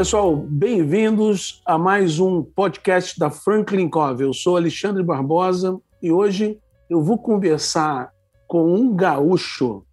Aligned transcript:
Pessoal, 0.00 0.34
bem-vindos 0.34 1.60
a 1.62 1.76
mais 1.76 2.18
um 2.18 2.42
podcast 2.42 3.18
da 3.18 3.30
Franklin 3.30 3.86
Covey. 3.86 4.26
Eu 4.26 4.32
sou 4.32 4.56
Alexandre 4.56 5.02
Barbosa 5.02 5.78
e 6.00 6.10
hoje 6.10 6.58
eu 6.88 7.02
vou 7.02 7.18
conversar 7.18 8.10
com 8.48 8.74
um 8.74 8.96
gaúcho 8.96 9.84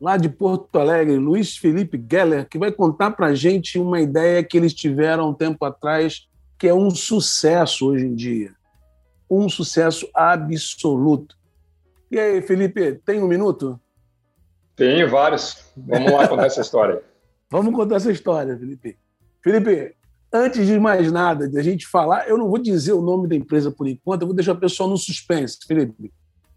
lá 0.00 0.16
de 0.16 0.28
Porto 0.28 0.76
Alegre, 0.76 1.18
Luiz 1.18 1.56
Felipe 1.56 2.04
Geller, 2.10 2.48
que 2.48 2.58
vai 2.58 2.72
contar 2.72 3.12
para 3.12 3.28
a 3.28 3.34
gente 3.36 3.78
uma 3.78 4.00
ideia 4.00 4.42
que 4.42 4.56
eles 4.56 4.74
tiveram 4.74 5.30
um 5.30 5.34
tempo 5.34 5.64
atrás, 5.64 6.28
que 6.58 6.66
é 6.66 6.74
um 6.74 6.90
sucesso 6.90 7.86
hoje 7.86 8.06
em 8.06 8.14
dia. 8.16 8.50
Um 9.30 9.48
sucesso 9.48 10.10
absoluto. 10.12 11.38
E 12.10 12.18
aí, 12.18 12.42
Felipe, 12.42 13.00
tem 13.06 13.22
um 13.22 13.28
minuto? 13.28 13.78
Tenho 14.74 15.08
vários. 15.08 15.64
Vamos 15.76 16.10
lá 16.10 16.26
contar 16.26 16.46
essa 16.46 16.60
história. 16.60 17.00
Vamos 17.48 17.72
contar 17.72 17.94
essa 17.94 18.10
história, 18.10 18.58
Felipe. 18.58 18.98
Felipe, 19.44 19.94
antes 20.32 20.66
de 20.66 20.80
mais 20.80 21.12
nada, 21.12 21.46
de 21.46 21.58
a 21.58 21.62
gente 21.62 21.86
falar, 21.86 22.26
eu 22.26 22.38
não 22.38 22.48
vou 22.48 22.56
dizer 22.56 22.94
o 22.94 23.02
nome 23.02 23.28
da 23.28 23.36
empresa 23.36 23.70
por 23.70 23.86
enquanto, 23.86 24.22
eu 24.22 24.26
vou 24.26 24.34
deixar 24.34 24.52
o 24.52 24.58
pessoal 24.58 24.88
no 24.88 24.96
suspense, 24.96 25.58
Felipe. 25.68 26.10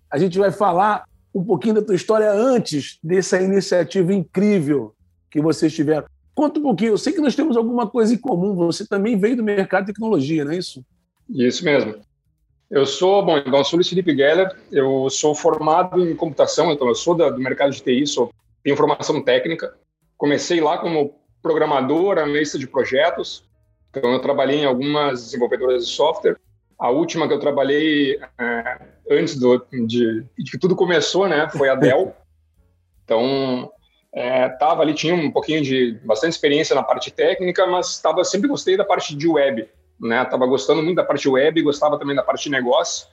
A 0.09 0.17
gente 0.17 0.39
vai 0.39 0.53
falar 0.53 1.03
um 1.35 1.43
pouquinho 1.43 1.75
da 1.75 1.81
tua 1.81 1.95
história 1.95 2.31
antes 2.31 2.97
dessa 3.03 3.41
iniciativa 3.41 4.13
incrível 4.13 4.95
que 5.29 5.41
vocês 5.41 5.73
tiveram. 5.73 6.07
Conta 6.33 6.61
um 6.61 6.63
pouquinho, 6.63 6.93
eu 6.93 6.97
sei 6.97 7.11
que 7.11 7.19
nós 7.19 7.35
temos 7.35 7.57
alguma 7.57 7.85
coisa 7.87 8.13
em 8.13 8.17
comum, 8.17 8.55
você 8.55 8.87
também 8.87 9.19
veio 9.19 9.35
do 9.35 9.43
mercado 9.43 9.85
de 9.85 9.91
tecnologia, 9.91 10.45
não 10.45 10.53
é 10.53 10.57
isso? 10.57 10.81
Isso 11.29 11.65
mesmo. 11.65 11.95
Eu 12.71 12.85
sou, 12.85 13.25
bom, 13.25 13.37
então 13.37 13.57
eu 13.59 13.65
sou 13.65 13.77
Luiz 13.77 13.89
Felipe 13.89 14.15
Geller, 14.15 14.55
eu 14.71 15.09
sou 15.09 15.35
formado 15.35 16.09
em 16.09 16.15
computação, 16.15 16.71
então 16.71 16.87
eu 16.87 16.95
sou 16.95 17.15
do 17.15 17.37
mercado 17.37 17.71
de 17.71 17.81
TI, 17.81 18.07
sou, 18.07 18.31
tenho 18.63 18.77
formação 18.77 19.21
técnica. 19.21 19.73
Comecei 20.17 20.61
lá 20.61 20.77
como 20.77 21.16
programador, 21.41 22.17
analista 22.17 22.57
de 22.57 22.67
projetos. 22.67 23.47
Então, 23.89 24.11
eu 24.11 24.19
trabalhei 24.19 24.59
em 24.59 24.65
algumas 24.65 25.25
desenvolvedoras 25.25 25.85
de 25.85 25.91
software. 25.91 26.37
A 26.77 26.89
última 26.89 27.27
que 27.27 27.33
eu 27.33 27.39
trabalhei 27.39 28.19
é, 28.39 28.79
antes 29.09 29.35
do, 29.39 29.57
de, 29.71 30.23
de, 30.37 30.51
que 30.51 30.57
tudo 30.57 30.75
começou, 30.75 31.27
né, 31.27 31.49
foi 31.49 31.69
a 31.69 31.75
Dell. 31.75 32.15
Então, 33.07 33.71
é, 34.13 34.49
tava 34.49 34.81
ali, 34.81 34.93
tinha 34.93 35.15
um 35.15 35.31
pouquinho 35.31 35.63
de 35.63 35.97
bastante 36.03 36.33
experiência 36.33 36.75
na 36.75 36.83
parte 36.83 37.09
técnica, 37.09 37.65
mas 37.65 38.01
tava 38.01 38.21
sempre 38.25 38.49
gostei 38.49 38.75
da 38.75 38.83
parte 38.83 39.15
de 39.15 39.29
web, 39.29 39.65
né? 39.97 40.25
Tava 40.25 40.45
gostando 40.45 40.83
muito 40.83 40.97
da 40.97 41.05
parte 41.05 41.29
web, 41.29 41.61
gostava 41.61 41.97
também 41.97 42.17
da 42.17 42.21
parte 42.21 42.43
de 42.43 42.49
negócio 42.49 43.07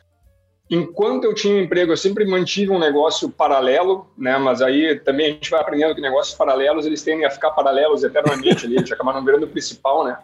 enquanto 0.70 1.24
eu 1.24 1.34
tinha 1.34 1.60
emprego, 1.60 1.92
eu 1.92 1.96
sempre 1.96 2.24
mantive 2.24 2.70
um 2.70 2.78
negócio 2.78 3.28
paralelo, 3.28 4.06
né? 4.16 4.38
Mas 4.38 4.62
aí 4.62 4.98
também 5.00 5.26
a 5.26 5.30
gente 5.30 5.50
vai 5.50 5.60
aprendendo 5.60 5.94
que 5.94 6.00
negócios 6.00 6.36
paralelos 6.36 6.86
eles 6.86 7.02
tendem 7.02 7.26
a 7.26 7.30
ficar 7.30 7.50
paralelos 7.50 8.02
eternamente 8.02 8.66
ali, 8.66 8.76
eles 8.76 8.90
acabaram 8.90 9.24
virando 9.24 9.44
o 9.44 9.48
principal, 9.48 10.04
né? 10.04 10.18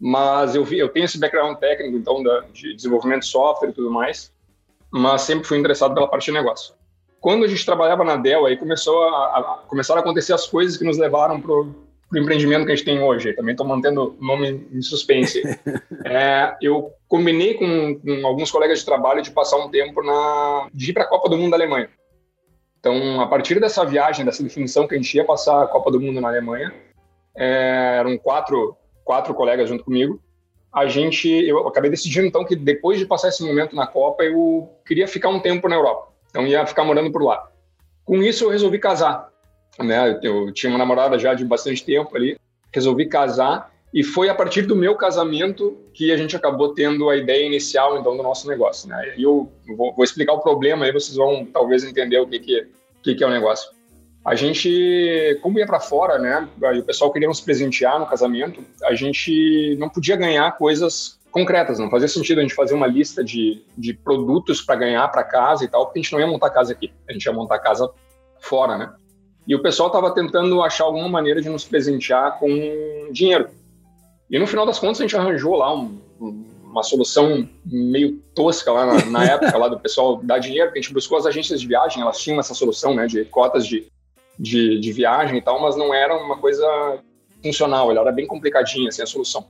Mas 0.00 0.54
eu 0.54 0.64
vi, 0.64 0.78
eu 0.78 0.88
tenho 0.88 1.06
esse 1.06 1.18
background 1.18 1.58
técnico, 1.58 1.96
então, 1.96 2.22
da, 2.22 2.40
de 2.52 2.74
desenvolvimento 2.74 3.22
de 3.22 3.28
software 3.28 3.70
e 3.70 3.72
tudo 3.72 3.90
mais, 3.90 4.32
mas 4.90 5.22
sempre 5.22 5.46
fui 5.46 5.58
interessado 5.58 5.94
pela 5.94 6.06
parte 6.06 6.26
de 6.26 6.32
negócio. 6.32 6.74
Quando 7.20 7.44
a 7.44 7.48
gente 7.48 7.64
trabalhava 7.64 8.04
na 8.04 8.16
Dell, 8.16 8.46
aí 8.46 8.56
começou 8.56 9.02
a, 9.08 9.38
a 9.38 9.42
começaram 9.66 10.00
a 10.00 10.04
acontecer 10.04 10.32
as 10.32 10.46
coisas 10.46 10.76
que 10.76 10.84
nos 10.84 10.96
levaram 10.96 11.40
pro 11.40 11.87
o 12.10 12.16
empreendimento 12.16 12.64
que 12.64 12.72
a 12.72 12.74
gente 12.74 12.84
tem 12.84 13.02
hoje. 13.02 13.34
Também 13.34 13.52
estou 13.52 13.66
mantendo 13.66 14.16
o 14.18 14.24
nome 14.24 14.66
em 14.72 14.80
suspense. 14.82 15.42
é, 16.04 16.56
eu 16.60 16.92
combinei 17.06 17.54
com, 17.54 17.98
com, 18.00 18.26
alguns 18.26 18.50
colegas 18.50 18.80
de 18.80 18.84
trabalho 18.84 19.22
de 19.22 19.30
passar 19.30 19.58
um 19.58 19.70
tempo 19.70 20.02
na 20.02 20.68
de 20.72 20.90
ir 20.90 20.94
para 20.94 21.04
a 21.04 21.08
Copa 21.08 21.28
do 21.28 21.36
Mundo 21.36 21.50
da 21.50 21.56
Alemanha. 21.56 21.90
Então, 22.80 23.20
a 23.20 23.26
partir 23.26 23.60
dessa 23.60 23.84
viagem, 23.84 24.24
dessa 24.24 24.42
definição 24.42 24.86
que 24.86 24.94
a 24.94 24.98
gente 24.98 25.14
ia 25.14 25.24
passar 25.24 25.62
a 25.62 25.66
Copa 25.66 25.90
do 25.90 26.00
Mundo 26.00 26.20
na 26.20 26.28
Alemanha, 26.28 26.72
é, 27.36 27.96
eram 27.98 28.16
quatro 28.16 28.76
quatro 29.04 29.32
colegas 29.34 29.68
junto 29.68 29.84
comigo. 29.84 30.20
A 30.70 30.86
gente, 30.86 31.28
eu 31.28 31.66
acabei 31.66 31.90
decidindo 31.90 32.26
então 32.26 32.44
que 32.44 32.54
depois 32.54 32.98
de 32.98 33.06
passar 33.06 33.28
esse 33.28 33.42
momento 33.42 33.74
na 33.74 33.86
Copa, 33.86 34.22
eu 34.22 34.70
queria 34.86 35.08
ficar 35.08 35.30
um 35.30 35.40
tempo 35.40 35.66
na 35.66 35.76
Europa. 35.76 36.12
Então, 36.28 36.46
ia 36.46 36.66
ficar 36.66 36.84
morando 36.84 37.10
por 37.10 37.22
lá. 37.22 37.50
Com 38.04 38.22
isso, 38.22 38.44
eu 38.44 38.50
resolvi 38.50 38.78
casar 38.78 39.27
né? 39.78 40.18
Eu 40.22 40.52
tinha 40.52 40.70
uma 40.70 40.78
namorada 40.78 41.18
já 41.18 41.34
de 41.34 41.44
bastante 41.44 41.84
tempo 41.84 42.16
ali, 42.16 42.36
resolvi 42.72 43.06
casar 43.06 43.70
e 43.92 44.04
foi 44.04 44.28
a 44.28 44.34
partir 44.34 44.62
do 44.62 44.76
meu 44.76 44.94
casamento 44.94 45.78
que 45.94 46.12
a 46.12 46.16
gente 46.16 46.36
acabou 46.36 46.74
tendo 46.74 47.08
a 47.08 47.16
ideia 47.16 47.46
inicial 47.46 47.98
então 47.98 48.16
do 48.16 48.22
nosso 48.22 48.46
negócio, 48.46 48.88
né? 48.88 49.14
E 49.16 49.22
eu 49.22 49.50
vou, 49.76 49.94
vou, 49.94 50.04
explicar 50.04 50.34
o 50.34 50.40
problema 50.40 50.84
aí 50.84 50.92
vocês 50.92 51.16
vão 51.16 51.46
talvez 51.46 51.84
entender 51.84 52.18
o 52.18 52.26
que 52.26 52.38
que, 52.38 52.68
que, 53.02 53.14
que 53.14 53.24
é 53.24 53.26
o 53.26 53.30
negócio. 53.30 53.70
A 54.24 54.34
gente, 54.34 55.38
como 55.40 55.58
ia 55.58 55.66
para 55.66 55.80
fora, 55.80 56.18
né? 56.18 56.46
O 56.78 56.82
pessoal 56.82 57.10
queria 57.10 57.28
nos 57.28 57.40
presentear 57.40 57.98
no 57.98 58.06
casamento, 58.06 58.62
a 58.84 58.94
gente 58.94 59.74
não 59.78 59.88
podia 59.88 60.16
ganhar 60.16 60.50
coisas 60.58 61.18
concretas, 61.30 61.78
não 61.78 61.90
fazia 61.90 62.08
sentido 62.08 62.38
a 62.38 62.42
gente 62.42 62.54
fazer 62.54 62.74
uma 62.74 62.86
lista 62.86 63.24
de, 63.24 63.62
de 63.76 63.94
produtos 63.94 64.60
para 64.60 64.76
ganhar 64.76 65.08
para 65.08 65.24
casa 65.24 65.64
e 65.64 65.68
tal, 65.68 65.86
porque 65.86 65.98
a 65.98 66.02
gente 66.02 66.12
não 66.12 66.20
ia 66.20 66.26
montar 66.26 66.50
casa 66.50 66.72
aqui, 66.72 66.92
a 67.08 67.12
gente 67.12 67.24
ia 67.24 67.32
montar 67.32 67.58
casa 67.58 67.90
fora, 68.40 68.76
né? 68.76 68.92
E 69.48 69.54
o 69.54 69.62
pessoal 69.62 69.88
estava 69.88 70.10
tentando 70.10 70.62
achar 70.62 70.84
alguma 70.84 71.08
maneira 71.08 71.40
de 71.40 71.48
nos 71.48 71.64
presentear 71.64 72.38
com 72.38 73.08
dinheiro. 73.10 73.48
E 74.30 74.38
no 74.38 74.46
final 74.46 74.66
das 74.66 74.78
contas 74.78 75.00
a 75.00 75.04
gente 75.04 75.16
arranjou 75.16 75.56
lá 75.56 75.74
um, 75.74 75.98
uma 76.62 76.82
solução 76.82 77.48
meio 77.64 78.18
tosca 78.34 78.70
lá 78.70 78.84
na, 78.84 79.04
na 79.06 79.24
época 79.32 79.56
lá 79.56 79.68
do 79.68 79.80
pessoal 79.80 80.20
dar 80.22 80.38
dinheiro, 80.38 80.70
que 80.70 80.78
a 80.78 80.82
gente 80.82 80.92
buscou 80.92 81.16
as 81.16 81.24
agências 81.24 81.62
de 81.62 81.66
viagem, 81.66 82.02
elas 82.02 82.18
tinham 82.18 82.38
essa 82.38 82.52
solução, 82.52 82.94
né, 82.94 83.06
de 83.06 83.24
cotas 83.24 83.66
de, 83.66 83.86
de, 84.38 84.78
de 84.78 84.92
viagem 84.92 85.38
e 85.38 85.42
tal, 85.42 85.58
mas 85.62 85.76
não 85.76 85.94
era 85.94 86.14
uma 86.14 86.36
coisa 86.36 86.98
funcional, 87.42 87.90
ela 87.90 88.02
era 88.02 88.12
bem 88.12 88.26
complicadinha 88.26 88.90
assim 88.90 89.00
a 89.00 89.06
solução. 89.06 89.46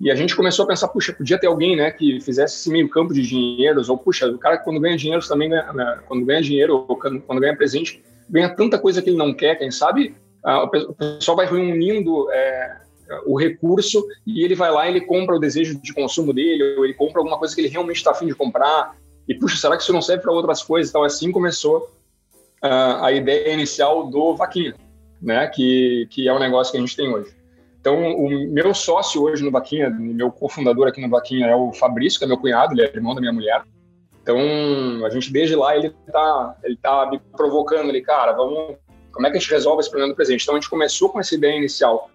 E 0.00 0.10
a 0.10 0.14
gente 0.14 0.34
começou 0.34 0.64
a 0.64 0.68
pensar, 0.68 0.88
puxa, 0.88 1.12
podia 1.12 1.38
ter 1.38 1.48
alguém, 1.48 1.76
né, 1.76 1.90
que 1.90 2.18
fizesse 2.18 2.56
esse 2.56 2.70
meio 2.70 2.88
campo 2.88 3.12
de 3.12 3.20
dinheiros, 3.20 3.90
ou 3.90 3.98
puxa, 3.98 4.26
o 4.26 4.38
cara 4.38 4.56
quando 4.56 4.80
ganha 4.80 4.96
dinheiro 4.96 5.26
também 5.28 5.50
ganha, 5.50 5.70
né, 5.74 6.00
quando 6.08 6.24
ganha 6.24 6.40
dinheiro 6.40 6.86
ou 6.88 6.96
quando 6.96 7.40
ganha 7.40 7.54
presente, 7.54 8.02
ganha 8.28 8.54
tanta 8.54 8.78
coisa 8.78 9.02
que 9.02 9.10
ele 9.10 9.16
não 9.16 9.32
quer, 9.32 9.56
quem 9.56 9.70
sabe 9.70 10.14
o 10.44 10.94
pessoal 10.94 11.36
vai 11.36 11.46
reunindo 11.46 12.30
é, 12.30 12.76
o 13.24 13.38
recurso 13.38 14.06
e 14.26 14.44
ele 14.44 14.54
vai 14.54 14.70
lá 14.70 14.86
e 14.86 14.90
ele 14.90 15.00
compra 15.00 15.34
o 15.34 15.38
desejo 15.38 15.80
de 15.80 15.94
consumo 15.94 16.32
dele, 16.32 16.76
ou 16.76 16.84
ele 16.84 16.94
compra 16.94 17.20
alguma 17.20 17.38
coisa 17.38 17.54
que 17.54 17.60
ele 17.60 17.68
realmente 17.68 17.96
está 17.96 18.10
afim 18.10 18.26
de 18.26 18.34
comprar, 18.34 18.96
e 19.26 19.34
puxa, 19.34 19.56
será 19.56 19.76
que 19.76 19.82
isso 19.82 19.92
não 19.92 20.02
serve 20.02 20.22
para 20.22 20.32
outras 20.32 20.62
coisas? 20.62 20.90
Então, 20.90 21.02
assim 21.02 21.32
começou 21.32 21.90
uh, 22.62 23.02
a 23.02 23.10
ideia 23.12 23.54
inicial 23.54 24.06
do 24.06 24.36
Vaquinha, 24.36 24.74
né, 25.20 25.46
que, 25.46 26.06
que 26.10 26.28
é 26.28 26.32
o 26.32 26.38
negócio 26.38 26.72
que 26.72 26.76
a 26.76 26.80
gente 26.80 26.96
tem 26.96 27.08
hoje. 27.08 27.34
Então, 27.80 28.14
o 28.14 28.28
meu 28.50 28.74
sócio 28.74 29.22
hoje 29.22 29.42
no 29.42 29.50
Vaquinha, 29.50 29.90
meu 29.90 30.30
cofundador 30.30 30.88
aqui 30.88 31.00
no 31.00 31.08
Vaquinha 31.08 31.46
é 31.46 31.54
o 31.54 31.72
Fabrício, 31.72 32.18
que 32.18 32.24
é 32.24 32.28
meu 32.28 32.38
cunhado, 32.38 32.72
ele 32.72 32.82
é 32.82 32.86
irmão 32.94 33.14
da 33.14 33.20
minha 33.20 33.32
mulher. 33.32 33.62
Então, 34.24 35.04
a 35.04 35.10
gente 35.10 35.30
desde 35.30 35.54
lá 35.54 35.76
ele 35.76 35.90
tá, 36.10 36.56
ele 36.64 36.78
tá 36.78 37.10
me 37.10 37.20
provocando 37.36 37.90
ali, 37.90 38.00
cara, 38.00 38.32
vamos, 38.32 38.76
como 39.12 39.26
é 39.26 39.30
que 39.30 39.36
a 39.36 39.40
gente 39.40 39.50
resolve 39.50 39.80
esse 39.80 39.90
problema 39.90 40.14
do 40.14 40.16
presente? 40.16 40.42
Então, 40.42 40.54
a 40.54 40.58
gente 40.58 40.70
começou 40.70 41.10
com 41.10 41.20
essa 41.20 41.34
ideia 41.34 41.54
inicial 41.54 42.08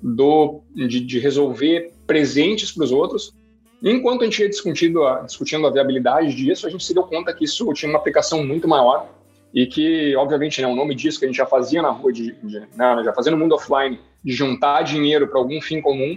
do 0.00 0.60
de, 0.72 1.00
de 1.00 1.18
resolver 1.18 1.92
presentes 2.06 2.70
para 2.70 2.84
os 2.84 2.92
outros. 2.92 3.34
Enquanto 3.82 4.22
a 4.22 4.24
gente 4.26 4.42
ia 4.42 4.48
discutindo 4.48 5.04
a, 5.04 5.22
discutindo 5.22 5.66
a 5.66 5.70
viabilidade 5.70 6.36
disso, 6.36 6.68
a 6.68 6.70
gente 6.70 6.84
se 6.84 6.94
deu 6.94 7.02
conta 7.02 7.34
que 7.34 7.44
isso 7.44 7.70
tinha 7.72 7.90
uma 7.90 7.98
aplicação 7.98 8.46
muito 8.46 8.68
maior 8.68 9.08
e 9.52 9.66
que, 9.66 10.14
obviamente, 10.14 10.62
né, 10.62 10.68
o 10.68 10.76
nome 10.76 10.94
disso 10.94 11.18
que 11.18 11.24
a 11.24 11.28
gente 11.28 11.36
já 11.36 11.46
fazia 11.46 11.82
na 11.82 11.90
rua, 11.90 12.12
de, 12.12 12.32
de 12.44 12.60
né, 12.60 13.02
já 13.04 13.12
fazia 13.12 13.32
no 13.32 13.38
mundo 13.38 13.56
offline, 13.56 13.98
de 14.22 14.32
juntar 14.32 14.82
dinheiro 14.82 15.26
para 15.26 15.40
algum 15.40 15.60
fim 15.60 15.80
comum, 15.80 16.16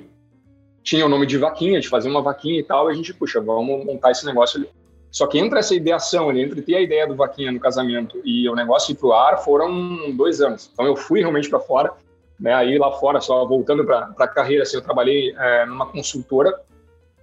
tinha 0.84 1.04
o 1.06 1.10
nome 1.10 1.26
de 1.26 1.38
vaquinha, 1.40 1.80
de 1.80 1.90
fazer 1.90 2.08
uma 2.08 2.22
vaquinha 2.22 2.60
e 2.60 2.64
tal, 2.64 2.88
e 2.88 2.94
a 2.94 2.96
gente, 2.96 3.14
puxa, 3.16 3.42
vamos 3.42 3.84
montar 3.84 4.12
esse 4.12 4.26
negócio 4.28 4.60
ali. 4.60 4.70
Só 5.12 5.26
que 5.26 5.40
entre 5.40 5.60
essa 5.60 5.74
ideação, 5.74 6.32
entre 6.36 6.62
ter 6.62 6.76
a 6.76 6.82
ideia 6.82 7.08
do 7.08 7.16
Vaquinha 7.16 7.52
no 7.52 7.60
casamento 7.60 8.22
e 8.24 8.48
o 8.48 8.56
negócio 8.56 8.92
ir 8.92 8.96
pro 8.96 9.12
ar, 9.12 9.44
foram 9.44 10.12
dois 10.16 10.40
anos. 10.40 10.70
Então 10.72 10.86
eu 10.86 10.96
fui 10.96 11.20
realmente 11.22 11.50
para 11.50 11.60
fora, 11.60 11.92
né? 12.40 12.54
Aí 12.54 12.78
lá 12.78 12.92
fora, 12.92 13.20
só 13.20 13.46
voltando 13.46 13.84
para 13.84 14.14
a 14.18 14.28
carreira, 14.28 14.64
assim, 14.64 14.78
eu 14.78 14.84
trabalhei 14.84 15.36
é, 15.38 15.66
numa 15.66 15.88
consultora, 15.88 16.54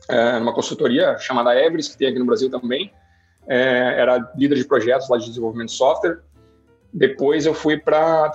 é, 0.08 0.38
numa 0.38 0.52
consultoria 0.52 1.16
chamada 1.18 1.58
Everest, 1.58 1.92
que 1.92 1.98
tem 1.98 2.08
aqui 2.08 2.18
no 2.18 2.26
Brasil 2.26 2.50
também. 2.50 2.92
É, 3.48 4.00
era 4.00 4.32
líder 4.36 4.56
de 4.56 4.64
projetos 4.64 5.08
lá 5.08 5.16
de 5.16 5.26
desenvolvimento 5.26 5.68
de 5.68 5.74
software. 5.74 6.18
Depois 6.92 7.46
eu 7.46 7.54
fui 7.54 7.76
para 7.76 8.32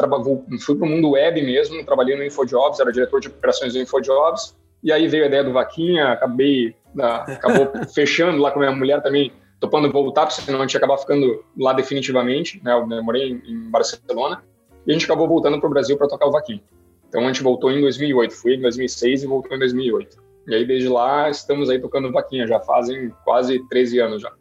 fui 0.61 0.75
para 0.75 0.85
o 0.85 0.89
mundo 0.89 1.11
web 1.11 1.41
mesmo, 1.41 1.83
trabalhei 1.83 2.15
no 2.15 2.23
InfoJobs, 2.23 2.79
era 2.79 2.91
diretor 2.91 3.19
de 3.19 3.27
operações 3.27 3.73
do 3.73 3.79
InfoJobs. 3.79 4.55
E 4.83 4.91
aí 4.91 5.07
veio 5.07 5.23
a 5.23 5.27
ideia 5.27 5.43
do 5.43 5.53
Vaquinha, 5.53 6.09
acabei 6.09 6.75
acabou 6.99 7.71
fechando 7.93 8.41
lá 8.41 8.51
com 8.51 8.59
a 8.59 8.63
minha 8.63 8.75
mulher 8.75 9.01
também, 9.01 9.31
topando 9.59 9.91
voltar, 9.91 10.25
porque 10.25 10.41
senão 10.41 10.59
a 10.59 10.61
gente 10.63 10.73
ia 10.73 10.77
acabar 10.77 10.97
ficando 10.97 11.43
lá 11.57 11.73
definitivamente. 11.73 12.61
Né? 12.63 12.73
Eu 12.73 13.03
morei 13.03 13.29
em, 13.29 13.41
em 13.47 13.69
Barcelona 13.69 14.43
e 14.85 14.91
a 14.91 14.93
gente 14.93 15.05
acabou 15.05 15.27
voltando 15.27 15.59
para 15.59 15.67
o 15.67 15.69
Brasil 15.69 15.97
para 15.97 16.07
tocar 16.07 16.25
o 16.25 16.31
Vaquinha. 16.31 16.61
Então 17.07 17.21
a 17.21 17.27
gente 17.27 17.43
voltou 17.43 17.71
em 17.71 17.81
2008, 17.81 18.33
fui 18.33 18.55
em 18.55 18.61
2006 18.61 19.23
e 19.23 19.27
voltou 19.27 19.55
em 19.55 19.59
2008. 19.59 20.17
E 20.47 20.55
aí 20.55 20.65
desde 20.65 20.89
lá 20.89 21.29
estamos 21.29 21.69
aí 21.69 21.79
tocando 21.79 22.11
Vaquinha, 22.11 22.47
já 22.47 22.59
fazem 22.59 23.13
quase 23.23 23.59
13 23.67 23.99
anos 23.99 24.21
já 24.21 24.31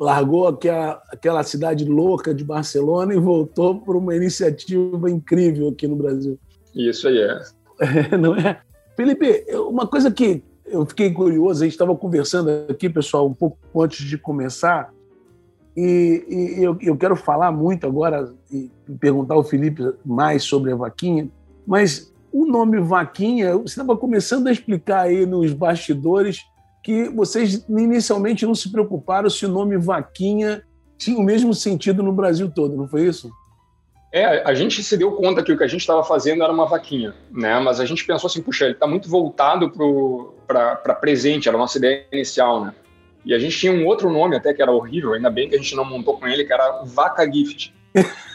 largou 0.00 0.48
aquela, 0.48 1.02
aquela 1.12 1.42
cidade 1.42 1.84
louca 1.84 2.34
de 2.34 2.42
Barcelona 2.42 3.14
e 3.14 3.18
voltou 3.18 3.78
para 3.82 3.98
uma 3.98 4.16
iniciativa 4.16 5.10
incrível 5.10 5.68
aqui 5.68 5.86
no 5.86 5.94
Brasil. 5.94 6.40
Isso 6.74 7.06
aí 7.06 7.18
é. 7.18 7.38
é. 7.80 8.16
Não 8.16 8.34
é? 8.34 8.62
Felipe, 9.00 9.46
uma 9.66 9.86
coisa 9.86 10.10
que 10.10 10.42
eu 10.66 10.84
fiquei 10.84 11.10
curioso, 11.10 11.62
a 11.62 11.64
gente 11.64 11.72
estava 11.72 11.96
conversando 11.96 12.50
aqui, 12.68 12.86
pessoal, 12.86 13.26
um 13.26 13.32
pouco 13.32 13.56
antes 13.82 14.06
de 14.06 14.18
começar, 14.18 14.92
e, 15.74 16.58
e 16.58 16.62
eu, 16.62 16.76
eu, 16.82 16.94
quero 16.98 17.16
falar 17.16 17.50
muito 17.50 17.86
agora 17.86 18.30
e 18.52 18.70
perguntar 19.00 19.36
ao 19.36 19.42
Felipe 19.42 19.82
mais 20.04 20.42
sobre 20.42 20.70
a 20.70 20.76
vaquinha, 20.76 21.30
mas 21.66 22.12
o 22.30 22.44
nome 22.44 22.78
vaquinha, 22.78 23.56
você 23.56 23.80
estava 23.80 23.96
começando 23.96 24.48
a 24.48 24.52
explicar 24.52 25.06
aí 25.06 25.24
nos 25.24 25.54
bastidores 25.54 26.44
que 26.84 27.08
vocês 27.08 27.64
inicialmente 27.70 28.44
não 28.44 28.54
se 28.54 28.70
preocuparam 28.70 29.30
se 29.30 29.46
o 29.46 29.50
nome 29.50 29.78
Vaquinha 29.78 30.62
tinha 30.98 31.18
o 31.18 31.22
mesmo 31.22 31.54
sentido 31.54 32.02
no 32.02 32.12
Brasil 32.12 32.50
todo, 32.50 32.76
não 32.76 32.86
foi 32.86 33.06
isso? 33.06 33.30
É, 34.12 34.42
a 34.44 34.54
gente 34.54 34.82
se 34.82 34.96
deu 34.96 35.12
conta 35.12 35.42
que 35.42 35.52
o 35.52 35.56
que 35.56 35.62
a 35.62 35.68
gente 35.68 35.80
estava 35.80 36.02
fazendo 36.02 36.42
era 36.42 36.52
uma 36.52 36.66
vaquinha, 36.66 37.14
né? 37.30 37.60
Mas 37.60 37.78
a 37.78 37.84
gente 37.84 38.04
pensou 38.04 38.26
assim, 38.26 38.42
puxa, 38.42 38.64
ele 38.64 38.74
está 38.74 38.86
muito 38.86 39.08
voltado 39.08 39.70
para 40.46 40.94
presente, 40.94 41.48
era 41.48 41.56
a 41.56 41.60
nossa 41.60 41.78
ideia 41.78 42.06
inicial, 42.12 42.64
né? 42.64 42.74
E 43.24 43.32
a 43.34 43.38
gente 43.38 43.56
tinha 43.56 43.72
um 43.72 43.86
outro 43.86 44.10
nome 44.10 44.34
até 44.34 44.52
que 44.52 44.62
era 44.62 44.72
horrível, 44.72 45.12
ainda 45.12 45.30
bem 45.30 45.48
que 45.48 45.54
a 45.54 45.58
gente 45.58 45.76
não 45.76 45.84
montou 45.84 46.18
com 46.18 46.26
ele, 46.26 46.44
que 46.44 46.52
era 46.52 46.82
Vaca 46.84 47.30
Gift. 47.30 47.72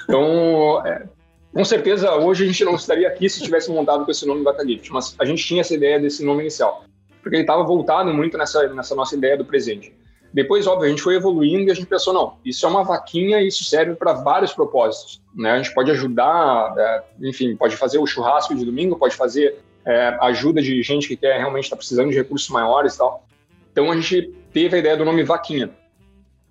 Então, 0.07 0.85
é, 0.85 1.03
com 1.51 1.65
certeza 1.65 2.13
hoje 2.13 2.43
a 2.43 2.47
gente 2.47 2.63
não 2.63 2.75
estaria 2.75 3.07
aqui 3.07 3.27
se 3.27 3.41
tivesse 3.41 3.71
montado 3.71 4.05
com 4.05 4.11
esse 4.11 4.23
nome 4.23 4.43
Vaca 4.43 4.63
Gift, 4.63 4.93
mas 4.93 5.15
a 5.17 5.25
gente 5.25 5.43
tinha 5.43 5.61
essa 5.61 5.73
ideia 5.73 5.99
desse 5.99 6.23
nome 6.23 6.41
inicial 6.41 6.85
porque 7.25 7.37
ele 7.37 7.43
estava 7.43 7.63
voltado 7.63 8.13
muito 8.13 8.37
nessa, 8.37 8.67
nessa 8.67 8.93
nossa 8.93 9.15
ideia 9.15 9.35
do 9.35 9.43
presente. 9.43 9.91
Depois, 10.35 10.67
óbvio, 10.67 10.87
a 10.87 10.89
gente 10.89 11.01
foi 11.01 11.15
evoluindo 11.15 11.69
e 11.69 11.71
a 11.71 11.73
gente 11.73 11.87
pensou, 11.87 12.13
não, 12.13 12.33
isso 12.43 12.65
é 12.65 12.69
uma 12.69 12.83
vaquinha 12.83 13.39
e 13.41 13.47
isso 13.47 13.63
serve 13.63 13.95
para 13.95 14.11
vários 14.11 14.51
propósitos. 14.51 15.21
Né? 15.33 15.51
A 15.51 15.57
gente 15.57 15.73
pode 15.73 15.89
ajudar, 15.91 16.75
é, 16.77 17.03
enfim, 17.21 17.55
pode 17.55 17.77
fazer 17.77 17.99
o 17.99 18.05
churrasco 18.05 18.53
de 18.53 18.65
domingo, 18.65 18.97
pode 18.97 19.15
fazer 19.15 19.59
é, 19.85 20.17
ajuda 20.19 20.61
de 20.61 20.83
gente 20.83 21.07
que 21.07 21.15
quer 21.15 21.37
realmente 21.37 21.63
estar 21.63 21.77
tá 21.77 21.79
precisando 21.79 22.09
de 22.09 22.17
recursos 22.17 22.49
maiores 22.49 22.95
e 22.95 22.97
tal. 22.97 23.25
Então, 23.71 23.89
a 23.89 23.95
gente 23.95 24.35
teve 24.51 24.75
a 24.75 24.79
ideia 24.79 24.97
do 24.97 25.05
nome 25.05 25.23
vaquinha. 25.23 25.69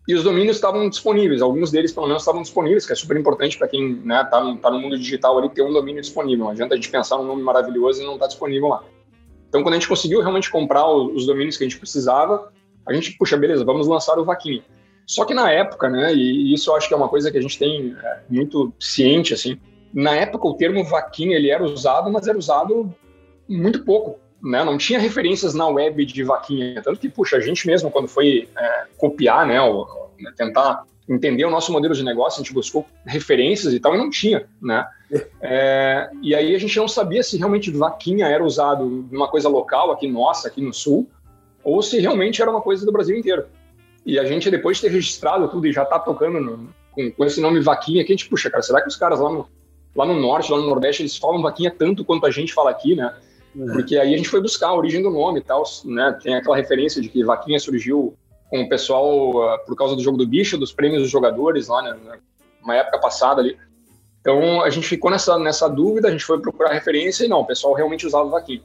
E 0.08 0.14
os 0.14 0.24
domínios 0.24 0.56
estavam 0.56 0.88
disponíveis, 0.88 1.42
alguns 1.42 1.70
deles, 1.70 1.92
pelo 1.92 2.06
menos, 2.06 2.22
estavam 2.22 2.40
disponíveis, 2.40 2.86
que 2.86 2.92
é 2.94 2.96
super 2.96 3.18
importante 3.18 3.58
para 3.58 3.68
quem 3.68 3.96
está 3.96 4.06
né, 4.06 4.24
tá 4.30 4.40
no, 4.42 4.56
tá 4.56 4.70
no 4.70 4.78
mundo 4.78 4.96
digital 4.96 5.36
ali 5.36 5.50
ter 5.50 5.62
um 5.62 5.72
domínio 5.72 6.00
disponível. 6.00 6.46
Não 6.46 6.52
adianta 6.52 6.72
a 6.72 6.76
gente 6.76 6.88
pensar 6.88 7.18
num 7.18 7.24
nome 7.24 7.42
maravilhoso 7.42 8.02
e 8.02 8.06
não 8.06 8.14
está 8.14 8.26
disponível 8.28 8.68
lá. 8.68 8.82
Então, 9.50 9.62
quando 9.62 9.74
a 9.74 9.78
gente 9.78 9.88
conseguiu 9.88 10.20
realmente 10.20 10.50
comprar 10.50 10.90
os 10.90 11.26
domínios 11.26 11.58
que 11.58 11.64
a 11.64 11.68
gente 11.68 11.78
precisava, 11.78 12.50
a 12.86 12.92
gente, 12.92 13.16
puxa, 13.16 13.36
beleza, 13.36 13.64
vamos 13.64 13.86
lançar 13.86 14.18
o 14.18 14.24
Vaquinha. 14.24 14.62
Só 15.06 15.24
que 15.24 15.34
na 15.34 15.50
época, 15.50 15.88
né, 15.88 16.14
e 16.14 16.54
isso 16.54 16.70
eu 16.70 16.76
acho 16.76 16.88
que 16.88 16.94
é 16.94 16.96
uma 16.96 17.08
coisa 17.08 17.30
que 17.30 17.38
a 17.38 17.42
gente 17.42 17.58
tem 17.58 17.94
é, 18.02 18.20
muito 18.28 18.72
ciente, 18.80 19.34
assim, 19.34 19.58
na 19.92 20.14
época 20.16 20.48
o 20.48 20.54
termo 20.54 20.82
Vaquinha, 20.84 21.36
ele 21.36 21.50
era 21.50 21.62
usado, 21.62 22.10
mas 22.10 22.26
era 22.26 22.38
usado 22.38 22.92
muito 23.48 23.84
pouco, 23.84 24.18
né, 24.42 24.64
não 24.64 24.78
tinha 24.78 24.98
referências 24.98 25.54
na 25.54 25.66
web 25.68 26.04
de 26.06 26.24
Vaquinha, 26.24 26.80
tanto 26.82 26.98
que, 26.98 27.08
puxa, 27.08 27.36
a 27.36 27.40
gente 27.40 27.66
mesmo, 27.66 27.90
quando 27.90 28.08
foi 28.08 28.48
é, 28.56 28.84
copiar, 28.96 29.46
né, 29.46 29.60
ou, 29.60 30.10
né, 30.18 30.32
tentar 30.36 30.84
entender 31.08 31.44
o 31.44 31.50
nosso 31.50 31.70
modelo 31.70 31.94
de 31.94 32.02
negócio, 32.02 32.40
a 32.40 32.42
gente 32.42 32.54
buscou 32.54 32.86
referências 33.04 33.74
e 33.74 33.80
tal, 33.80 33.94
e 33.94 33.98
não 33.98 34.10
tinha, 34.10 34.46
né? 34.60 34.86
É, 35.40 36.10
e 36.22 36.34
aí 36.34 36.56
a 36.56 36.58
gente 36.58 36.76
não 36.76 36.88
sabia 36.88 37.22
se 37.22 37.36
realmente 37.36 37.70
vaquinha 37.70 38.26
era 38.26 38.42
usado 38.42 39.06
numa 39.12 39.28
coisa 39.28 39.48
local 39.48 39.92
aqui 39.92 40.08
nossa, 40.08 40.48
aqui 40.48 40.60
no 40.60 40.72
sul, 40.72 41.08
ou 41.64 41.82
se 41.82 41.98
realmente 41.98 42.40
era 42.40 42.50
uma 42.50 42.60
coisa 42.60 42.84
do 42.84 42.92
Brasil 42.92 43.16
inteiro. 43.16 43.46
E 44.04 44.18
a 44.18 44.24
gente, 44.24 44.50
depois 44.50 44.76
de 44.76 44.82
ter 44.82 44.90
registrado 44.90 45.48
tudo 45.48 45.66
e 45.66 45.72
já 45.72 45.84
tá 45.84 45.98
tocando 45.98 46.38
no, 46.38 46.68
com, 46.92 47.10
com, 47.10 47.24
esse 47.24 47.40
nome 47.40 47.60
vaquinha, 47.60 48.04
que 48.04 48.12
a 48.12 48.16
gente, 48.16 48.28
puxa, 48.28 48.50
cara, 48.50 48.62
será 48.62 48.82
que 48.82 48.88
os 48.88 48.96
caras 48.96 49.18
lá 49.18 49.30
no, 49.30 49.48
lá 49.96 50.04
no 50.04 50.14
norte, 50.14 50.52
lá 50.52 50.58
no 50.58 50.66
nordeste, 50.66 51.02
eles 51.02 51.16
falam 51.16 51.40
vaquinha 51.40 51.74
tanto 51.76 52.04
quanto 52.04 52.26
a 52.26 52.30
gente 52.30 52.52
fala 52.52 52.70
aqui, 52.70 52.94
né? 52.94 53.16
É. 53.58 53.72
Porque 53.72 53.96
aí 53.96 54.12
a 54.12 54.16
gente 54.16 54.28
foi 54.28 54.40
buscar 54.40 54.68
a 54.68 54.74
origem 54.74 55.02
do 55.02 55.10
nome 55.10 55.40
e 55.40 55.42
tal, 55.42 55.62
né? 55.86 56.18
Tem 56.22 56.34
aquela 56.34 56.56
referência 56.56 57.00
de 57.00 57.08
que 57.08 57.24
vaquinha 57.24 57.58
surgiu 57.58 58.14
com 58.50 58.62
o 58.62 58.68
pessoal 58.68 59.30
uh, 59.30 59.58
por 59.66 59.74
causa 59.74 59.96
do 59.96 60.02
jogo 60.02 60.18
do 60.18 60.26
bicho, 60.26 60.58
dos 60.58 60.72
prêmios 60.72 61.02
dos 61.02 61.10
jogadores 61.10 61.68
lá, 61.68 61.82
né, 61.82 61.96
uma 62.62 62.76
época 62.76 62.98
passada 62.98 63.40
ali. 63.40 63.56
Então 64.20 64.62
a 64.62 64.70
gente 64.70 64.86
ficou 64.86 65.10
nessa, 65.10 65.38
nessa 65.38 65.68
dúvida, 65.68 66.08
a 66.08 66.10
gente 66.10 66.24
foi 66.24 66.40
procurar 66.40 66.72
referência 66.72 67.24
e 67.24 67.28
não, 67.28 67.40
o 67.40 67.46
pessoal 67.46 67.74
realmente 67.74 68.06
usava 68.06 68.28
vaquinha. 68.28 68.62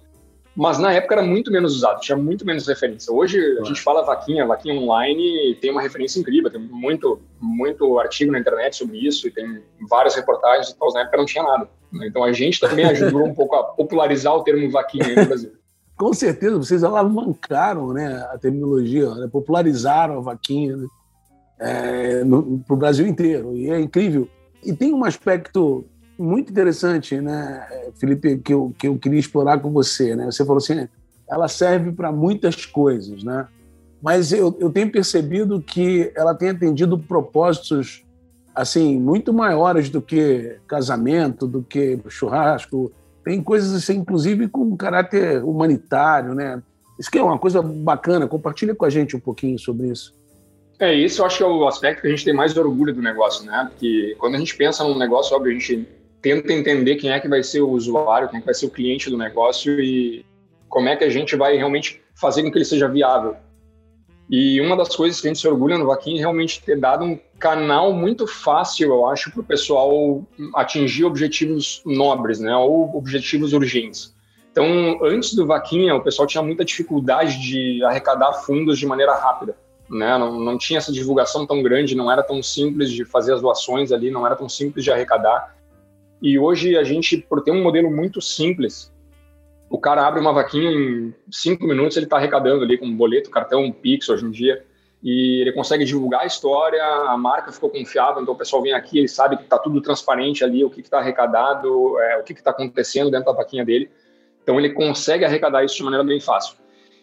Mas 0.56 0.78
na 0.78 0.92
época 0.92 1.16
era 1.16 1.24
muito 1.24 1.52
menos 1.52 1.76
usado, 1.76 2.02
tinha 2.02 2.18
muito 2.18 2.46
menos 2.46 2.68
referência. 2.68 3.14
Hoje 3.14 3.40
a 3.60 3.64
gente 3.64 3.82
fala 3.82 4.04
vaquinha, 4.04 4.46
vaquinha 4.46 4.76
online, 4.76 5.56
tem 5.62 5.72
uma 5.72 5.82
referência 5.82 6.20
incrível, 6.20 6.52
tem 6.52 6.60
muito, 6.60 7.22
muito 7.40 7.98
artigo 8.00 8.32
na 8.32 8.40
internet 8.40 8.76
sobre 8.76 8.98
isso 8.98 9.28
e 9.28 9.32
tem 9.32 9.62
várias 9.90 10.16
reportagens 10.16 10.70
e 10.70 10.78
tal. 10.78 10.92
Na 10.94 11.02
época 11.02 11.18
não 11.18 11.26
tinha 11.26 11.44
nada. 11.44 11.70
Então 12.04 12.24
a 12.24 12.34
gente 12.34 12.60
também 12.60 12.86
ajudou 12.90 13.26
um 13.26 13.34
pouco 13.34 13.56
a 13.56 13.64
popularizar 13.64 14.36
o 14.36 14.44
termo 14.44 14.70
vaquinha 14.70 15.08
no 15.16 15.26
Brasil 15.26 15.60
com 16.00 16.14
certeza 16.14 16.58
vocês 16.58 16.82
alavancaram 16.82 17.92
né, 17.92 18.26
a 18.32 18.38
terminologia, 18.38 19.14
né, 19.16 19.28
popularizaram 19.30 20.18
a 20.18 20.22
vaquinha 20.22 20.78
né, 20.78 20.88
é, 21.60 22.24
para 22.24 22.74
o 22.74 22.78
Brasil 22.78 23.06
inteiro. 23.06 23.54
E 23.58 23.70
é 23.70 23.78
incrível. 23.78 24.30
E 24.64 24.72
tem 24.72 24.94
um 24.94 25.04
aspecto 25.04 25.86
muito 26.20 26.52
interessante, 26.52 27.20
né, 27.20 27.66
Felipe, 27.96 28.38
que 28.38 28.54
eu, 28.54 28.74
que 28.78 28.88
eu 28.88 28.98
queria 28.98 29.20
explorar 29.20 29.60
com 29.60 29.72
você. 29.72 30.16
Né? 30.16 30.26
Você 30.26 30.44
falou 30.46 30.58
assim, 30.58 30.88
ela 31.30 31.48
serve 31.48 31.92
para 31.92 32.12
muitas 32.12 32.66
coisas, 32.66 33.24
né? 33.24 33.48
mas 34.02 34.32
eu, 34.32 34.56
eu 34.60 34.70
tenho 34.70 34.92
percebido 34.92 35.62
que 35.62 36.12
ela 36.16 36.34
tem 36.34 36.50
atendido 36.50 36.98
propósitos 36.98 38.04
assim 38.56 39.00
muito 39.00 39.34
maiores 39.34 39.90
do 39.90 40.02
que 40.02 40.58
casamento, 40.68 41.48
do 41.48 41.62
que 41.62 42.00
churrasco, 42.08 42.92
tem 43.24 43.44
coisas 43.44 43.74
assim, 43.74 43.98
inclusive 43.98 44.48
com 44.48 44.76
caráter 44.76 45.44
humanitário, 45.44 46.34
né? 46.34 46.62
Isso 46.98 47.12
que 47.12 47.18
é 47.18 47.24
uma 47.24 47.38
coisa 47.38 47.62
bacana. 47.62 48.28
Compartilha 48.28 48.76
com 48.76 48.86
a 48.86 48.90
gente 48.90 49.16
um 49.16 49.20
pouquinho 49.20 49.58
sobre 49.60 49.88
isso. 49.88 50.14
É, 50.80 50.94
isso 50.94 51.22
eu 51.22 51.26
acho 51.26 51.38
que 51.38 51.44
é 51.44 51.46
o 51.46 51.68
aspecto 51.68 52.02
que 52.02 52.08
a 52.08 52.10
gente 52.10 52.26
tem 52.26 52.34
mais 52.34 52.56
orgulho 52.58 52.94
do 52.94 53.02
negócio, 53.02 53.46
né? 53.46 53.68
Porque 53.70 54.16
quando 54.18 54.36
a 54.36 54.38
gente 54.38 54.56
pensa 54.56 54.84
num 54.84 54.98
negócio, 54.98 55.36
óbvio, 55.36 55.52
a 55.52 55.60
gente 55.60 55.88
tenta 56.22 56.54
entender 56.54 56.96
quem 56.96 57.12
é 57.12 57.20
que 57.20 57.28
vai 57.28 57.44
ser 57.44 57.62
o 57.62 57.70
usuário, 57.70 58.30
quem 58.30 58.38
é 58.38 58.42
que 58.42 58.46
vai 58.46 58.54
ser 58.54 58.66
o 58.66 58.72
cliente 58.72 59.10
do 59.10 59.18
negócio 59.18 59.80
e 59.80 60.26
como 60.68 60.90
é 60.90 60.96
que 60.96 61.04
a 61.04 61.10
gente 61.10 61.36
vai 61.36 61.56
realmente 61.58 62.02
fazer 62.16 62.44
com 62.44 62.52
que 62.52 62.58
ele 62.58 62.66
seja 62.66 62.88
viável. 62.88 63.36
E 64.30 64.62
uma 64.62 64.78
das 64.78 64.96
coisas 64.96 65.20
que 65.20 65.28
a 65.28 65.30
gente 65.30 65.40
se 65.40 65.48
orgulha 65.48 65.78
no 65.78 65.88
Vaquinha 65.88 66.18
é 66.18 66.20
realmente 66.20 66.62
ter 66.64 66.80
dado 66.80 67.04
um 67.04 67.18
canal 67.40 67.92
muito 67.92 68.28
fácil, 68.28 68.90
eu 68.90 69.08
acho, 69.08 69.32
para 69.32 69.42
o 69.42 69.44
pessoal 69.44 70.24
atingir 70.54 71.04
objetivos 71.04 71.82
nobres, 71.84 72.40
né, 72.40 72.56
ou 72.56 72.96
objetivos 72.96 73.54
urgentes. 73.54 74.14
Então, 74.52 75.00
antes 75.04 75.34
do 75.34 75.48
Vaquinha, 75.48 75.96
o 75.96 76.04
pessoal 76.04 76.28
tinha 76.28 76.44
muita 76.44 76.66
dificuldade 76.66 77.40
de 77.40 77.84
arrecadar 77.84 78.34
fundos 78.34 78.78
de 78.78 78.86
maneira 78.86 79.16
rápida. 79.16 79.56
Né? 79.90 80.18
Não, 80.18 80.40
não 80.40 80.58
tinha 80.58 80.78
essa 80.78 80.92
divulgação 80.92 81.48
tão 81.48 81.64
grande, 81.64 81.96
não 81.96 82.12
era 82.12 82.22
tão 82.22 82.44
simples 82.44 82.92
de 82.92 83.06
fazer 83.06 83.34
as 83.34 83.42
doações 83.42 83.92
ali, 83.92 84.12
não 84.12 84.26
era 84.26 84.36
tão 84.36 84.48
simples 84.48 84.84
de 84.84 84.92
arrecadar. 84.92 85.56
E 86.22 86.38
hoje 86.38 86.78
a 86.78 86.84
gente, 86.84 87.18
por 87.18 87.42
ter 87.42 87.52
um 87.52 87.64
modelo 87.64 87.90
muito 87.90 88.22
simples, 88.22 88.92
o 89.70 89.78
cara 89.78 90.06
abre 90.06 90.20
uma 90.20 90.34
vaquinha 90.34 90.72
em 90.72 91.14
cinco 91.32 91.66
minutos, 91.66 91.96
ele 91.96 92.06
está 92.06 92.18
arrecadando 92.18 92.64
ali 92.64 92.78
com 92.78 92.96
boleto, 92.96 93.30
cartão, 93.30 93.64
um 93.64 93.72
Pix 93.72 94.10
hoje 94.10 94.26
em 94.26 94.32
dia, 94.32 94.66
e 95.02 95.42
ele 95.42 95.54
consegue 95.54 95.86
divulgar 95.86 96.22
a 96.22 96.26
história, 96.26 96.84
a 96.84 97.18
marca 97.18 97.52
ficou 97.52 97.70
confiável, 97.70 98.22
então 98.22 98.34
o 98.34 98.38
pessoal 98.38 98.62
vem 98.62 98.74
aqui, 98.74 99.00
ele 99.00 99.08
sabe 99.08 99.38
que 99.38 99.44
está 99.44 99.58
tudo 99.58 99.80
transparente 99.82 100.44
ali, 100.44 100.64
o 100.64 100.70
que 100.70 100.82
está 100.82 101.00
arrecadado, 101.00 101.98
é, 102.00 102.18
o 102.18 102.24
que 102.24 102.34
está 102.34 102.52
acontecendo 102.52 103.10
dentro 103.10 103.28
da 103.28 103.32
vaquinha 103.32 103.64
dele. 103.64 103.90
Então 104.44 104.60
ele 104.60 104.72
consegue 104.72 105.24
arrecadar 105.24 105.64
isso 105.64 105.76
de 105.76 105.84
maneira 105.84 106.04
bem 106.04 106.20
fácil. 106.20 106.58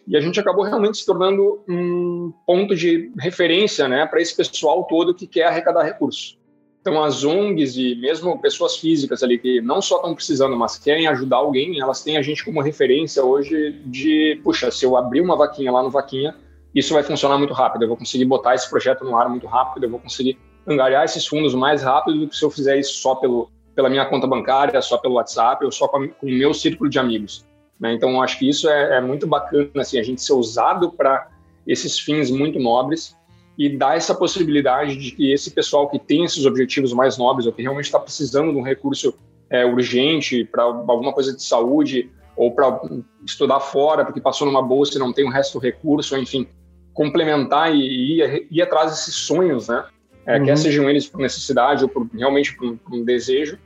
E 0.05 0.15
a 0.15 0.21
gente 0.21 0.39
acabou 0.39 0.63
realmente 0.63 0.99
se 0.99 1.05
tornando 1.05 1.63
um 1.67 2.31
ponto 2.45 2.75
de 2.75 3.11
referência 3.17 3.87
né, 3.87 4.05
para 4.05 4.21
esse 4.21 4.35
pessoal 4.35 4.83
todo 4.83 5.13
que 5.13 5.25
quer 5.25 5.45
arrecadar 5.45 5.83
recursos. 5.83 6.36
Então, 6.87 7.03
as 7.03 7.25
ONGs 7.25 7.75
e 7.75 7.95
mesmo 7.95 8.39
pessoas 8.39 8.77
físicas 8.77 9.21
ali 9.21 9.37
que 9.37 9.59
não 9.59 9.81
só 9.81 9.97
estão 9.97 10.15
precisando, 10.15 10.55
mas 10.55 10.77
querem 10.77 11.05
ajudar 11.05 11.35
alguém, 11.35 11.81
elas 11.81 12.01
têm 12.01 12.15
a 12.15 12.21
gente 12.21 12.45
como 12.45 12.61
referência 12.61 13.21
hoje 13.21 13.73
de, 13.85 14.39
puxa, 14.41 14.71
se 14.71 14.85
eu 14.85 14.95
abrir 14.95 15.19
uma 15.19 15.35
vaquinha 15.35 15.69
lá 15.69 15.83
no 15.83 15.89
Vaquinha, 15.89 16.33
isso 16.73 16.93
vai 16.93 17.03
funcionar 17.03 17.37
muito 17.37 17.53
rápido, 17.53 17.81
eu 17.81 17.89
vou 17.89 17.97
conseguir 17.97 18.23
botar 18.23 18.55
esse 18.55 18.69
projeto 18.69 19.03
no 19.03 19.17
ar 19.17 19.27
muito 19.27 19.45
rápido, 19.47 19.83
eu 19.83 19.89
vou 19.89 19.99
conseguir 19.99 20.39
angariar 20.65 21.03
esses 21.03 21.27
fundos 21.27 21.53
mais 21.53 21.83
rápido 21.83 22.21
do 22.21 22.29
que 22.29 22.37
se 22.37 22.45
eu 22.45 22.49
fizer 22.49 22.79
isso 22.79 22.93
só 23.01 23.15
pelo, 23.15 23.51
pela 23.75 23.89
minha 23.89 24.05
conta 24.05 24.25
bancária, 24.25 24.81
só 24.81 24.97
pelo 24.97 25.15
WhatsApp 25.15 25.65
ou 25.65 25.71
só 25.73 25.89
com, 25.89 26.09
o 26.23 26.25
meu 26.25 26.53
círculo 26.53 26.89
de 26.89 26.97
amigos. 26.97 27.45
Né? 27.77 27.95
Então, 27.95 28.21
acho 28.21 28.39
que 28.39 28.47
isso 28.47 28.69
é, 28.69 28.95
é, 28.95 29.01
muito 29.01 29.27
bacana, 29.27 29.69
assim, 29.75 29.99
a 29.99 30.03
gente 30.03 30.21
ser 30.21 30.31
usado 30.31 30.89
para 30.89 31.27
esses 31.67 31.99
fins 31.99 32.31
muito 32.31 32.57
nobres 32.57 33.16
e 33.57 33.75
dar 33.75 33.97
essa 33.97 34.13
possibilidade 34.13 34.95
de 34.95 35.11
que 35.11 35.31
esse 35.31 35.51
pessoal 35.51 35.89
que 35.89 35.97
tem 35.97 36.23
esses 36.23 36.45
objetivos 36.45 36.93
mais 36.93 37.17
nobres 37.17 37.47
ou 37.47 37.51
que 37.51 37.61
realmente 37.61 37.85
está 37.85 37.99
precisando 37.99 38.51
de 38.51 38.57
um 38.57 38.61
recurso 38.61 39.15
é, 39.49 39.65
urgente 39.65 40.43
para 40.43 40.63
alguma 40.63 41.11
coisa 41.11 41.35
de 41.35 41.41
saúde 41.41 42.09
ou 42.35 42.51
para 42.51 42.79
estudar 43.25 43.59
fora 43.59 44.05
porque 44.05 44.21
passou 44.21 44.45
numa 44.45 44.61
bolsa 44.61 44.97
e 44.97 44.99
não 44.99 45.11
tem 45.11 45.25
o 45.25 45.31
resto 45.31 45.59
do 45.59 45.63
recurso, 45.63 46.15
enfim, 46.15 46.47
complementar 46.93 47.73
e 47.73 48.21
ir, 48.21 48.47
ir 48.51 48.61
atrás 48.61 48.91
desses 48.91 49.15
sonhos, 49.15 49.67
né? 49.67 49.85
É, 50.25 50.37
uhum. 50.37 50.45
Quer 50.45 50.57
sejam 50.57 50.89
eles 50.89 51.07
por 51.07 51.19
necessidade 51.19 51.83
ou 51.83 51.89
por, 51.89 52.07
realmente 52.13 52.55
por, 52.55 52.75
por 52.77 52.93
um 52.93 53.03
desejo, 53.03 53.57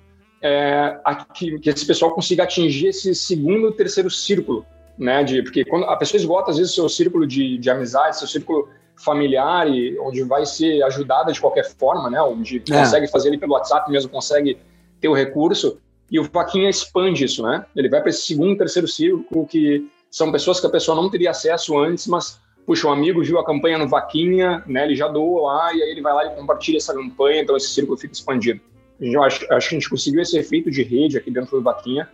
é, 0.42 0.98
que, 1.34 1.60
que, 1.60 1.70
esse 1.70 1.86
pessoal 1.86 2.12
consiga 2.12 2.44
atingir 2.44 2.88
esse 2.88 3.14
segundo 3.16 3.70
e 3.70 3.74
terceiro 3.74 4.10
círculo, 4.10 4.66
né? 4.98 5.24
De, 5.24 5.42
porque 5.42 5.66
quando 5.66 5.86
a 5.86 5.98
pessoa 5.98 6.20
esgota, 6.20 6.52
às 6.52 6.58
vezes, 6.58 6.74
seu 6.74 6.88
círculo 6.88 7.26
de, 7.26 7.58
de 7.58 7.70
amizade, 7.70 8.20
seu 8.20 8.28
círculo 8.28 8.70
familiar, 9.04 9.68
e, 9.68 9.98
onde 10.00 10.24
vai 10.24 10.46
ser 10.46 10.82
ajudada 10.84 11.32
de 11.32 11.40
qualquer 11.40 11.66
forma, 11.76 12.10
né? 12.10 12.22
Onde 12.22 12.64
é. 12.70 12.80
consegue 12.80 13.08
fazer 13.08 13.30
ele 13.30 13.38
pelo 13.38 13.54
WhatsApp 13.54 13.90
mesmo, 13.92 14.10
consegue 14.10 14.58
ter 15.00 15.08
o 15.08 15.14
recurso, 15.14 15.80
e 16.10 16.20
o 16.20 16.24
Vaquinha 16.24 16.70
expande 16.70 17.24
isso, 17.24 17.42
né? 17.42 17.66
Ele 17.76 17.90
vai 17.90 18.02
para 18.02 18.10
esse 18.10 18.24
segundo, 18.24 18.58
terceiro 18.58 18.88
círculo, 18.88 19.48
que 19.48 19.90
são 20.10 20.32
pessoas 20.32 20.60
que 20.60 20.68
a 20.68 20.70
pessoa 20.70 20.96
não 20.96 21.10
teria 21.10 21.32
acesso 21.32 21.78
antes, 21.78 22.06
mas 22.06 22.40
puxa, 22.66 22.88
um 22.88 22.92
amigo 22.92 23.24
viu 23.24 23.40
a 23.40 23.46
campanha 23.46 23.78
no 23.78 23.88
Vaquinha, 23.88 24.64
né, 24.68 24.84
ele 24.86 24.96
já 24.96 25.08
doou 25.08 25.46
lá, 25.46 25.74
e 25.74 25.82
aí 25.82 25.90
ele 25.90 26.02
vai 26.02 26.14
lá 26.14 26.26
e 26.26 26.36
compartilha 26.36 26.78
essa 26.78 26.94
campanha, 26.94 27.42
então 27.42 27.58
esse 27.58 27.70
círculo 27.70 27.98
fica 27.98 28.14
expandido. 28.14 28.62
Eu 29.00 29.24
acho, 29.24 29.52
acho 29.52 29.70
que 29.70 29.76
a 29.76 29.80
gente 29.80 29.90
conseguiu 29.90 30.22
esse 30.22 30.38
efeito 30.38 30.70
de 30.70 30.84
rede 30.84 31.18
aqui 31.18 31.32
dentro 31.32 31.58
do 31.58 31.64
Vaquinha, 31.64 32.08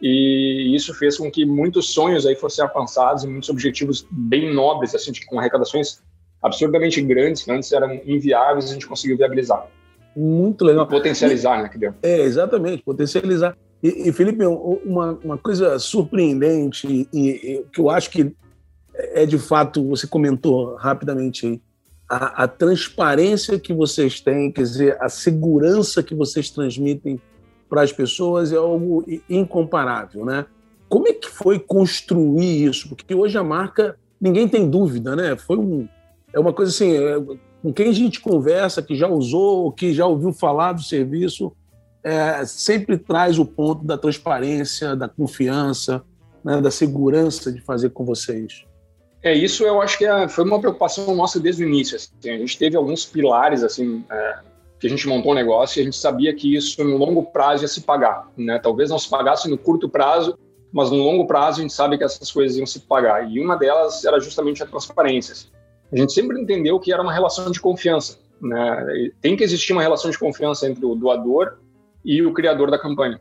e 0.00 0.74
isso 0.74 0.92
fez 0.94 1.16
com 1.16 1.30
que 1.30 1.44
muitos 1.44 1.92
sonhos 1.92 2.26
aí 2.26 2.34
fossem 2.34 2.64
alcançados 2.64 3.22
e 3.22 3.28
muitos 3.28 3.48
objetivos 3.48 4.04
bem 4.10 4.52
nobres, 4.52 4.94
assim, 4.94 5.12
com 5.26 5.38
arrecadações 5.38 6.02
absurdamente 6.42 7.00
grandes, 7.00 7.42
que 7.42 7.50
antes 7.50 7.70
eram 7.72 7.92
inviáveis, 8.04 8.70
a 8.70 8.74
gente 8.74 8.86
conseguiu 8.86 9.16
viabilizar. 9.16 9.66
Muito 10.16 10.64
legal. 10.64 10.84
E 10.84 10.88
potencializar, 10.88 11.60
e, 11.60 11.62
né, 11.62 11.68
que 11.68 11.78
deu. 11.78 11.94
É, 12.02 12.20
exatamente, 12.20 12.82
potencializar. 12.82 13.56
E, 13.82 14.08
e 14.08 14.12
Felipe, 14.12 14.44
uma, 14.44 15.18
uma 15.24 15.38
coisa 15.38 15.78
surpreendente 15.78 17.08
e, 17.12 17.64
que 17.72 17.80
eu 17.80 17.88
acho 17.88 18.10
que 18.10 18.34
é 18.94 19.24
de 19.24 19.38
fato, 19.38 19.86
você 19.88 20.06
comentou 20.06 20.74
rapidamente 20.74 21.46
aí, 21.46 21.60
a, 22.08 22.44
a, 22.44 22.48
transparência 22.48 23.58
que 23.58 23.72
vocês 23.72 24.20
têm, 24.20 24.52
quer 24.52 24.62
dizer, 24.62 24.98
a 25.00 25.08
segurança 25.08 26.02
que 26.02 26.14
vocês 26.14 26.50
transmitem 26.50 27.18
para 27.70 27.82
as 27.82 27.90
pessoas 27.90 28.52
é 28.52 28.56
algo 28.56 29.02
incomparável, 29.30 30.24
né? 30.24 30.44
Como 30.90 31.08
é 31.08 31.14
que 31.14 31.30
foi 31.30 31.58
construir 31.58 32.64
isso? 32.64 32.90
Porque 32.90 33.14
hoje 33.14 33.38
a 33.38 33.42
marca, 33.42 33.96
ninguém 34.20 34.46
tem 34.46 34.68
dúvida, 34.68 35.16
né? 35.16 35.36
Foi 35.38 35.56
um, 35.56 35.88
é 36.34 36.40
uma 36.40 36.52
coisa 36.52 36.70
assim, 36.70 36.96
é, 36.96 37.20
com 37.62 37.72
quem 37.72 37.88
a 37.88 37.92
gente 37.92 38.20
conversa, 38.20 38.82
que 38.82 38.94
já 38.94 39.08
usou, 39.08 39.72
que 39.72 39.92
já 39.92 40.06
ouviu 40.06 40.32
falar 40.32 40.72
do 40.72 40.82
serviço, 40.82 41.52
é, 42.02 42.44
sempre 42.44 42.98
traz 42.98 43.38
o 43.38 43.44
ponto 43.44 43.84
da 43.84 43.96
transparência, 43.96 44.96
da 44.96 45.08
confiança, 45.08 46.02
né, 46.44 46.60
da 46.60 46.70
segurança 46.70 47.52
de 47.52 47.60
fazer 47.60 47.90
com 47.90 48.04
vocês. 48.04 48.64
É, 49.22 49.32
isso 49.32 49.62
eu 49.64 49.80
acho 49.80 49.96
que 49.96 50.04
é, 50.04 50.26
foi 50.26 50.44
uma 50.44 50.58
preocupação 50.58 51.14
nossa 51.14 51.38
desde 51.38 51.64
o 51.64 51.68
início. 51.68 51.96
Assim. 51.96 52.10
A 52.24 52.38
gente 52.38 52.58
teve 52.58 52.76
alguns 52.76 53.04
pilares, 53.06 53.62
assim, 53.62 54.04
é, 54.10 54.38
que 54.80 54.88
a 54.88 54.90
gente 54.90 55.06
montou 55.06 55.30
um 55.30 55.34
negócio 55.34 55.78
e 55.78 55.82
a 55.82 55.84
gente 55.84 55.96
sabia 55.96 56.34
que 56.34 56.56
isso 56.56 56.82
no 56.82 56.96
longo 56.96 57.22
prazo 57.22 57.62
ia 57.62 57.68
se 57.68 57.82
pagar. 57.82 58.28
Né? 58.36 58.58
Talvez 58.58 58.90
não 58.90 58.98
se 58.98 59.08
pagasse 59.08 59.48
no 59.48 59.56
curto 59.56 59.88
prazo, 59.88 60.36
mas 60.72 60.90
no 60.90 60.96
longo 60.96 61.24
prazo 61.24 61.60
a 61.60 61.62
gente 61.62 61.72
sabe 61.72 61.96
que 61.96 62.02
essas 62.02 62.32
coisas 62.32 62.56
iam 62.56 62.66
se 62.66 62.80
pagar. 62.80 63.30
E 63.30 63.38
uma 63.38 63.56
delas 63.56 64.04
era 64.04 64.18
justamente 64.18 64.60
a 64.60 64.66
transparência. 64.66 65.48
A 65.92 65.96
gente 65.96 66.12
sempre 66.12 66.40
entendeu 66.40 66.80
que 66.80 66.92
era 66.92 67.02
uma 67.02 67.12
relação 67.12 67.50
de 67.50 67.60
confiança. 67.60 68.18
Né? 68.40 69.10
Tem 69.20 69.36
que 69.36 69.44
existir 69.44 69.72
uma 69.72 69.82
relação 69.82 70.10
de 70.10 70.18
confiança 70.18 70.68
entre 70.68 70.84
o 70.84 70.94
doador 70.94 71.58
e 72.04 72.22
o 72.22 72.32
criador 72.32 72.70
da 72.70 72.78
campanha. 72.78 73.20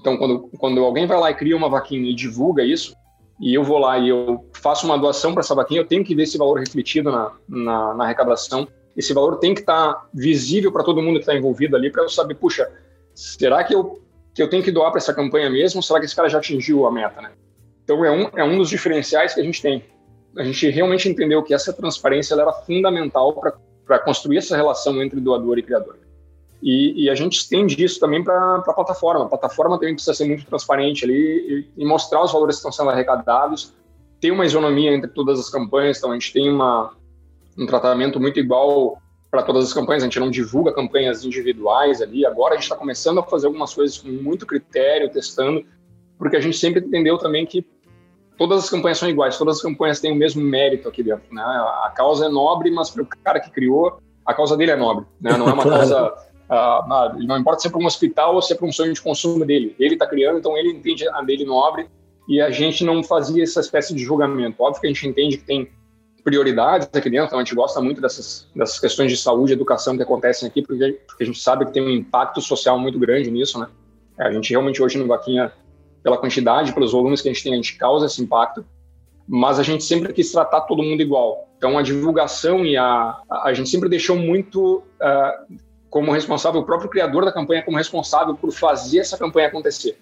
Então, 0.00 0.16
quando, 0.16 0.50
quando 0.58 0.84
alguém 0.84 1.06
vai 1.06 1.18
lá 1.18 1.30
e 1.30 1.34
cria 1.34 1.56
uma 1.56 1.68
vaquinha 1.68 2.10
e 2.10 2.14
divulga 2.14 2.64
isso, 2.64 2.94
e 3.40 3.54
eu 3.54 3.64
vou 3.64 3.78
lá 3.78 3.98
e 3.98 4.08
eu 4.08 4.44
faço 4.52 4.86
uma 4.86 4.96
doação 4.96 5.32
para 5.32 5.40
essa 5.40 5.54
vaquinha, 5.54 5.80
eu 5.80 5.86
tenho 5.86 6.04
que 6.04 6.14
ver 6.14 6.22
esse 6.22 6.38
valor 6.38 6.58
refletido 6.58 7.10
na, 7.10 7.32
na, 7.48 7.94
na 7.94 8.04
arrecadação. 8.04 8.68
Esse 8.96 9.12
valor 9.12 9.38
tem 9.38 9.54
que 9.54 9.60
estar 9.60 9.94
tá 9.94 10.06
visível 10.14 10.70
para 10.70 10.84
todo 10.84 11.02
mundo 11.02 11.14
que 11.14 11.22
está 11.22 11.34
envolvido 11.34 11.76
ali, 11.76 11.90
para 11.90 12.02
eu 12.02 12.08
saber, 12.08 12.34
puxa, 12.34 12.70
será 13.14 13.64
que 13.64 13.74
eu, 13.74 14.00
que 14.34 14.42
eu 14.42 14.48
tenho 14.48 14.62
que 14.62 14.70
doar 14.70 14.90
para 14.90 14.98
essa 14.98 15.12
campanha 15.12 15.50
mesmo? 15.50 15.82
Será 15.82 15.98
que 15.98 16.06
esse 16.06 16.14
cara 16.14 16.28
já 16.28 16.38
atingiu 16.38 16.86
a 16.86 16.92
meta, 16.92 17.20
né? 17.20 17.32
Então 17.84 18.04
é 18.04 18.10
um, 18.10 18.28
é 18.36 18.44
um 18.44 18.58
dos 18.58 18.68
diferenciais 18.68 19.34
que 19.34 19.40
a 19.40 19.44
gente 19.44 19.60
tem. 19.60 19.84
A 20.36 20.44
gente 20.44 20.68
realmente 20.70 21.08
entendeu 21.08 21.42
que 21.42 21.52
essa 21.52 21.72
transparência 21.72 22.34
era 22.34 22.52
fundamental 22.52 23.38
para 23.86 23.98
construir 23.98 24.38
essa 24.38 24.56
relação 24.56 25.02
entre 25.02 25.20
doador 25.20 25.58
e 25.58 25.62
criador. 25.62 25.98
E, 26.62 27.04
e, 27.04 27.10
a 27.10 27.14
gente 27.14 27.38
estende 27.38 27.82
isso 27.82 27.98
também 27.98 28.22
para 28.22 28.56
a 28.56 28.72
plataforma. 28.72 29.24
A 29.24 29.28
plataforma 29.28 29.76
também 29.78 29.94
precisa 29.94 30.14
ser 30.14 30.26
muito 30.26 30.46
transparente 30.46 31.04
ali 31.04 31.68
e, 31.76 31.82
e, 31.82 31.84
mostrar 31.84 32.22
os 32.22 32.32
valores 32.32 32.56
que 32.56 32.60
estão 32.60 32.70
sendo 32.70 32.90
arrecadados. 32.90 33.74
Tem 34.20 34.30
uma 34.30 34.46
isonomia 34.46 34.94
entre 34.94 35.10
todas 35.10 35.40
as 35.40 35.50
campanhas, 35.50 35.98
então 35.98 36.12
a 36.12 36.14
gente 36.14 36.32
tem 36.32 36.48
uma, 36.48 36.94
um 37.58 37.66
tratamento 37.66 38.20
muito 38.20 38.38
igual 38.38 38.96
para 39.28 39.42
todas 39.42 39.64
as 39.64 39.72
campanhas. 39.72 40.04
A 40.04 40.06
gente 40.06 40.20
não 40.20 40.30
divulga 40.30 40.72
campanhas 40.72 41.24
individuais 41.24 42.00
ali. 42.00 42.24
Agora 42.24 42.52
a 42.52 42.56
gente 42.56 42.64
está 42.64 42.76
começando 42.76 43.18
a 43.18 43.24
fazer 43.24 43.48
algumas 43.48 43.74
coisas 43.74 43.98
com 43.98 44.08
muito 44.08 44.46
critério, 44.46 45.10
testando, 45.10 45.64
porque 46.16 46.36
a 46.36 46.40
gente 46.40 46.56
sempre 46.56 46.80
entendeu 46.80 47.18
também 47.18 47.44
que 47.44 47.66
todas 48.42 48.64
as 48.64 48.70
campanhas 48.70 48.98
são 48.98 49.08
iguais, 49.08 49.38
todas 49.38 49.58
as 49.58 49.62
campanhas 49.62 50.00
têm 50.00 50.10
o 50.10 50.16
mesmo 50.16 50.42
mérito 50.42 50.88
aqui 50.88 51.00
dentro. 51.00 51.32
Né? 51.32 51.42
A 51.42 51.92
causa 51.94 52.26
é 52.26 52.28
nobre, 52.28 52.72
mas 52.72 52.90
para 52.90 53.02
o 53.02 53.06
cara 53.06 53.38
que 53.38 53.50
criou, 53.50 53.98
a 54.26 54.34
causa 54.34 54.56
dele 54.56 54.72
é 54.72 54.76
nobre. 54.76 55.04
Né? 55.20 55.36
Não 55.36 55.48
é 55.48 55.52
uma 55.52 55.62
causa 55.68 56.12
Uh, 56.52 57.24
não 57.26 57.38
importa 57.38 57.62
se 57.62 57.68
é 57.68 57.70
para 57.70 57.80
um 57.80 57.86
hospital 57.86 58.34
ou 58.34 58.42
se 58.42 58.52
é 58.52 58.56
para 58.56 58.66
um 58.66 58.72
sonho 58.72 58.92
de 58.92 59.00
consumo 59.00 59.42
dele. 59.42 59.74
Ele 59.78 59.94
está 59.94 60.06
criando, 60.06 60.38
então 60.38 60.54
ele 60.54 60.68
entende 60.68 61.08
a 61.08 61.22
dele 61.22 61.46
nobre 61.46 61.88
e 62.28 62.42
a 62.42 62.50
gente 62.50 62.84
não 62.84 63.02
fazia 63.02 63.42
essa 63.42 63.60
espécie 63.60 63.94
de 63.94 64.04
julgamento. 64.04 64.62
Óbvio 64.62 64.82
que 64.82 64.86
a 64.86 64.90
gente 64.90 65.08
entende 65.08 65.38
que 65.38 65.44
tem 65.44 65.70
prioridades 66.22 66.90
aqui 66.92 67.08
dentro, 67.08 67.28
então 67.28 67.38
a 67.38 67.42
gente 67.42 67.54
gosta 67.54 67.80
muito 67.80 68.02
dessas, 68.02 68.46
dessas 68.54 68.78
questões 68.78 69.10
de 69.10 69.16
saúde 69.16 69.52
e 69.52 69.54
educação 69.54 69.96
que 69.96 70.02
acontecem 70.02 70.46
aqui, 70.46 70.60
porque, 70.60 71.00
porque 71.06 71.22
a 71.22 71.26
gente 71.26 71.40
sabe 71.40 71.64
que 71.64 71.72
tem 71.72 71.82
um 71.82 71.88
impacto 71.88 72.42
social 72.42 72.78
muito 72.78 72.98
grande 72.98 73.30
nisso, 73.30 73.58
né? 73.58 73.66
A 74.18 74.30
gente 74.30 74.50
realmente 74.50 74.82
hoje 74.82 74.98
no 74.98 75.06
Vaquinha, 75.06 75.50
pela 76.02 76.18
quantidade, 76.18 76.72
pelos 76.72 76.92
volumes 76.92 77.20
que 77.20 77.28
a 77.28 77.32
gente 77.32 77.42
tem, 77.42 77.52
a 77.52 77.56
gente 77.56 77.76
causa 77.76 78.06
esse 78.06 78.22
impacto, 78.22 78.64
mas 79.26 79.58
a 79.58 79.62
gente 79.62 79.84
sempre 79.84 80.12
quis 80.12 80.30
tratar 80.32 80.62
todo 80.62 80.82
mundo 80.82 81.00
igual. 81.00 81.48
Então 81.56 81.78
a 81.78 81.82
divulgação 81.82 82.66
e 82.66 82.76
a, 82.76 83.20
a, 83.30 83.52
gente 83.54 83.68
sempre 83.68 83.88
deixou 83.88 84.16
muito 84.16 84.82
uh, 85.00 85.56
como 85.88 86.10
responsável, 86.10 86.60
o 86.60 86.64
próprio 86.64 86.90
criador 86.90 87.24
da 87.24 87.32
campanha 87.32 87.62
como 87.62 87.76
responsável 87.76 88.34
por 88.34 88.50
fazer 88.50 88.98
essa 88.98 89.16
campanha 89.16 89.48
acontecer. 89.48 89.98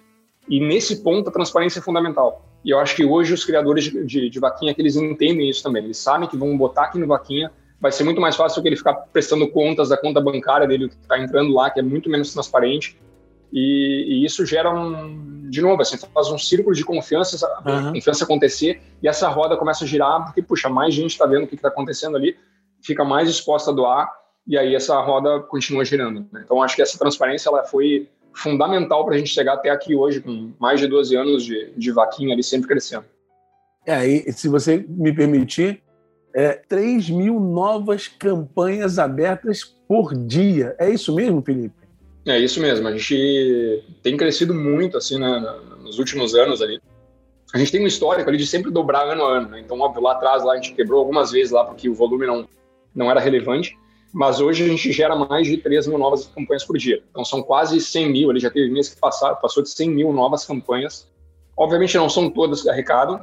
E 0.49 0.59
nesse 0.59 1.02
ponto 1.02 1.28
a 1.28 1.33
transparência 1.33 1.80
é 1.80 1.83
fundamental. 1.83 2.47
E 2.64 2.71
eu 2.71 2.78
acho 2.78 2.97
que 2.97 3.04
hoje 3.04 3.35
os 3.35 3.45
criadores 3.45 3.85
de, 3.85 4.04
de, 4.04 4.30
de 4.30 4.40
vaquinha 4.40 4.75
que 4.75 4.80
eles 4.80 4.97
entendem 4.97 5.49
isso 5.49 5.62
também. 5.62 5.85
Eles 5.85 5.99
sabem 5.99 6.28
que 6.28 6.37
vão 6.37 6.57
botar 6.57 6.85
aqui 6.85 6.99
no 6.99 7.07
vaquinha 7.07 7.50
vai 7.80 7.90
ser 7.90 8.04
muito 8.04 8.21
mais 8.21 8.37
fácil 8.37 8.61
que 8.61 8.69
ele 8.69 8.76
ficar 8.76 8.95
prestando 8.95 9.49
contas 9.49 9.88
da 9.88 9.97
conta 9.97 10.21
bancária 10.21 10.66
dele 10.69 10.88
que 10.88 10.97
está 10.97 11.19
entrando 11.19 11.52
lá, 11.52 11.71
que 11.71 11.80
é 11.80 11.83
muito 11.83 12.11
menos 12.11 12.33
transparente. 12.33 12.99
E, 13.52 14.07
e, 14.09 14.25
isso 14.25 14.47
gera 14.47 14.73
um, 14.73 15.49
de 15.50 15.61
novo, 15.61 15.83
assim, 15.83 15.97
faz 15.99 16.30
um 16.30 16.38
círculo 16.38 16.75
de 16.75 16.85
confiança, 16.85 17.47
uhum. 17.66 17.92
confiança 17.95 18.25
acontecer 18.25 18.80
e 19.02 19.09
essa 19.09 19.28
roda 19.28 19.57
começa 19.57 19.85
a 19.85 19.87
girar 19.87 20.25
porque 20.25 20.40
puxa, 20.40 20.69
mais 20.69 20.95
gente 20.95 21.11
está 21.11 21.26
vendo 21.26 21.45
o 21.45 21.47
que 21.47 21.57
está 21.57 21.69
acontecendo 21.69 22.16
ali, 22.16 22.37
fica 22.83 23.04
mais 23.04 23.28
disposta 23.28 23.71
a 23.71 23.75
doar 23.75 24.12
e 24.47 24.57
aí 24.57 24.75
essa 24.75 24.99
roda 25.00 25.40
continua 25.40 25.85
girando. 25.85 26.26
Né? 26.33 26.42
Então, 26.45 26.62
acho 26.62 26.76
que 26.76 26.83
essa 26.83 26.99
transparência 26.99 27.49
ela 27.49 27.64
foi 27.64 28.09
fundamental 28.33 29.04
para 29.04 29.14
a 29.14 29.19
gente 29.19 29.30
chegar 29.30 29.54
até 29.54 29.71
aqui 29.71 29.95
hoje, 29.95 30.21
com 30.21 30.52
mais 30.59 30.80
de 30.80 30.87
12 30.87 31.16
anos 31.16 31.45
de, 31.45 31.73
de 31.76 31.92
vaquinha 31.92 32.35
ali, 32.35 32.42
sempre 32.42 32.69
crescendo. 32.69 33.04
É, 33.87 34.07
e 34.07 34.33
se 34.33 34.49
você 34.49 34.85
me 34.88 35.12
permitir, 35.12 35.83
é, 36.35 36.52
3 36.52 37.11
mil 37.11 37.40
novas 37.40 38.09
campanhas 38.09 38.99
abertas 38.99 39.64
por 39.88 40.14
dia. 40.14 40.76
É 40.78 40.88
isso 40.88 41.14
mesmo, 41.14 41.42
Felipe? 41.42 41.80
É 42.27 42.39
isso 42.39 42.61
mesmo. 42.61 42.87
A 42.87 42.93
gente 42.93 43.83
tem 44.03 44.17
crescido 44.17 44.55
muito 44.55 44.97
assim 44.97 45.19
né, 45.19 45.59
nos 45.81 45.99
últimos 45.99 46.35
anos 46.35 46.61
ali. 46.61 46.81
A 47.53 47.59
gente 47.59 47.73
tem 47.73 47.83
um 47.83 47.87
histórico 47.87 48.29
ali 48.29 48.39
de 48.39 48.47
sempre 48.47 48.71
dobrar 48.71 49.09
ano 49.09 49.25
a 49.25 49.39
ano. 49.39 49.49
Né? 49.49 49.61
Então, 49.61 49.81
óbvio, 49.81 50.03
lá 50.03 50.12
atrás 50.12 50.45
lá 50.45 50.53
a 50.53 50.57
gente 50.57 50.75
quebrou 50.75 51.00
algumas 51.00 51.31
vezes 51.33 51.50
lá 51.50 51.65
porque 51.65 51.89
o 51.89 51.95
volume 51.95 52.27
não, 52.27 52.49
não 52.95 53.11
era 53.11 53.21
relevante 53.21 53.77
mas 54.12 54.41
hoje 54.41 54.65
a 54.65 54.69
gente 54.69 54.91
gera 54.93 55.15
mais 55.15 55.47
de 55.47 55.57
3 55.57 55.87
mil 55.87 55.99
novas 55.99 56.27
campanhas 56.27 56.65
por 56.65 56.77
dia. 56.77 57.03
Então 57.11 57.25
são 57.25 57.43
quase 57.43 57.81
100 57.81 58.11
mil, 58.11 58.31
ele 58.31 58.41
já 58.41 58.50
teve 58.50 58.71
meses 58.71 58.95
que 58.95 59.00
passaram, 59.00 59.37
passou 59.37 59.62
de 59.62 59.71
100 59.71 59.91
mil 59.91 60.12
novas 60.12 60.45
campanhas. 60.45 61.09
Obviamente 61.57 61.97
não 61.97 62.09
são 62.09 62.29
todas 62.31 62.62
que 62.62 62.69
arrecadam, 62.69 63.23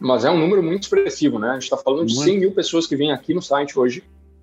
mas 0.00 0.24
é 0.24 0.30
um 0.30 0.38
número 0.38 0.62
muito 0.62 0.84
expressivo, 0.84 1.38
né? 1.38 1.50
A 1.50 1.54
gente 1.54 1.64
está 1.64 1.76
falando 1.76 2.06
de 2.06 2.16
100 2.16 2.38
mil 2.38 2.52
pessoas 2.52 2.86
que 2.86 2.96
vêm 2.96 3.12
aqui 3.12 3.34
no 3.34 3.42
site 3.42 3.78
hoje, 3.78 4.02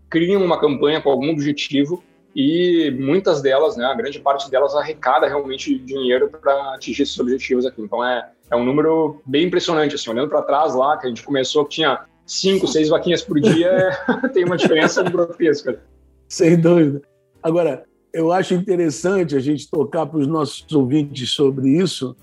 criam 0.09 0.43
uma 0.43 0.59
campanha 0.59 1.01
com 1.01 1.09
algum 1.09 1.31
objetivo 1.31 2.03
e 2.35 2.91
muitas 2.99 3.41
delas, 3.41 3.77
né, 3.77 3.85
a 3.85 3.93
grande 3.93 4.19
parte 4.19 4.49
delas 4.49 4.75
arrecada 4.75 5.27
realmente 5.27 5.77
dinheiro 5.77 6.29
para 6.29 6.73
atingir 6.73 7.03
esses 7.03 7.19
objetivos 7.19 7.65
aqui. 7.65 7.81
Então 7.81 8.03
é, 8.03 8.29
é 8.49 8.55
um 8.55 8.63
número 8.63 9.21
bem 9.25 9.45
impressionante, 9.45 9.95
assim, 9.95 10.09
olhando 10.09 10.29
para 10.29 10.41
trás 10.41 10.73
lá, 10.73 10.97
que 10.97 11.05
a 11.05 11.09
gente 11.09 11.23
começou 11.23 11.63
que 11.65 11.75
tinha 11.75 12.05
cinco, 12.25 12.67
seis 12.67 12.89
vaquinhas 12.89 13.21
por 13.21 13.39
dia, 13.39 13.91
tem 14.33 14.45
uma 14.45 14.57
diferença 14.57 15.03
grotesca. 15.03 15.79
Sem 16.27 16.59
dúvida. 16.59 17.01
Agora, 17.41 17.83
eu 18.11 18.31
acho 18.31 18.53
interessante 18.53 19.35
a 19.35 19.39
gente 19.39 19.69
tocar 19.69 20.05
para 20.05 20.19
os 20.19 20.27
nossos 20.27 20.71
ouvintes 20.71 21.31
sobre 21.31 21.69
isso. 21.69 22.15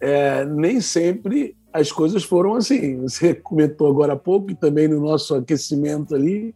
É, 0.00 0.44
nem 0.44 0.80
sempre 0.80 1.56
as 1.72 1.90
coisas 1.90 2.22
foram 2.22 2.54
assim. 2.54 3.00
Você 3.02 3.34
comentou 3.34 3.88
agora 3.88 4.12
há 4.12 4.16
pouco, 4.16 4.50
e 4.50 4.54
também 4.54 4.86
no 4.86 5.00
nosso 5.00 5.34
aquecimento 5.34 6.14
ali, 6.14 6.54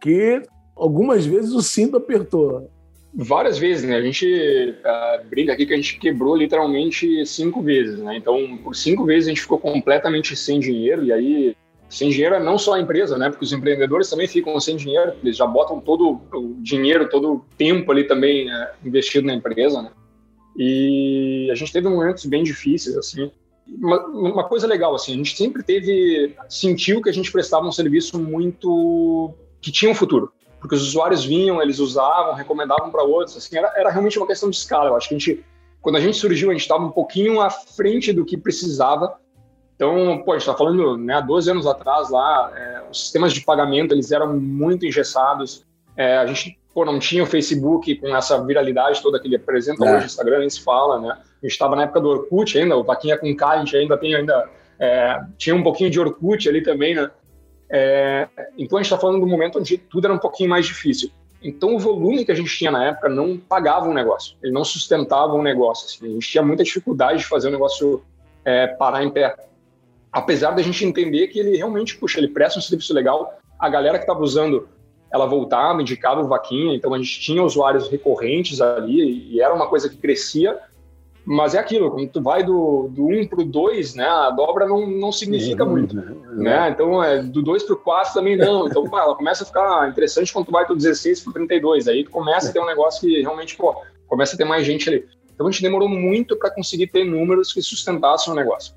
que 0.00 0.42
algumas 0.76 1.24
vezes 1.24 1.52
o 1.52 1.62
cinto 1.62 1.96
apertou. 1.96 2.70
Várias 3.14 3.56
vezes, 3.56 3.88
né? 3.88 3.96
A 3.96 4.02
gente 4.02 4.26
uh, 4.26 5.26
brinca 5.28 5.54
aqui 5.54 5.64
que 5.64 5.72
a 5.72 5.76
gente 5.76 5.98
quebrou 5.98 6.36
literalmente 6.36 7.24
cinco 7.24 7.62
vezes, 7.62 7.98
né? 7.98 8.16
Então, 8.18 8.58
por 8.58 8.76
cinco 8.76 9.06
vezes 9.06 9.26
a 9.26 9.30
gente 9.30 9.40
ficou 9.40 9.58
completamente 9.58 10.36
sem 10.36 10.60
dinheiro, 10.60 11.02
e 11.02 11.10
aí, 11.10 11.56
sem 11.88 12.10
dinheiro 12.10 12.34
é 12.34 12.42
não 12.42 12.58
só 12.58 12.74
a 12.74 12.80
empresa, 12.80 13.16
né? 13.16 13.30
Porque 13.30 13.46
os 13.46 13.52
empreendedores 13.54 14.10
também 14.10 14.28
ficam 14.28 14.60
sem 14.60 14.76
dinheiro, 14.76 15.14
eles 15.22 15.38
já 15.38 15.46
botam 15.46 15.80
todo 15.80 16.20
o 16.30 16.56
dinheiro, 16.60 17.08
todo 17.08 17.32
o 17.32 17.44
tempo 17.56 17.90
ali 17.90 18.04
também 18.04 18.50
uh, 18.50 18.66
investido 18.84 19.26
na 19.26 19.34
empresa, 19.34 19.80
né? 19.80 19.90
E 20.58 21.48
a 21.50 21.54
gente 21.54 21.72
teve 21.72 21.88
momentos 21.88 22.26
bem 22.26 22.42
difíceis, 22.42 22.98
assim. 22.98 23.30
Uma, 23.66 24.06
uma, 24.06 24.44
coisa 24.44 24.66
legal, 24.66 24.94
assim, 24.94 25.14
a 25.14 25.16
gente 25.16 25.36
sempre 25.36 25.62
teve, 25.62 26.34
sentiu 26.48 27.02
que 27.02 27.08
a 27.08 27.12
gente 27.12 27.32
prestava 27.32 27.66
um 27.66 27.72
serviço 27.72 28.18
muito, 28.18 29.34
que 29.60 29.72
tinha 29.72 29.90
um 29.90 29.94
futuro 29.94 30.30
porque 30.66 30.74
os 30.74 30.82
usuários 30.82 31.24
vinham, 31.24 31.62
eles 31.62 31.78
usavam, 31.78 32.34
recomendavam 32.34 32.90
para 32.90 33.04
outros, 33.04 33.36
assim, 33.36 33.56
era, 33.56 33.72
era 33.76 33.88
realmente 33.88 34.18
uma 34.18 34.26
questão 34.26 34.50
de 34.50 34.56
escala. 34.56 34.90
Eu 34.90 34.96
acho 34.96 35.08
que 35.08 35.14
a 35.14 35.18
gente, 35.18 35.44
quando 35.80 35.94
a 35.94 36.00
gente 36.00 36.16
surgiu, 36.16 36.50
a 36.50 36.52
gente 36.52 36.62
estava 36.62 36.84
um 36.84 36.90
pouquinho 36.90 37.40
à 37.40 37.48
frente 37.48 38.12
do 38.12 38.24
que 38.24 38.36
precisava. 38.36 39.16
Então, 39.76 40.20
pô, 40.24 40.32
a 40.32 40.34
gente 40.34 40.48
está 40.48 40.54
falando, 40.54 40.96
né, 40.96 41.14
há 41.14 41.20
12 41.20 41.52
anos 41.52 41.66
atrás 41.68 42.10
lá, 42.10 42.52
é, 42.56 42.82
os 42.90 43.00
sistemas 43.00 43.32
de 43.32 43.42
pagamento, 43.42 43.94
eles 43.94 44.10
eram 44.10 44.36
muito 44.36 44.84
engessados. 44.84 45.64
É, 45.96 46.16
a 46.16 46.26
gente, 46.26 46.58
pô, 46.74 46.84
não 46.84 46.98
tinha 46.98 47.22
o 47.22 47.26
Facebook 47.26 47.94
com 47.96 48.16
essa 48.16 48.44
viralidade 48.44 49.00
toda 49.00 49.20
que 49.20 49.28
ele 49.28 49.36
apresenta 49.36 49.86
é. 49.86 49.96
hoje, 49.96 50.06
Instagram 50.06 50.40
nem 50.40 50.50
se 50.50 50.62
fala, 50.62 50.98
né? 51.00 51.10
A 51.10 51.46
gente 51.46 51.52
estava 51.52 51.76
na 51.76 51.84
época 51.84 52.00
do 52.00 52.08
Orkut 52.08 52.58
ainda, 52.58 52.76
o 52.76 52.84
Paquinha 52.84 53.16
com 53.16 53.32
K, 53.36 53.50
a 53.50 53.58
gente 53.58 53.76
ainda 53.76 53.96
tem 53.96 54.16
ainda... 54.16 54.48
É, 54.80 55.20
tinha 55.38 55.54
um 55.54 55.62
pouquinho 55.62 55.90
de 55.90 56.00
Orkut 56.00 56.48
ali 56.48 56.60
também, 56.60 56.94
né? 56.94 57.08
É, 57.68 58.28
então 58.56 58.78
a 58.78 58.82
gente 58.82 58.92
está 58.92 58.98
falando 58.98 59.20
do 59.20 59.26
momento 59.26 59.58
onde 59.58 59.76
tudo 59.76 60.06
era 60.06 60.14
um 60.14 60.18
pouquinho 60.18 60.50
mais 60.50 60.66
difícil. 60.66 61.10
Então 61.42 61.74
o 61.74 61.78
volume 61.78 62.24
que 62.24 62.32
a 62.32 62.34
gente 62.34 62.56
tinha 62.56 62.70
na 62.70 62.86
época 62.86 63.08
não 63.08 63.36
pagava 63.36 63.88
um 63.88 63.94
negócio, 63.94 64.36
ele 64.42 64.52
não 64.52 64.64
sustentava 64.64 65.34
um 65.34 65.42
negócio. 65.42 65.86
Assim, 65.86 66.10
a 66.10 66.14
gente 66.14 66.28
tinha 66.28 66.42
muita 66.42 66.64
dificuldade 66.64 67.18
de 67.18 67.26
fazer 67.26 67.48
o 67.48 67.52
negócio 67.52 68.02
é, 68.44 68.66
parar 68.66 69.04
em 69.04 69.10
pé. 69.10 69.34
Apesar 70.12 70.52
da 70.52 70.62
gente 70.62 70.84
entender 70.84 71.28
que 71.28 71.38
ele 71.38 71.56
realmente, 71.56 71.96
puxa, 71.96 72.18
ele 72.18 72.28
presta 72.28 72.58
um 72.58 72.62
serviço 72.62 72.94
legal, 72.94 73.38
a 73.58 73.68
galera 73.68 73.98
que 73.98 74.04
estava 74.04 74.22
usando, 74.22 74.68
ela 75.12 75.26
voltava, 75.26 75.80
indicava 75.80 76.20
o 76.20 76.28
vaquinha, 76.28 76.74
então 76.74 76.94
a 76.94 76.98
gente 76.98 77.20
tinha 77.20 77.42
usuários 77.42 77.88
recorrentes 77.88 78.60
ali 78.60 79.30
e 79.30 79.40
era 79.40 79.54
uma 79.54 79.68
coisa 79.68 79.88
que 79.88 79.96
crescia, 79.96 80.58
mas 81.26 81.56
é 81.56 81.58
aquilo, 81.58 81.90
quando 81.90 82.08
tu 82.08 82.22
vai 82.22 82.44
do, 82.44 82.88
do 82.88 83.08
1 83.08 83.26
para 83.26 83.40
o 83.40 83.44
2, 83.44 83.96
né, 83.96 84.06
a 84.06 84.30
dobra 84.30 84.64
não, 84.64 84.86
não 84.86 85.10
significa 85.10 85.64
é, 85.64 85.66
muito. 85.66 85.96
Né? 85.96 86.14
né? 86.34 86.70
Então, 86.70 87.02
é, 87.02 87.20
do 87.20 87.42
2 87.42 87.64
para 87.64 87.74
o 87.74 87.78
4 87.78 88.14
também 88.14 88.36
não. 88.36 88.68
Então, 88.68 88.84
pô, 88.84 88.96
ela 88.96 89.12
começa 89.16 89.42
a 89.42 89.46
ficar 89.46 89.88
interessante 89.88 90.32
quando 90.32 90.46
tu 90.46 90.52
vai 90.52 90.64
do 90.64 90.76
16 90.76 91.22
para 91.22 91.30
o 91.30 91.34
32. 91.34 91.88
Aí 91.88 92.04
tu 92.04 92.12
começa 92.12 92.48
a 92.48 92.52
ter 92.52 92.60
um 92.60 92.66
negócio 92.66 93.00
que 93.00 93.22
realmente, 93.22 93.56
pô, 93.56 93.74
começa 94.06 94.36
a 94.36 94.38
ter 94.38 94.44
mais 94.44 94.64
gente 94.64 94.88
ali. 94.88 95.04
Então, 95.34 95.48
a 95.48 95.50
gente 95.50 95.62
demorou 95.62 95.88
muito 95.88 96.36
para 96.36 96.48
conseguir 96.48 96.86
ter 96.86 97.04
números 97.04 97.52
que 97.52 97.60
sustentassem 97.60 98.32
o 98.32 98.36
negócio. 98.36 98.72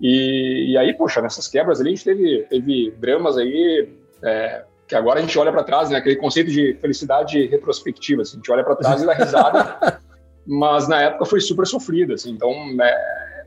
E, 0.00 0.70
e, 0.70 0.78
aí, 0.78 0.94
poxa, 0.94 1.20
nessas 1.20 1.48
quebras 1.48 1.80
ali, 1.80 1.88
a 1.88 1.94
gente 1.96 2.04
teve, 2.04 2.46
teve 2.48 2.92
dramas 2.92 3.36
aí, 3.36 3.88
é, 4.22 4.64
que 4.86 4.94
agora 4.94 5.18
a 5.18 5.22
gente 5.22 5.36
olha 5.36 5.50
para 5.50 5.64
trás, 5.64 5.90
né, 5.90 5.98
aquele 5.98 6.14
conceito 6.14 6.48
de 6.48 6.74
felicidade 6.74 7.44
retrospectiva. 7.46 8.22
Assim, 8.22 8.36
a 8.36 8.36
gente 8.36 8.52
olha 8.52 8.62
para 8.62 8.76
trás 8.76 9.02
e 9.02 9.06
dá 9.06 9.14
risada. 9.14 9.98
mas 10.50 10.88
na 10.88 11.02
época 11.02 11.26
foi 11.26 11.42
super 11.42 11.66
sofrida, 11.66 12.14
assim, 12.14 12.30
então 12.30 12.50
é, 12.80 13.44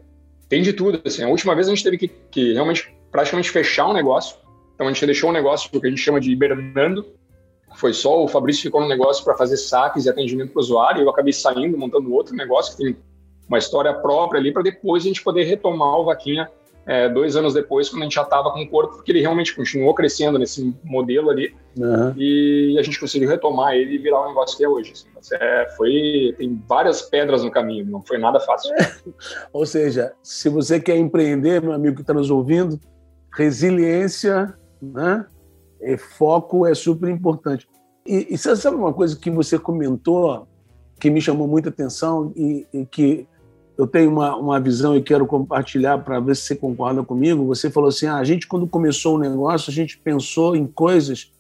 tem 0.48 0.62
de 0.62 0.72
tudo, 0.72 1.02
assim, 1.04 1.24
a 1.24 1.28
última 1.28 1.56
vez 1.56 1.68
a 1.68 1.72
gente 1.72 1.84
teve 1.84 1.98
que, 1.98 2.08
que, 2.08 2.54
realmente 2.54 2.96
praticamente 3.12 3.50
fechar 3.50 3.88
um 3.88 3.94
negócio, 3.94 4.38
então 4.76 4.88
a 4.88 4.94
gente 4.94 5.04
deixou 5.08 5.32
um 5.32 5.34
negócio 5.34 5.68
que 5.70 5.88
a 5.88 5.90
gente 5.90 6.00
chama 6.00 6.22
de 6.22 6.32
hibernando, 6.32 7.04
foi 7.76 7.92
só 7.92 8.24
o 8.24 8.28
Fabrício 8.28 8.62
ficou 8.62 8.82
no 8.82 8.88
negócio 8.88 9.24
para 9.24 9.36
fazer 9.36 9.58
saques 9.58 10.06
e 10.06 10.10
atendimento 10.10 10.52
para 10.52 10.60
o 10.60 10.62
usuário, 10.62 11.02
e 11.02 11.04
eu 11.04 11.10
acabei 11.10 11.34
saindo, 11.34 11.76
montando 11.76 12.14
outro 12.14 12.36
negócio 12.36 12.78
que 12.78 12.84
tem 12.84 12.96
uma 13.48 13.58
história 13.58 13.94
própria 13.94 14.40
ali, 14.40 14.52
para 14.52 14.62
depois 14.62 15.04
a 15.04 15.08
gente 15.08 15.24
poder 15.24 15.44
retomar 15.46 15.98
o 15.98 16.06
Vaquinha 16.06 16.48
é, 16.86 17.10
dois 17.10 17.36
anos 17.36 17.54
depois, 17.54 17.90
quando 17.90 18.02
a 18.02 18.06
gente 18.06 18.16
já 18.16 18.24
estava 18.24 18.52
com 18.52 18.62
o 18.62 18.68
corpo, 18.68 18.96
porque 18.96 19.12
ele 19.12 19.22
realmente 19.22 19.56
continuou 19.56 19.94
crescendo 19.94 20.38
nesse 20.38 20.76
modelo 20.84 21.30
ali, 21.30 21.56
uhum. 21.78 22.14
e 22.18 22.78
a 22.80 22.84
gente 22.84 23.00
conseguiu 23.00 23.30
retomar 23.30 23.74
ele 23.74 23.96
e 23.96 23.98
virar 23.98 24.22
o 24.22 24.28
negócio 24.28 24.58
que 24.58 24.64
é 24.64 24.70
hoje. 24.70 24.92
Assim. 24.92 25.11
É, 25.32 25.70
foi, 25.76 26.34
tem 26.38 26.62
várias 26.68 27.02
pedras 27.02 27.44
no 27.44 27.52
caminho, 27.52 27.86
não 27.86 28.02
foi 28.02 28.18
nada 28.18 28.40
fácil. 28.40 28.74
Ou 29.54 29.66
seja, 29.66 30.14
se 30.24 30.50
você 30.50 30.80
quer 30.80 30.98
empreender, 30.98 31.62
meu 31.62 31.74
amigo 31.74 31.96
que 31.96 32.02
está 32.02 32.14
nos 32.14 32.30
ouvindo, 32.30 32.80
resiliência, 33.34 34.54
né? 34.82 35.26
E 35.82 35.98
foco 35.98 36.66
é 36.66 36.74
super 36.74 37.10
importante. 37.10 37.68
E, 38.06 38.34
e 38.34 38.38
você 38.38 38.56
sabe 38.56 38.76
uma 38.76 38.94
coisa 38.94 39.18
que 39.18 39.30
você 39.30 39.58
comentou 39.58 40.48
que 41.00 41.10
me 41.10 41.20
chamou 41.20 41.48
muita 41.48 41.70
atenção 41.70 42.32
e, 42.36 42.68
e 42.72 42.86
que 42.86 43.28
eu 43.78 43.88
tenho 43.88 44.12
uma, 44.12 44.36
uma 44.36 44.60
visão 44.60 44.96
e 44.96 45.02
quero 45.02 45.26
compartilhar 45.26 45.98
para 45.98 46.20
ver 46.20 46.36
se 46.36 46.44
você 46.44 46.56
concorda 46.56 47.04
comigo. 47.04 47.46
Você 47.48 47.70
falou 47.70 47.90
assim: 47.90 48.06
ah, 48.06 48.18
a 48.18 48.24
gente, 48.24 48.48
quando 48.48 48.68
começou 48.68 49.16
o 49.16 49.20
negócio, 49.20 49.72
a 49.72 49.74
gente 49.74 49.98
pensou 49.98 50.56
em 50.56 50.68
coisas 50.68 51.32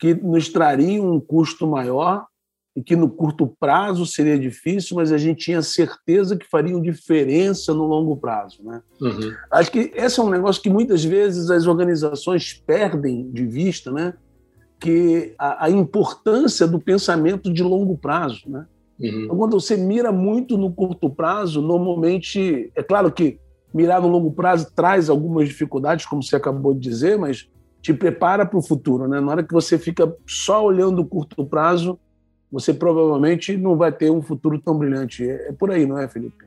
que 0.00 0.14
nos 0.14 0.48
trariam 0.48 1.12
um 1.12 1.20
custo 1.20 1.66
maior 1.66 2.26
e 2.74 2.82
que 2.82 2.96
no 2.96 3.08
curto 3.08 3.46
prazo 3.60 4.06
seria 4.06 4.38
difícil, 4.38 4.96
mas 4.96 5.12
a 5.12 5.18
gente 5.18 5.44
tinha 5.44 5.60
certeza 5.60 6.36
que 6.36 6.48
fariam 6.48 6.80
diferença 6.80 7.74
no 7.74 7.84
longo 7.84 8.16
prazo. 8.16 8.62
Né? 8.62 8.80
Uhum. 9.00 9.32
Acho 9.50 9.70
que 9.70 9.92
esse 9.94 10.18
é 10.18 10.22
um 10.22 10.30
negócio 10.30 10.62
que 10.62 10.70
muitas 10.70 11.04
vezes 11.04 11.50
as 11.50 11.66
organizações 11.66 12.54
perdem 12.66 13.30
de 13.30 13.44
vista, 13.44 13.92
né? 13.92 14.14
que 14.80 15.34
a, 15.38 15.66
a 15.66 15.70
importância 15.70 16.66
do 16.66 16.80
pensamento 16.80 17.52
de 17.52 17.62
longo 17.62 17.96
prazo. 17.96 18.48
Né? 18.48 18.66
Uhum. 18.98 19.24
Então, 19.24 19.36
quando 19.36 19.60
você 19.60 19.76
mira 19.76 20.10
muito 20.10 20.56
no 20.56 20.72
curto 20.72 21.10
prazo, 21.10 21.60
normalmente, 21.60 22.72
é 22.74 22.82
claro 22.82 23.12
que 23.12 23.38
mirar 23.72 24.00
no 24.00 24.08
longo 24.08 24.32
prazo 24.32 24.72
traz 24.74 25.10
algumas 25.10 25.46
dificuldades, 25.46 26.06
como 26.06 26.22
você 26.22 26.36
acabou 26.36 26.72
de 26.72 26.80
dizer, 26.80 27.18
mas 27.18 27.48
te 27.82 27.92
prepara 27.92 28.46
para 28.46 28.58
o 28.58 28.62
futuro. 28.62 29.06
Né? 29.06 29.20
Na 29.20 29.30
hora 29.30 29.42
que 29.42 29.52
você 29.52 29.78
fica 29.78 30.14
só 30.26 30.64
olhando 30.64 31.00
o 31.00 31.06
curto 31.06 31.44
prazo, 31.44 31.98
você 32.52 32.74
provavelmente 32.74 33.56
não 33.56 33.76
vai 33.76 33.90
ter 33.90 34.10
um 34.10 34.20
futuro 34.20 34.60
tão 34.60 34.76
brilhante. 34.76 35.28
É, 35.28 35.48
é 35.48 35.52
por 35.52 35.70
aí, 35.70 35.86
não 35.86 35.98
é, 35.98 36.06
Felipe? 36.06 36.44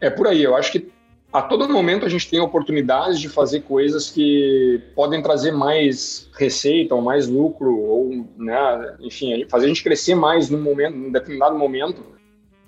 É 0.00 0.10
por 0.10 0.26
aí. 0.26 0.42
Eu 0.42 0.56
acho 0.56 0.72
que 0.72 0.90
a 1.32 1.40
todo 1.40 1.68
momento 1.68 2.04
a 2.04 2.08
gente 2.08 2.28
tem 2.28 2.40
oportunidades 2.40 3.20
de 3.20 3.28
fazer 3.28 3.60
coisas 3.60 4.10
que 4.10 4.82
podem 4.94 5.22
trazer 5.22 5.52
mais 5.52 6.28
receita 6.36 6.94
ou 6.94 7.00
mais 7.00 7.28
lucro 7.28 7.76
ou, 7.76 8.26
né, 8.36 8.96
enfim, 9.00 9.46
fazer 9.48 9.66
a 9.66 9.68
gente 9.68 9.82
crescer 9.82 10.14
mais 10.14 10.50
num 10.50 10.60
momento, 10.60 10.96
num 10.96 11.12
determinado 11.12 11.56
momento. 11.56 12.02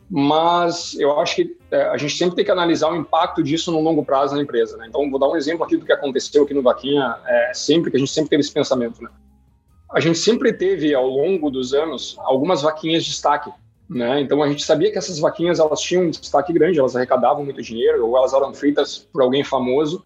Mas 0.08 0.96
eu 1.00 1.18
acho 1.18 1.34
que 1.34 1.56
é, 1.72 1.82
a 1.88 1.96
gente 1.96 2.16
sempre 2.16 2.36
tem 2.36 2.44
que 2.44 2.50
analisar 2.50 2.92
o 2.92 2.96
impacto 2.96 3.42
disso 3.42 3.72
no 3.72 3.80
longo 3.80 4.04
prazo 4.04 4.36
na 4.36 4.42
empresa. 4.42 4.76
Né? 4.76 4.86
Então, 4.88 5.10
vou 5.10 5.18
dar 5.18 5.28
um 5.28 5.36
exemplo 5.36 5.64
aqui 5.64 5.76
do 5.76 5.84
que 5.84 5.92
aconteceu 5.92 6.44
aqui 6.44 6.54
no 6.54 6.62
Vaquinha, 6.62 7.16
é, 7.26 7.50
sempre 7.52 7.90
que 7.90 7.96
a 7.96 8.00
gente 8.00 8.12
sempre 8.12 8.30
teve 8.30 8.40
esse 8.40 8.52
pensamento. 8.52 9.02
Né? 9.02 9.10
A 9.96 10.00
gente 10.00 10.18
sempre 10.18 10.52
teve 10.52 10.94
ao 10.94 11.08
longo 11.08 11.50
dos 11.50 11.72
anos 11.72 12.16
algumas 12.18 12.60
vaquinhas 12.60 13.02
de 13.02 13.10
destaque 13.10 13.50
né? 13.88 14.20
Então 14.20 14.42
a 14.42 14.48
gente 14.48 14.64
sabia 14.64 14.90
que 14.90 14.98
essas 14.98 15.18
vaquinhas 15.18 15.58
elas 15.58 15.80
tinham 15.80 16.04
um 16.04 16.10
destaque 16.10 16.52
grande, 16.52 16.78
elas 16.78 16.96
arrecadavam 16.96 17.44
muito 17.44 17.62
dinheiro, 17.62 18.04
ou 18.04 18.16
elas 18.16 18.32
eram 18.32 18.52
feitas 18.52 19.08
por 19.12 19.22
alguém 19.22 19.44
famoso, 19.44 20.04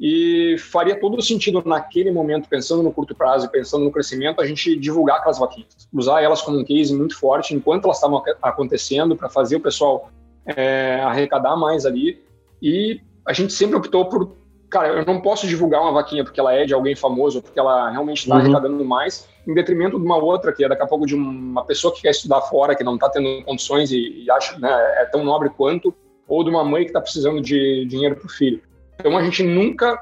e 0.00 0.56
faria 0.58 0.98
todo 0.98 1.20
sentido 1.20 1.62
naquele 1.64 2.10
momento, 2.10 2.48
pensando 2.48 2.82
no 2.82 2.90
curto 2.90 3.14
prazo 3.14 3.46
e 3.46 3.50
pensando 3.50 3.84
no 3.84 3.92
crescimento, 3.92 4.40
a 4.40 4.46
gente 4.46 4.74
divulgar 4.76 5.18
aquelas 5.18 5.38
vaquinhas, 5.38 5.88
usar 5.92 6.22
elas 6.22 6.40
como 6.40 6.58
um 6.58 6.64
case 6.64 6.94
muito 6.94 7.18
forte 7.18 7.54
enquanto 7.54 7.84
elas 7.84 7.98
estavam 7.98 8.22
acontecendo, 8.40 9.14
para 9.14 9.28
fazer 9.28 9.56
o 9.56 9.60
pessoal 9.60 10.10
é, 10.46 11.00
arrecadar 11.02 11.56
mais 11.56 11.84
ali. 11.84 12.20
E 12.60 13.00
a 13.26 13.32
gente 13.32 13.52
sempre 13.52 13.76
optou 13.76 14.08
por 14.08 14.34
cara, 14.72 14.88
eu 14.88 15.04
não 15.04 15.20
posso 15.20 15.46
divulgar 15.46 15.82
uma 15.82 15.92
vaquinha 15.92 16.24
porque 16.24 16.40
ela 16.40 16.54
é 16.54 16.64
de 16.64 16.72
alguém 16.72 16.96
famoso, 16.96 17.42
porque 17.42 17.60
ela 17.60 17.90
realmente 17.90 18.22
está 18.22 18.34
uhum. 18.34 18.40
arrecadando 18.40 18.84
mais, 18.84 19.28
em 19.46 19.52
detrimento 19.52 19.98
de 19.98 20.04
uma 20.04 20.16
outra, 20.16 20.52
que 20.52 20.64
é 20.64 20.68
daqui 20.68 20.82
a 20.82 20.86
pouco 20.86 21.06
de 21.06 21.14
uma 21.14 21.62
pessoa 21.64 21.94
que 21.94 22.00
quer 22.00 22.10
estudar 22.10 22.40
fora, 22.40 22.74
que 22.74 22.82
não 22.82 22.94
está 22.94 23.10
tendo 23.10 23.44
condições 23.44 23.92
e, 23.92 24.24
e 24.24 24.30
acha 24.30 24.58
né, 24.58 24.70
é 24.96 25.04
tão 25.04 25.22
nobre 25.22 25.50
quanto, 25.50 25.94
ou 26.26 26.42
de 26.42 26.48
uma 26.48 26.64
mãe 26.64 26.84
que 26.84 26.88
está 26.88 27.00
precisando 27.00 27.42
de 27.42 27.84
dinheiro 27.84 28.16
para 28.16 28.26
o 28.26 28.30
filho. 28.30 28.62
Então 28.98 29.16
a 29.16 29.22
gente 29.22 29.42
nunca 29.42 29.98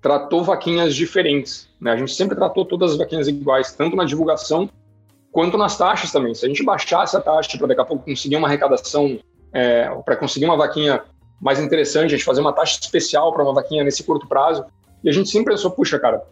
tratou 0.00 0.42
vaquinhas 0.42 0.94
diferentes, 0.94 1.68
né? 1.80 1.92
A 1.92 1.96
gente 1.96 2.14
sempre 2.14 2.36
tratou 2.36 2.64
todas 2.64 2.92
as 2.92 2.98
vaquinhas 2.98 3.28
iguais, 3.28 3.72
tanto 3.72 3.96
na 3.96 4.04
divulgação 4.04 4.68
quanto 5.30 5.58
nas 5.58 5.76
taxas 5.76 6.10
também. 6.10 6.34
Se 6.34 6.46
a 6.46 6.48
gente 6.48 6.62
baixar 6.62 7.04
essa 7.04 7.20
taxa 7.20 7.58
para 7.58 7.66
daqui 7.68 7.80
a 7.80 7.84
pouco 7.84 8.04
conseguir 8.04 8.36
uma 8.36 8.46
arrecadação, 8.46 9.18
é, 9.52 9.88
para 10.04 10.16
conseguir 10.16 10.46
uma 10.46 10.56
vaquinha 10.56 11.02
mais 11.44 11.60
interessante, 11.60 12.06
a 12.06 12.16
gente 12.16 12.24
fazer 12.24 12.40
uma 12.40 12.54
taxa 12.54 12.78
especial 12.80 13.30
para 13.30 13.42
uma 13.42 13.52
vaquinha 13.52 13.84
nesse 13.84 14.02
curto 14.02 14.26
prazo, 14.26 14.64
e 15.04 15.10
a 15.10 15.12
gente 15.12 15.28
sempre 15.28 15.52
pensou, 15.52 15.70
puxa, 15.70 15.98
cara, 15.98 16.22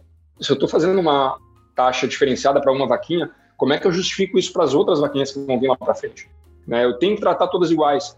se 0.41 0.51
eu 0.51 0.55
estou 0.55 0.67
fazendo 0.67 0.99
uma 0.99 1.37
taxa 1.75 2.07
diferenciada 2.07 2.59
para 2.59 2.71
uma 2.71 2.87
vaquinha, 2.87 3.29
como 3.55 3.73
é 3.73 3.77
que 3.77 3.85
eu 3.85 3.91
justifico 3.91 4.39
isso 4.39 4.51
para 4.51 4.63
as 4.63 4.73
outras 4.73 4.99
vaquinhas 4.99 5.31
que 5.31 5.39
vão 5.45 5.59
vir 5.59 5.67
lá 5.67 5.77
para 5.77 5.93
frente? 5.93 6.27
Né? 6.67 6.83
Eu 6.83 6.97
tenho 6.97 7.13
que 7.13 7.21
tratar 7.21 7.47
todas 7.49 7.69
iguais. 7.69 8.17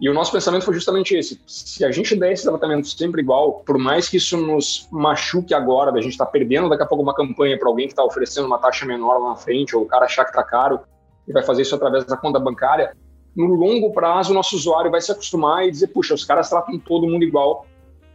E 0.00 0.10
o 0.10 0.12
nosso 0.12 0.32
pensamento 0.32 0.64
foi 0.64 0.74
justamente 0.74 1.14
esse. 1.14 1.40
Se 1.46 1.84
a 1.84 1.92
gente 1.92 2.16
der 2.16 2.32
esse 2.32 2.42
tratamento 2.42 2.88
sempre 2.88 3.22
igual, 3.22 3.60
por 3.60 3.78
mais 3.78 4.08
que 4.08 4.16
isso 4.16 4.36
nos 4.36 4.88
machuque 4.90 5.54
agora, 5.54 5.92
da 5.92 6.00
gente 6.00 6.12
estar 6.12 6.26
tá 6.26 6.30
perdendo 6.32 6.68
daqui 6.68 6.82
a 6.82 6.86
pouco 6.86 7.04
uma 7.04 7.14
campanha 7.14 7.56
para 7.56 7.68
alguém 7.68 7.86
que 7.86 7.92
está 7.92 8.02
oferecendo 8.02 8.48
uma 8.48 8.58
taxa 8.58 8.84
menor 8.84 9.18
lá 9.18 9.28
na 9.28 9.36
frente, 9.36 9.76
ou 9.76 9.84
o 9.84 9.86
cara 9.86 10.06
achar 10.06 10.24
que 10.24 10.30
está 10.30 10.42
caro 10.42 10.80
e 11.28 11.32
vai 11.32 11.44
fazer 11.44 11.62
isso 11.62 11.76
através 11.76 12.04
da 12.04 12.16
conta 12.16 12.40
bancária, 12.40 12.96
no 13.34 13.54
longo 13.54 13.92
prazo 13.92 14.32
o 14.32 14.34
nosso 14.34 14.56
usuário 14.56 14.90
vai 14.90 15.00
se 15.00 15.10
acostumar 15.10 15.66
e 15.66 15.70
dizer, 15.70 15.88
puxa, 15.88 16.14
os 16.14 16.24
caras 16.24 16.48
tratam 16.48 16.78
todo 16.78 17.06
mundo 17.06 17.24
igual, 17.24 17.66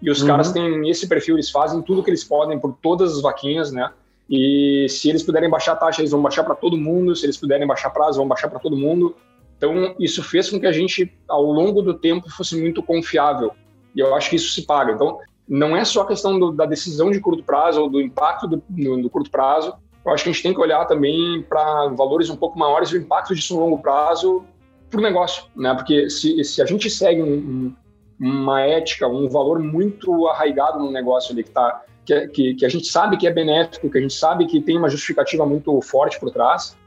e 0.02 0.10
os 0.10 0.22
uhum. 0.22 0.28
caras 0.28 0.52
têm 0.52 0.90
esse 0.90 1.08
perfil, 1.08 1.36
eles 1.36 1.50
fazem 1.50 1.82
tudo 1.82 2.04
que 2.04 2.10
eles 2.10 2.24
podem 2.24 2.60
por 2.60 2.76
todas 2.82 3.16
as 3.16 3.22
vaquinhas, 3.22 3.72
né? 3.72 3.92
E 4.30 4.86
se 4.90 5.10
eles 5.10 5.24
puderem 5.24 5.50
baixar 5.50 5.74
a 5.74 5.76
taxa, 5.76 6.02
eles 6.02 6.12
vão 6.12 6.22
baixar 6.22 6.44
para 6.44 6.54
todo 6.54 6.78
mundo. 6.78 7.16
Se 7.16 7.26
eles 7.26 7.38
puderem 7.38 7.66
baixar 7.66 7.90
prazo, 7.92 8.18
vão 8.18 8.28
baixar 8.28 8.50
para 8.50 8.60
todo 8.60 8.76
mundo. 8.76 9.16
Então, 9.58 9.96
isso 10.00 10.22
fez 10.22 10.50
com 10.50 10.60
que 10.60 10.68
a 10.68 10.72
gente, 10.72 11.12
ao 11.28 11.44
longo 11.44 11.82
do 11.82 11.94
tempo, 11.94 12.30
fosse 12.30 12.60
muito 12.60 12.84
confiável. 12.84 13.54
E 13.96 14.00
eu 14.00 14.14
acho 14.14 14.30
que 14.30 14.36
isso 14.36 14.54
se 14.54 14.66
paga. 14.66 14.92
Então, 14.92 15.20
não 15.48 15.76
é 15.76 15.86
só 15.86 16.02
a 16.02 16.08
questão 16.08 16.38
do, 16.38 16.52
da 16.52 16.66
decisão 16.66 17.10
de 17.10 17.20
curto 17.22 17.42
prazo 17.42 17.82
ou 17.82 17.90
do 17.90 18.02
impacto 18.02 18.48
do, 18.48 18.62
do, 18.68 19.02
do, 19.02 19.10
curto 19.10 19.32
prazo. 19.32 19.74
Eu 20.06 20.12
acho 20.12 20.24
que 20.24 20.30
a 20.30 20.34
gente 20.34 20.44
tem 20.44 20.54
que 20.54 20.60
olhar 20.60 20.86
também 20.86 21.42
para 21.48 21.88
valores 21.88 22.30
um 22.30 22.36
pouco 22.36 22.60
maiores 22.60 22.90
e 22.90 22.98
o 22.98 23.02
impacto 23.02 23.34
disso 23.34 23.56
no 23.56 23.62
longo 23.62 23.80
prazo 23.80 24.46
para 24.90 25.00
o 25.00 25.04
negócio. 25.04 25.44
Né? 25.56 25.74
Porque 25.74 26.10
se, 26.10 26.44
se 26.44 26.62
a 26.62 26.66
gente 26.66 26.90
segue 26.90 27.22
um, 27.22 27.36
um, 27.36 27.76
uma 28.20 28.62
ética, 28.62 29.08
um 29.08 29.28
valor 29.28 29.60
muito 29.60 30.28
arraigado 30.28 30.80
no 30.80 30.92
negócio 30.92 31.34
ali 31.34 31.44
que 31.44 31.50
está 31.50 31.84
que, 32.06 32.28
que, 32.30 32.56
que, 32.56 32.66
a 32.66 32.70
gente 32.70 32.88
sabe 32.88 33.18
que 33.18 33.28
é 33.28 33.32
benéfico, 33.32 33.90
que 33.90 33.98
a 33.98 34.02
gente 34.02 34.14
sabe 34.14 34.46
que 34.46 34.62
tem 34.62 34.78
uma 34.78 34.90
justificativa 34.90 35.46
muito 35.46 35.82
forte 35.82 36.18
por 36.18 36.32
trás, 36.32 36.78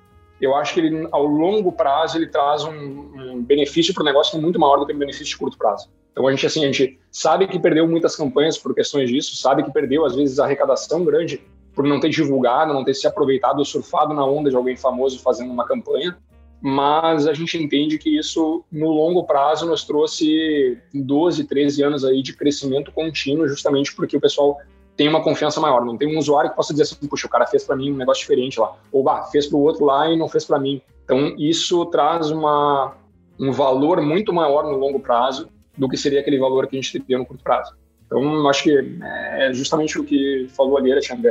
eu 0.40 0.54
acho 0.54 0.72
que 0.72 0.80
ele, 0.80 1.06
ao 1.12 1.26
longo 1.26 1.70
prazo, 1.70 2.16
ele 2.16 2.26
traz 2.26 2.64
um, 2.64 2.72
um 2.72 3.42
benefício 3.42 3.92
para 3.92 4.00
o 4.00 4.06
negócio 4.06 4.32
que 4.32 4.38
é 4.38 4.40
muito 4.40 4.58
maior 4.58 4.78
do 4.78 4.86
que 4.86 4.94
o 4.94 4.98
benefício 4.98 5.26
de 5.26 5.36
curto 5.36 5.58
prazo. 5.58 5.90
Então, 6.12 6.26
a 6.26 6.30
gente, 6.30 6.46
assim, 6.46 6.64
a 6.64 6.72
gente 6.72 6.98
sabe 7.10 7.46
que 7.46 7.58
perdeu 7.58 7.86
muitas 7.86 8.16
campanhas 8.16 8.56
por 8.56 8.74
questões 8.74 9.10
disso, 9.10 9.36
sabe 9.36 9.62
que 9.62 9.70
perdeu, 9.70 10.04
às 10.04 10.14
vezes, 10.16 10.38
arrecadação 10.38 11.04
grande 11.04 11.42
por 11.74 11.84
não 11.84 12.00
ter 12.00 12.08
divulgado, 12.08 12.72
não 12.72 12.82
ter 12.82 12.94
se 12.94 13.06
aproveitado 13.06 13.58
ou 13.58 13.64
surfado 13.64 14.14
na 14.14 14.24
onda 14.24 14.50
de 14.50 14.56
alguém 14.56 14.76
famoso 14.76 15.20
fazendo 15.20 15.52
uma 15.52 15.66
campanha, 15.66 16.16
mas 16.61 17.27
a 17.27 17.33
gente 17.33 17.57
entende 17.57 17.99
que 17.99 18.18
isso, 18.18 18.64
no 18.70 18.90
longo 18.90 19.25
prazo, 19.25 19.66
nos 19.66 19.85
trouxe 19.85 20.79
12, 20.92 21.44
13 21.44 21.83
anos 21.83 22.05
aí 22.05 22.23
de 22.23 22.35
crescimento 22.35 22.92
contínuo, 22.92 23.49
justamente 23.49 23.94
porque 23.94 24.16
o 24.16 24.20
pessoal 24.20 24.59
tem 24.96 25.09
uma 25.09 25.23
confiança 25.23 25.61
maior. 25.61 25.85
Não 25.85 25.96
tem 25.96 26.14
um 26.14 26.18
usuário 26.18 26.51
que 26.51 26.57
possa 26.57 26.75
dizer 26.75 26.83
assim, 26.83 27.09
puxa, 27.09 27.27
o 27.27 27.31
cara 27.31 27.46
fez 27.46 27.64
para 27.64 27.77
mim 27.77 27.92
um 27.92 27.96
negócio 27.96 28.20
diferente 28.20 28.61
lá, 28.61 28.77
ou 28.92 29.03
bah, 29.03 29.23
fez 29.33 29.46
para 29.46 29.57
o 29.57 29.62
outro 29.62 29.85
lá 29.87 30.11
e 30.11 30.16
não 30.16 30.29
fez 30.29 30.44
para 30.44 30.59
mim. 30.59 30.83
Então 31.05 31.35
isso 31.38 31.87
traz 31.87 32.31
uma, 32.31 32.94
um 33.38 33.51
valor 33.51 34.03
muito 34.03 34.33
maior 34.33 34.64
no 34.64 34.77
longo 34.77 35.01
prazo 35.01 35.49
do 35.77 35.88
que 35.88 35.96
seria 35.96 36.20
aquele 36.20 36.38
valor 36.38 36.66
que 36.66 36.77
a 36.77 36.81
gente 36.81 36.92
teria 37.01 37.16
no 37.16 37.25
curto 37.25 37.42
prazo. 37.42 37.75
Então 38.05 38.46
acho 38.49 38.64
que 38.64 38.99
é 39.03 39.51
justamente 39.55 39.99
o 39.99 40.05
que 40.05 40.46
falou 40.55 40.77
ali, 40.77 40.92
Alexandre. 40.92 41.31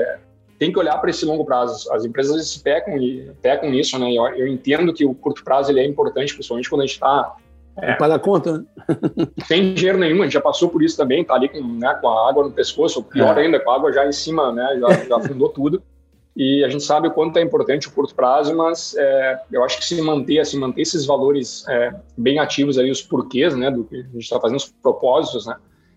Tem 0.60 0.72
que 0.72 0.78
olhar 0.78 0.98
para 0.98 1.10
esse 1.10 1.26
longo 1.26 1.46
prazo. 1.46 1.92
As 1.92 2.06
empresas 2.06 2.48
se 2.48 2.60
pecam, 2.62 2.94
pecam 3.42 3.72
nisso, 3.72 3.98
né? 3.98 4.12
Eu, 4.12 4.28
eu 4.36 4.48
entendo 4.48 4.94
que 4.94 5.06
o 5.06 5.16
curto 5.16 5.44
prazo 5.44 5.72
ele 5.72 5.80
é 5.80 5.86
importante, 5.86 6.34
principalmente 6.34 6.70
quando 6.70 6.82
a 6.82 6.86
gente 6.86 6.96
está 6.96 7.36
é. 7.82 7.94
Para 7.94 8.10
dar 8.10 8.20
conta, 8.20 8.58
né? 8.58 8.66
Sem 9.46 9.74
dinheiro 9.74 9.98
nenhum, 9.98 10.22
a 10.22 10.26
gente 10.26 10.34
já 10.34 10.42
passou 10.42 10.70
por 10.70 10.84
isso 10.84 10.98
também, 10.98 11.24
tá 11.24 11.36
ali 11.36 11.48
com, 11.48 11.62
né, 11.62 11.94
com 12.02 12.10
a 12.10 12.30
água 12.30 12.44
no 12.44 12.52
pescoço, 12.52 13.04
pior 13.04 13.38
é. 13.38 13.42
ainda, 13.42 13.60
com 13.60 13.72
a 13.72 13.76
água 13.76 13.94
já 13.94 14.06
em 14.06 14.12
cima, 14.12 14.52
né, 14.52 14.80
já, 14.80 15.06
já 15.06 15.16
afundou 15.18 15.50
tudo. 15.50 15.82
E 16.36 16.64
a 16.64 16.70
gente 16.70 16.84
sabe 16.84 17.08
o 17.08 17.12
quanto 17.12 17.38
é 17.38 17.42
importante 17.42 17.88
o 17.88 17.92
curto 17.92 18.16
prazo, 18.16 18.56
mas 18.56 18.96
é, 18.98 19.40
eu 19.52 19.64
acho 19.64 19.78
que 19.78 19.86
se 19.86 20.02
manter, 20.02 20.40
assim, 20.40 20.60
manter 20.60 20.82
esses 20.82 21.06
valores 21.06 21.66
é, 21.68 21.94
bem 22.18 22.40
ativos 22.40 22.78
aí, 22.78 22.90
os 22.90 23.02
porquês, 23.02 23.56
né, 23.56 23.70
do 23.72 23.84
que 23.84 23.96
a 23.96 24.04
gente 24.04 24.20
está 24.20 24.40
fazendo, 24.40 24.58
os 24.58 24.70
propósitos, 24.70 25.46
né, 25.46 25.56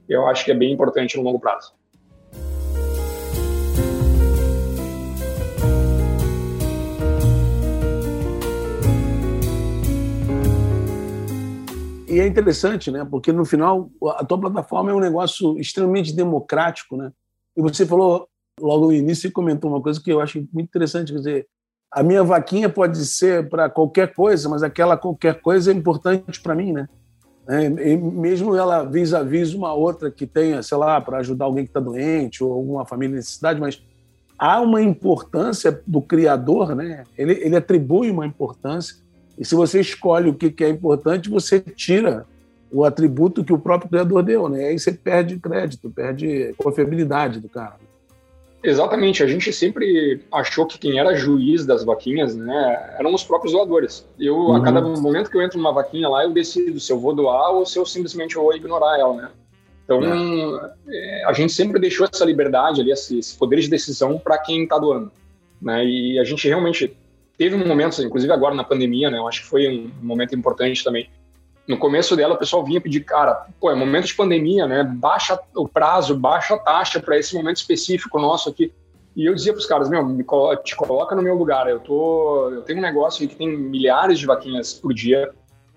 eu 0.09 0.27
acho 0.27 0.45
que 0.45 0.51
é 0.51 0.55
bem 0.55 0.73
importante 0.73 1.17
no 1.17 1.23
longo 1.23 1.39
prazo. 1.39 1.73
E 12.13 12.21
é 12.21 12.27
interessante, 12.27 12.91
né? 12.91 13.07
Porque 13.11 13.33
no 13.33 13.45
final 13.45 13.91
a 14.19 14.25
tua 14.25 14.39
plataforma 14.39 14.91
é 14.91 14.95
um 14.95 15.01
negócio 15.01 15.59
extremamente 15.59 16.15
democrático, 16.15 16.95
né? 16.95 17.11
E 17.57 17.63
você 17.63 17.87
falou 17.87 18.29
logo 18.61 18.87
no 18.87 18.93
início 18.93 19.29
e 19.29 19.31
comentou 19.31 19.71
uma 19.71 19.81
coisa 19.81 19.99
que 19.99 20.13
eu 20.13 20.21
acho 20.21 20.39
muito 20.53 20.69
interessante, 20.69 21.11
quer 21.11 21.19
dizer, 21.19 21.47
a 21.91 22.03
minha 22.03 22.23
vaquinha 22.23 22.69
pode 22.69 23.05
ser 23.07 23.49
para 23.49 23.71
qualquer 23.71 24.15
coisa, 24.15 24.47
mas 24.49 24.63
aquela 24.63 24.97
qualquer 24.97 25.41
coisa 25.41 25.73
é 25.73 25.75
importante 25.75 26.41
para 26.41 26.55
mim, 26.55 26.73
né? 26.73 26.89
É, 27.49 27.69
mesmo 27.69 28.55
ela 28.55 28.85
vis-a-vis 28.85 29.55
uma 29.55 29.73
outra 29.73 30.11
que 30.11 30.27
tenha, 30.27 30.63
sei 30.63 30.77
lá, 30.77 31.01
para 31.01 31.19
ajudar 31.19 31.47
alguém 31.47 31.65
que 31.65 31.71
está 31.71 31.81
doente 31.81 32.45
ou 32.45 32.53
alguma 32.53 32.85
família 32.85 33.15
em 33.15 33.17
necessidade, 33.17 33.59
mas 33.59 33.83
há 34.39 34.61
uma 34.61 34.83
importância 34.83 35.83
do 35.87 36.03
criador, 36.03 36.75
né? 36.75 37.05
Ele, 37.17 37.33
ele 37.43 37.57
atribui 37.57 38.11
uma 38.11 38.27
importância 38.27 38.97
e 39.43 39.45
se 39.45 39.57
você 39.57 39.81
escolhe 39.81 40.31
o 40.31 40.35
que 40.35 40.63
é 40.63 40.69
importante, 40.69 41.29
você 41.29 41.59
tira 41.59 42.25
o 42.71 42.85
atributo 42.85 43.43
que 43.43 43.53
o 43.53 43.59
próprio 43.59 43.91
criador 43.91 44.23
deu, 44.23 44.49
né? 44.49 44.67
Aí 44.67 44.79
você 44.79 44.93
perde 44.93 45.37
crédito, 45.37 45.91
perde 45.91 46.55
confiabilidade 46.57 47.41
do 47.41 47.49
cara. 47.49 47.75
Exatamente, 48.63 49.21
a 49.21 49.27
gente 49.27 49.53
sempre 49.53 50.23
achou 50.31 50.65
que 50.65 50.79
quem 50.79 50.97
era 50.97 51.17
juiz 51.17 51.67
das 51.67 51.83
vaquinhas, 51.83 52.37
né, 52.37 52.95
eram 52.97 53.13
os 53.13 53.25
próprios 53.25 53.53
doadores. 53.53 54.07
Eu, 54.17 54.37
uhum. 54.37 54.55
a 54.55 54.63
cada 54.63 54.81
momento 54.81 55.29
que 55.29 55.37
eu 55.37 55.43
entro 55.43 55.59
numa 55.59 55.73
vaquinha 55.73 56.09
lá, 56.09 56.23
eu 56.23 56.31
decido 56.31 56.79
se 56.79 56.93
eu 56.93 57.01
vou 57.01 57.13
doar 57.13 57.51
ou 57.51 57.67
se 57.67 57.77
eu 57.81 57.85
simplesmente 57.85 58.37
vou 58.37 58.55
ignorar 58.55 58.97
ela, 58.97 59.15
né? 59.15 59.29
Então, 59.85 60.01
é. 60.89 61.25
a 61.27 61.33
gente 61.33 61.53
sempre 61.53 61.81
deixou 61.81 62.07
essa 62.07 62.25
liberdade 62.25 62.81
ali, 62.81 62.93
esse, 62.93 63.19
esse 63.19 63.37
poder 63.37 63.59
de 63.59 63.69
decisão 63.69 64.17
para 64.17 64.39
quem 64.39 64.63
está 64.63 64.79
doando, 64.79 65.11
né? 65.61 65.85
E 65.85 66.21
a 66.21 66.23
gente 66.23 66.47
realmente 66.47 66.97
teve 67.43 67.57
um 67.57 67.67
momento, 67.67 68.01
inclusive 68.01 68.33
agora 68.33 68.55
na 68.55 68.63
pandemia, 68.63 69.11
né? 69.11 69.19
Eu 69.19 69.27
acho 69.27 69.43
que 69.43 69.49
foi 69.49 69.67
um 69.67 69.91
momento 70.01 70.33
importante 70.33 70.85
também. 70.85 71.11
No 71.67 71.77
começo 71.77 72.15
dela, 72.15 72.35
o 72.35 72.39
pessoal 72.39 72.65
vinha 72.65 72.81
pedir, 72.81 73.01
cara, 73.01 73.49
pô, 73.61 73.69
é 73.69 73.75
momento 73.75 74.07
de 74.07 74.15
pandemia, 74.15 74.65
né? 74.69 74.85
Baixa 74.85 75.37
o 75.57 75.67
prazo, 75.67 76.17
baixa 76.17 76.55
a 76.55 76.59
taxa 76.59 77.01
para 77.01 77.19
esse 77.19 77.35
momento 77.35 77.57
específico 77.57 78.21
nosso 78.21 78.49
aqui. 78.49 78.73
E 79.17 79.27
eu 79.27 79.35
dizia 79.35 79.53
para 79.53 79.59
os 79.59 79.67
caras, 79.67 79.91
meu, 79.91 80.07
me 80.07 80.25
te 80.63 80.77
coloca 80.77 81.17
no 81.17 81.23
meu 81.23 81.35
lugar. 81.35 81.69
Eu 81.69 81.81
tô, 81.81 82.49
eu 82.51 82.63
tenho 82.63 82.79
um 82.79 82.83
negócio 82.83 83.27
que 83.27 83.35
tem 83.35 83.49
milhares 83.49 84.21
de 84.21 84.27
vaquinhas 84.27 84.75
por 84.75 84.95
dia 84.95 85.29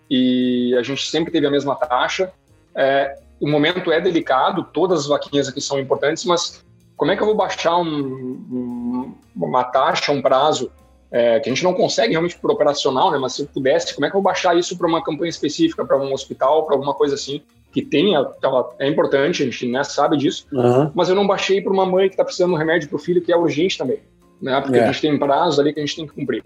e 0.07 0.75
a 0.77 0.83
gente 0.83 1.09
sempre 1.09 1.31
teve 1.31 1.47
a 1.47 1.51
mesma 1.51 1.75
taxa. 1.75 2.31
É, 2.75 3.17
o 3.39 3.49
momento 3.49 3.91
é 3.91 3.99
delicado, 3.99 4.67
todas 4.71 4.99
as 4.99 5.07
vaquinhas 5.07 5.47
aqui 5.47 5.59
são 5.59 5.79
importantes, 5.79 6.25
mas 6.25 6.63
como 6.95 7.11
é 7.11 7.15
que 7.15 7.23
eu 7.23 7.27
vou 7.27 7.35
baixar 7.35 7.75
um, 7.77 7.89
um, 7.89 9.15
uma 9.35 9.63
taxa, 9.63 10.11
um 10.11 10.21
prazo 10.21 10.71
é, 11.15 11.39
que 11.39 11.49
a 11.49 11.53
gente 11.53 11.63
não 11.63 11.73
consegue 11.73 12.11
realmente 12.11 12.37
por 12.37 12.51
operacional, 12.51 13.09
né? 13.09 13.17
Mas 13.17 13.35
se 13.35 13.43
eu 13.43 13.47
pudesse, 13.47 13.95
como 13.95 14.05
é 14.05 14.09
que 14.09 14.17
eu 14.17 14.21
vou 14.21 14.29
baixar 14.29 14.53
isso 14.57 14.77
para 14.77 14.85
uma 14.85 15.01
campanha 15.01 15.29
específica, 15.29 15.85
para 15.85 15.97
um 15.97 16.11
hospital, 16.11 16.65
para 16.65 16.75
alguma 16.75 16.93
coisa 16.93 17.15
assim, 17.15 17.41
que 17.71 17.81
tenha, 17.81 18.17
ela 18.43 18.75
é 18.77 18.89
importante, 18.89 19.41
a 19.41 19.45
gente 19.45 19.65
né, 19.65 19.81
sabe 19.85 20.17
disso, 20.17 20.45
uhum. 20.51 20.91
mas 20.93 21.07
eu 21.07 21.15
não 21.15 21.25
baixei 21.25 21.61
para 21.61 21.71
uma 21.71 21.85
mãe 21.85 22.09
que 22.09 22.15
está 22.15 22.25
precisando 22.25 22.49
de 22.49 22.55
um 22.55 22.57
remédio 22.57 22.89
para 22.89 22.97
o 22.97 22.99
filho 22.99 23.21
que 23.21 23.31
é 23.31 23.37
urgente 23.37 23.77
também, 23.77 23.99
né? 24.41 24.59
Porque 24.59 24.77
é. 24.77 24.83
a 24.83 24.87
gente 24.87 24.99
tem 24.99 25.17
prazos 25.17 25.57
ali 25.57 25.71
que 25.71 25.79
a 25.79 25.85
gente 25.85 25.95
tem 25.95 26.05
que 26.05 26.13
cumprir. 26.13 26.43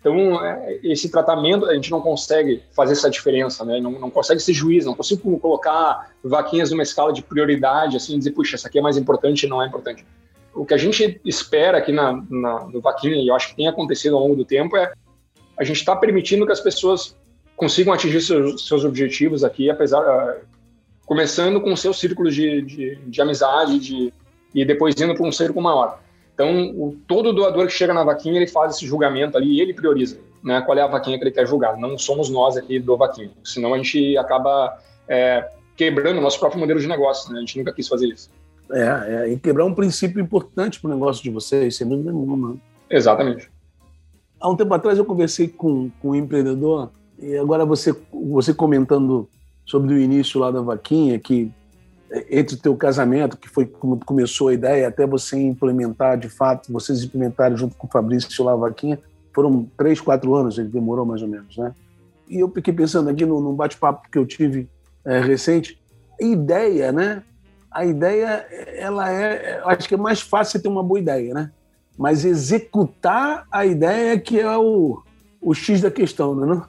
Então, 0.00 0.44
é, 0.44 0.78
esse 0.82 1.10
tratamento, 1.10 1.64
a 1.64 1.74
gente 1.74 1.90
não 1.90 2.02
consegue 2.02 2.62
fazer 2.76 2.92
essa 2.92 3.08
diferença, 3.08 3.64
né? 3.64 3.80
Não, 3.80 3.92
não 3.92 4.10
consegue 4.10 4.40
ser 4.40 4.52
juiz, 4.52 4.84
não 4.84 4.94
consigo 4.94 5.40
colocar 5.40 6.10
vaquinhas 6.22 6.70
numa 6.70 6.82
escala 6.82 7.10
de 7.10 7.22
prioridade, 7.22 7.96
assim, 7.96 8.18
dizer, 8.18 8.32
puxa, 8.32 8.56
essa 8.56 8.68
aqui 8.68 8.78
é 8.78 8.82
mais 8.82 8.98
importante 8.98 9.46
e 9.46 9.48
não 9.48 9.62
é 9.62 9.66
importante 9.66 10.04
o 10.54 10.64
que 10.64 10.74
a 10.74 10.76
gente 10.76 11.20
espera 11.24 11.78
aqui 11.78 11.92
na, 11.92 12.12
na, 12.28 12.64
no 12.66 12.80
Vaquinha, 12.80 13.16
e 13.16 13.28
eu 13.28 13.34
acho 13.34 13.50
que 13.50 13.56
tem 13.56 13.68
acontecido 13.68 14.16
ao 14.16 14.22
longo 14.22 14.36
do 14.36 14.44
tempo, 14.44 14.76
é 14.76 14.92
a 15.56 15.64
gente 15.64 15.76
está 15.76 15.94
permitindo 15.94 16.46
que 16.46 16.52
as 16.52 16.60
pessoas 16.60 17.16
consigam 17.56 17.92
atingir 17.92 18.20
seus, 18.22 18.66
seus 18.66 18.84
objetivos 18.84 19.44
aqui, 19.44 19.68
apesar 19.68 20.00
uh, 20.00 20.40
começando 21.04 21.60
com 21.60 21.76
seus 21.76 21.98
círculos 21.98 22.34
de, 22.34 22.62
de, 22.62 22.96
de 22.96 23.20
amizade 23.20 23.78
de, 23.78 24.14
e 24.54 24.64
depois 24.64 24.98
indo 24.98 25.14
para 25.14 25.26
um 25.26 25.32
círculo 25.32 25.62
maior. 25.62 26.00
Então, 26.32 26.70
o, 26.70 26.96
todo 27.06 27.34
doador 27.34 27.66
que 27.66 27.72
chega 27.72 27.92
na 27.92 28.02
vaquinha, 28.02 28.36
ele 28.36 28.46
faz 28.46 28.76
esse 28.76 28.86
julgamento 28.86 29.36
ali 29.36 29.58
e 29.58 29.60
ele 29.60 29.74
prioriza 29.74 30.18
né, 30.42 30.62
qual 30.62 30.78
é 30.78 30.80
a 30.80 30.86
vaquinha 30.86 31.18
que 31.18 31.24
ele 31.24 31.30
quer 31.30 31.46
julgar. 31.46 31.76
Não 31.76 31.98
somos 31.98 32.30
nós 32.30 32.56
aqui 32.56 32.78
do 32.78 32.96
vaquinha, 32.96 33.30
senão 33.44 33.74
a 33.74 33.76
gente 33.76 34.16
acaba 34.16 34.78
é, 35.06 35.46
quebrando 35.76 36.18
o 36.18 36.22
nosso 36.22 36.40
próprio 36.40 36.58
modelo 36.58 36.80
de 36.80 36.86
negócio. 36.86 37.30
Né? 37.30 37.38
A 37.38 37.40
gente 37.40 37.58
nunca 37.58 37.72
quis 37.72 37.86
fazer 37.86 38.06
isso. 38.06 38.30
É, 38.72 38.82
é, 38.82 39.32
e 39.32 39.38
quebrar 39.38 39.64
um 39.64 39.74
princípio 39.74 40.20
importante 40.20 40.80
para 40.80 40.90
o 40.90 40.94
negócio 40.94 41.22
de 41.22 41.30
vocês, 41.30 41.76
sem 41.76 41.88
dúvida 41.88 42.12
nenhuma. 42.12 42.56
Exatamente. 42.88 43.50
há 44.40 44.48
um 44.48 44.56
tempo 44.56 44.72
atrás 44.74 44.98
eu 44.98 45.04
conversei 45.04 45.48
com, 45.48 45.90
com 46.00 46.10
um 46.10 46.14
empreendedor 46.14 46.90
e 47.18 47.36
agora 47.36 47.64
você, 47.64 47.94
você 48.12 48.54
comentando 48.54 49.28
sobre 49.64 49.94
o 49.94 49.98
início 49.98 50.40
lá 50.40 50.50
da 50.50 50.60
vaquinha, 50.60 51.18
que 51.18 51.50
é, 52.10 52.38
entre 52.40 52.56
o 52.56 52.58
teu 52.58 52.76
casamento, 52.76 53.36
que 53.36 53.48
foi 53.48 53.66
como 53.66 53.98
começou 54.04 54.48
a 54.48 54.54
ideia, 54.54 54.88
até 54.88 55.06
você 55.06 55.38
implementar 55.38 56.18
de 56.18 56.28
fato, 56.28 56.72
vocês 56.72 57.04
implementaram 57.04 57.56
junto 57.56 57.76
com 57.76 57.86
o 57.86 57.90
Fabrício 57.90 58.44
lá 58.44 58.52
a 58.52 58.56
vaquinha, 58.56 58.98
foram 59.32 59.68
três, 59.76 60.00
quatro 60.00 60.34
anos, 60.34 60.58
ele 60.58 60.68
demorou 60.68 61.06
mais 61.06 61.22
ou 61.22 61.28
menos, 61.28 61.56
né? 61.56 61.72
E 62.28 62.40
eu 62.40 62.48
fiquei 62.48 62.72
pensando 62.72 63.10
aqui 63.10 63.24
num 63.24 63.54
bate-papo 63.54 64.08
que 64.10 64.18
eu 64.18 64.26
tive 64.26 64.68
é, 65.04 65.20
recente, 65.20 65.80
a 66.20 66.24
ideia, 66.24 66.90
né? 66.90 67.22
A 67.70 67.84
ideia, 67.84 68.46
ela 68.76 69.10
é, 69.10 69.60
acho 69.64 69.88
que 69.88 69.94
é 69.94 69.98
mais 69.98 70.20
fácil 70.20 70.60
ter 70.60 70.68
uma 70.68 70.82
boa 70.82 70.98
ideia, 70.98 71.32
né? 71.32 71.52
Mas 71.96 72.24
executar 72.24 73.46
a 73.50 73.64
ideia 73.64 74.18
que 74.18 74.40
é 74.40 74.56
o, 74.56 75.02
o 75.40 75.54
X 75.54 75.80
da 75.80 75.90
questão, 75.90 76.34
não 76.34 76.44
é? 76.44 76.46
Não? 76.54 76.66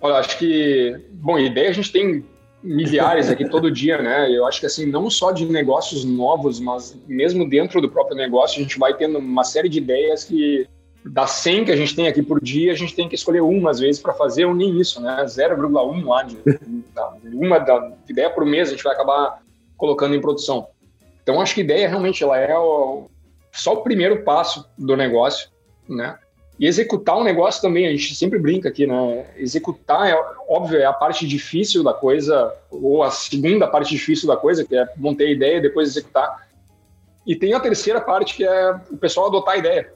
Olha, 0.00 0.16
acho 0.16 0.38
que, 0.38 0.98
bom, 1.12 1.38
ideia 1.38 1.68
a 1.68 1.72
gente 1.72 1.92
tem 1.92 2.24
milhares 2.62 3.30
aqui 3.30 3.48
todo 3.48 3.70
dia, 3.70 4.00
né? 4.00 4.30
Eu 4.30 4.46
acho 4.46 4.60
que 4.60 4.66
assim, 4.66 4.86
não 4.86 5.08
só 5.10 5.32
de 5.32 5.46
negócios 5.46 6.04
novos, 6.04 6.60
mas 6.60 6.96
mesmo 7.06 7.48
dentro 7.48 7.80
do 7.80 7.90
próprio 7.90 8.16
negócio, 8.16 8.58
a 8.58 8.62
gente 8.62 8.78
vai 8.78 8.94
tendo 8.94 9.18
uma 9.18 9.44
série 9.44 9.68
de 9.68 9.78
ideias 9.78 10.24
que 10.24 10.66
das 11.04 11.30
100 11.30 11.64
que 11.64 11.72
a 11.72 11.76
gente 11.76 11.96
tem 11.96 12.08
aqui 12.08 12.22
por 12.22 12.42
dia, 12.42 12.72
a 12.72 12.76
gente 12.76 12.94
tem 12.94 13.08
que 13.08 13.14
escolher 13.14 13.40
uma 13.40 13.70
às 13.70 13.80
vezes 13.80 14.00
para 14.00 14.12
fazer 14.12 14.44
ou 14.44 14.54
nem 14.54 14.78
isso, 14.78 15.00
né? 15.00 15.24
0,1 15.24 16.04
lá 16.04 16.22
de 16.22 16.36
uma 17.34 17.58
da 17.58 17.92
ideia 18.08 18.28
por 18.28 18.44
mês 18.44 18.68
a 18.68 18.72
gente 18.72 18.84
vai 18.84 18.92
acabar 18.92 19.40
colocando 19.80 20.14
em 20.14 20.20
produção. 20.20 20.68
Então 21.22 21.40
acho 21.40 21.54
que 21.54 21.62
ideia 21.62 21.88
realmente 21.88 22.22
ela 22.22 22.38
é 22.38 22.56
o, 22.56 23.10
só 23.50 23.72
o 23.72 23.82
primeiro 23.82 24.22
passo 24.22 24.68
do 24.76 24.96
negócio, 24.96 25.48
né? 25.88 26.18
E 26.58 26.66
executar 26.66 27.16
um 27.16 27.24
negócio 27.24 27.62
também, 27.62 27.86
a 27.86 27.90
gente 27.90 28.14
sempre 28.14 28.38
brinca 28.38 28.68
aqui, 28.68 28.86
né? 28.86 29.26
Executar, 29.36 30.10
é 30.10 30.14
óbvio, 30.46 30.78
é 30.78 30.84
a 30.84 30.92
parte 30.92 31.26
difícil 31.26 31.82
da 31.82 31.94
coisa, 31.94 32.54
ou 32.70 33.02
a 33.02 33.10
segunda 33.10 33.66
parte 33.66 33.88
difícil 33.94 34.28
da 34.28 34.36
coisa, 34.36 34.62
que 34.62 34.76
é 34.76 34.86
montar 34.98 35.24
a 35.24 35.30
ideia 35.30 35.56
e 35.56 35.62
depois 35.62 35.88
executar. 35.88 36.46
E 37.26 37.34
tem 37.34 37.54
a 37.54 37.60
terceira 37.60 37.98
parte, 37.98 38.34
que 38.34 38.44
é 38.44 38.72
o 38.90 38.98
pessoal 38.98 39.28
adotar 39.28 39.54
a 39.54 39.56
ideia. 39.56 39.90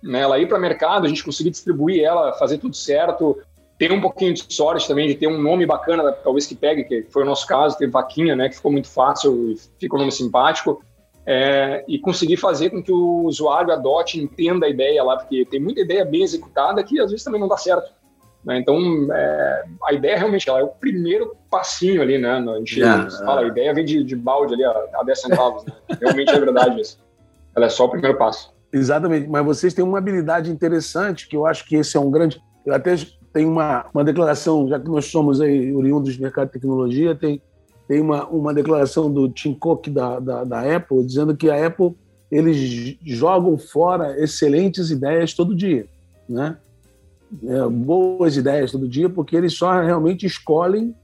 Né? 0.00 0.20
Ela 0.20 0.38
ir 0.38 0.46
para 0.46 0.58
o 0.58 0.60
mercado, 0.60 1.06
a 1.06 1.08
gente 1.08 1.24
conseguir 1.24 1.50
distribuir 1.50 2.04
ela, 2.04 2.32
fazer 2.34 2.58
tudo 2.58 2.76
certo, 2.76 3.36
ter 3.78 3.92
um 3.92 4.00
pouquinho 4.00 4.32
de 4.34 4.46
sorte 4.52 4.88
também, 4.88 5.06
de 5.06 5.14
ter 5.14 5.26
um 5.26 5.40
nome 5.40 5.66
bacana, 5.66 6.12
talvez 6.12 6.46
que 6.46 6.54
pegue, 6.54 6.84
que 6.84 7.02
foi 7.10 7.22
o 7.22 7.26
nosso 7.26 7.46
caso, 7.46 7.76
teve 7.76 7.92
Vaquinha, 7.92 8.34
né? 8.34 8.48
Que 8.48 8.56
ficou 8.56 8.72
muito 8.72 8.88
fácil, 8.88 9.50
e 9.52 9.56
ficou 9.78 9.98
um 9.98 10.02
nome 10.02 10.12
simpático 10.12 10.82
é, 11.26 11.84
e 11.88 11.98
conseguir 11.98 12.36
fazer 12.36 12.70
com 12.70 12.80
que 12.80 12.92
o 12.92 13.24
usuário 13.24 13.72
adote, 13.72 14.20
entenda 14.20 14.64
a 14.64 14.68
ideia 14.68 15.02
lá, 15.02 15.16
porque 15.16 15.44
tem 15.44 15.60
muita 15.60 15.80
ideia 15.80 16.04
bem 16.04 16.22
executada 16.22 16.82
que 16.84 17.00
às 17.00 17.10
vezes 17.10 17.24
também 17.24 17.40
não 17.40 17.48
dá 17.48 17.56
certo. 17.56 17.92
Né? 18.44 18.60
Então, 18.60 18.78
é, 19.12 19.64
a 19.84 19.92
ideia 19.92 20.16
realmente 20.16 20.48
ela 20.48 20.60
é 20.60 20.62
o 20.62 20.68
primeiro 20.68 21.36
passinho 21.50 22.00
ali, 22.00 22.16
né? 22.16 22.30
A 22.30 22.58
gente 22.58 22.78
yeah, 22.78 23.10
fala, 23.10 23.40
a 23.40 23.46
ideia 23.48 23.74
vem 23.74 23.84
de, 23.84 24.04
de 24.04 24.14
balde 24.14 24.54
ali 24.54 24.64
a, 24.64 24.70
a 24.94 25.02
10 25.02 25.20
centavos. 25.20 25.64
Né? 25.64 25.72
Realmente 26.00 26.30
é 26.30 26.38
verdade 26.38 26.80
isso. 26.80 26.96
Ela 27.56 27.66
é 27.66 27.68
só 27.68 27.86
o 27.86 27.88
primeiro 27.88 28.16
passo. 28.16 28.54
Exatamente, 28.72 29.26
mas 29.28 29.44
vocês 29.44 29.74
têm 29.74 29.84
uma 29.84 29.98
habilidade 29.98 30.50
interessante 30.50 31.28
que 31.28 31.36
eu 31.36 31.44
acho 31.44 31.66
que 31.66 31.74
esse 31.74 31.96
é 31.96 32.00
um 32.00 32.10
grande. 32.10 32.40
Eu 32.64 32.72
até 32.72 32.94
tenho 33.36 33.50
uma, 33.50 33.84
uma 33.92 34.02
declaração, 34.02 34.66
já 34.66 34.80
que 34.80 34.88
nós 34.88 35.04
somos 35.04 35.42
aí 35.42 35.74
oriundos 35.74 36.16
do 36.16 36.22
mercado 36.22 36.46
de 36.46 36.54
tecnologia, 36.54 37.14
tem 37.14 37.42
tem 37.86 38.00
uma, 38.00 38.26
uma 38.26 38.52
declaração 38.52 39.12
do 39.12 39.28
Tim 39.28 39.54
Cook 39.54 39.88
da, 39.90 40.18
da, 40.18 40.42
da 40.42 40.76
Apple 40.76 41.04
dizendo 41.04 41.36
que 41.36 41.48
a 41.48 41.66
Apple 41.66 41.94
eles 42.32 42.96
jogam 43.04 43.56
fora 43.56 44.18
excelentes 44.20 44.90
ideias 44.90 45.34
todo 45.34 45.54
dia, 45.54 45.86
né? 46.28 46.56
É, 47.44 47.68
boas 47.68 48.36
ideias 48.36 48.72
todo 48.72 48.88
dia, 48.88 49.08
porque 49.08 49.36
eles 49.36 49.52
só 49.52 49.80
realmente 49.80 50.26
escolhem 50.26 50.94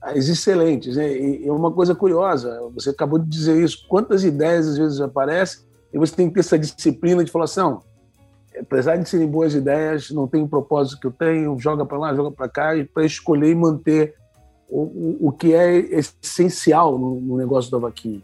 as 0.00 0.28
excelentes. 0.28 0.96
Né? 0.96 1.12
E 1.12 1.46
é 1.46 1.52
uma 1.52 1.72
coisa 1.72 1.94
curiosa, 1.94 2.58
você 2.72 2.90
acabou 2.90 3.18
de 3.18 3.28
dizer 3.28 3.62
isso, 3.62 3.84
quantas 3.88 4.24
ideias 4.24 4.68
às 4.68 4.78
vezes 4.78 5.00
aparecem 5.00 5.64
e 5.92 5.98
você 5.98 6.14
tem 6.14 6.28
que 6.28 6.34
ter 6.34 6.40
essa 6.40 6.58
disciplina 6.58 7.22
de 7.22 7.30
falar 7.30 7.44
assim, 7.44 7.60
apesar 8.58 8.96
de 8.96 9.08
serem 9.08 9.26
boas 9.26 9.54
ideias, 9.54 10.10
não 10.10 10.26
tem 10.26 10.42
o 10.42 10.48
propósito 10.48 11.00
que 11.00 11.06
eu 11.06 11.12
tenho, 11.12 11.58
joga 11.58 11.84
para 11.84 11.98
lá, 11.98 12.14
joga 12.14 12.30
para 12.30 12.48
cá, 12.48 12.70
para 12.92 13.04
escolher 13.04 13.50
e 13.50 13.54
manter 13.54 14.14
o, 14.68 15.28
o 15.28 15.32
que 15.32 15.54
é 15.54 15.76
essencial 15.76 16.98
no, 16.98 17.20
no 17.20 17.36
negócio 17.36 17.70
da 17.70 17.78
vaquinha. 17.78 18.22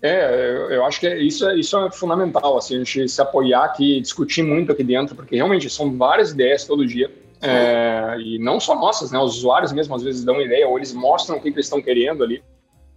É, 0.00 0.76
eu 0.76 0.84
acho 0.84 1.00
que 1.00 1.12
isso 1.16 1.48
é, 1.48 1.56
isso 1.56 1.76
é 1.76 1.90
fundamental, 1.90 2.56
assim, 2.56 2.76
a 2.76 2.78
gente 2.78 3.08
se 3.08 3.20
apoiar 3.20 3.64
aqui, 3.64 4.00
discutir 4.00 4.44
muito 4.44 4.70
aqui 4.70 4.84
dentro, 4.84 5.16
porque 5.16 5.34
realmente 5.34 5.68
são 5.68 5.96
várias 5.96 6.30
ideias 6.30 6.64
todo 6.64 6.86
dia, 6.86 7.10
é, 7.42 8.16
e 8.20 8.38
não 8.38 8.60
só 8.60 8.76
nossas, 8.76 9.10
né, 9.10 9.18
os 9.18 9.38
usuários 9.38 9.72
mesmo 9.72 9.94
às 9.94 10.02
vezes 10.02 10.24
dão 10.24 10.40
ideia, 10.40 10.68
ou 10.68 10.76
eles 10.76 10.92
mostram 10.92 11.36
o 11.36 11.40
que, 11.40 11.48
eles 11.48 11.66
estão 11.66 11.82
querendo 11.82 12.22
ali, 12.22 12.42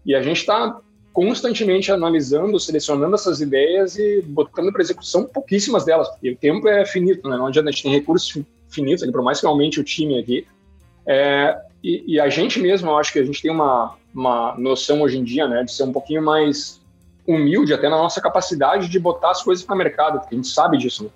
e 0.05 0.13
a 0.13 0.21
gente 0.21 0.38
está 0.38 0.79
constantemente 1.13 1.91
analisando, 1.91 2.60
selecionando 2.60 3.15
essas 3.15 3.41
ideias 3.41 3.97
e 3.97 4.21
botando 4.21 4.71
para 4.71 4.82
execução 4.82 5.26
pouquíssimas 5.26 5.84
delas, 5.84 6.10
porque 6.10 6.32
o 6.32 6.38
tempo 6.38 6.67
é 6.67 6.86
finito, 6.86 7.28
né, 7.30 7.38
não 7.38 7.47
adianta, 7.47 7.69
a 7.69 7.71
gente 7.71 7.84
tem 7.84 7.91
recursos 7.91 8.43
finitos 8.69 9.10
por 9.12 9.21
mais 9.21 9.39
que 9.39 9.45
aumente 9.45 9.80
o 9.80 9.84
time 9.84 10.17
aqui, 10.17 10.47
é, 11.06 11.60
e, 11.84 12.15
e, 12.15 12.19
a 12.19 12.30
gente 12.30 12.60
mesmo, 12.60 12.89
eu 12.89 12.97
acho 12.97 13.12
que 13.12 13.19
a 13.19 13.26
gente 13.26 13.41
tem 13.41 13.52
uma, 13.52 13.95
uma 14.13 14.56
noção 14.58 15.02
hoje 15.02 15.17
em 15.17 15.24
dia, 15.24 15.47
né, 15.47 15.63
de 15.63 15.71
ser 15.71 15.84
um 15.84 15.91
pouquinho 15.91 16.21
mais 16.21 16.80
humilde 17.28 17.74
até 17.74 17.89
na 17.89 17.97
nossa 17.97 18.21
capacidade 18.21 18.88
de 18.88 19.00
botar 19.00 19.32
as 19.32 19.43
coisas 19.43 19.65
para 19.65 19.76
o 19.76 19.78
mercado, 19.78 20.19
porque 20.19 20.36
a 20.36 20.38
gente 20.38 20.47
sabe 20.47 20.78
disso. 20.78 21.06
Né? 21.06 21.10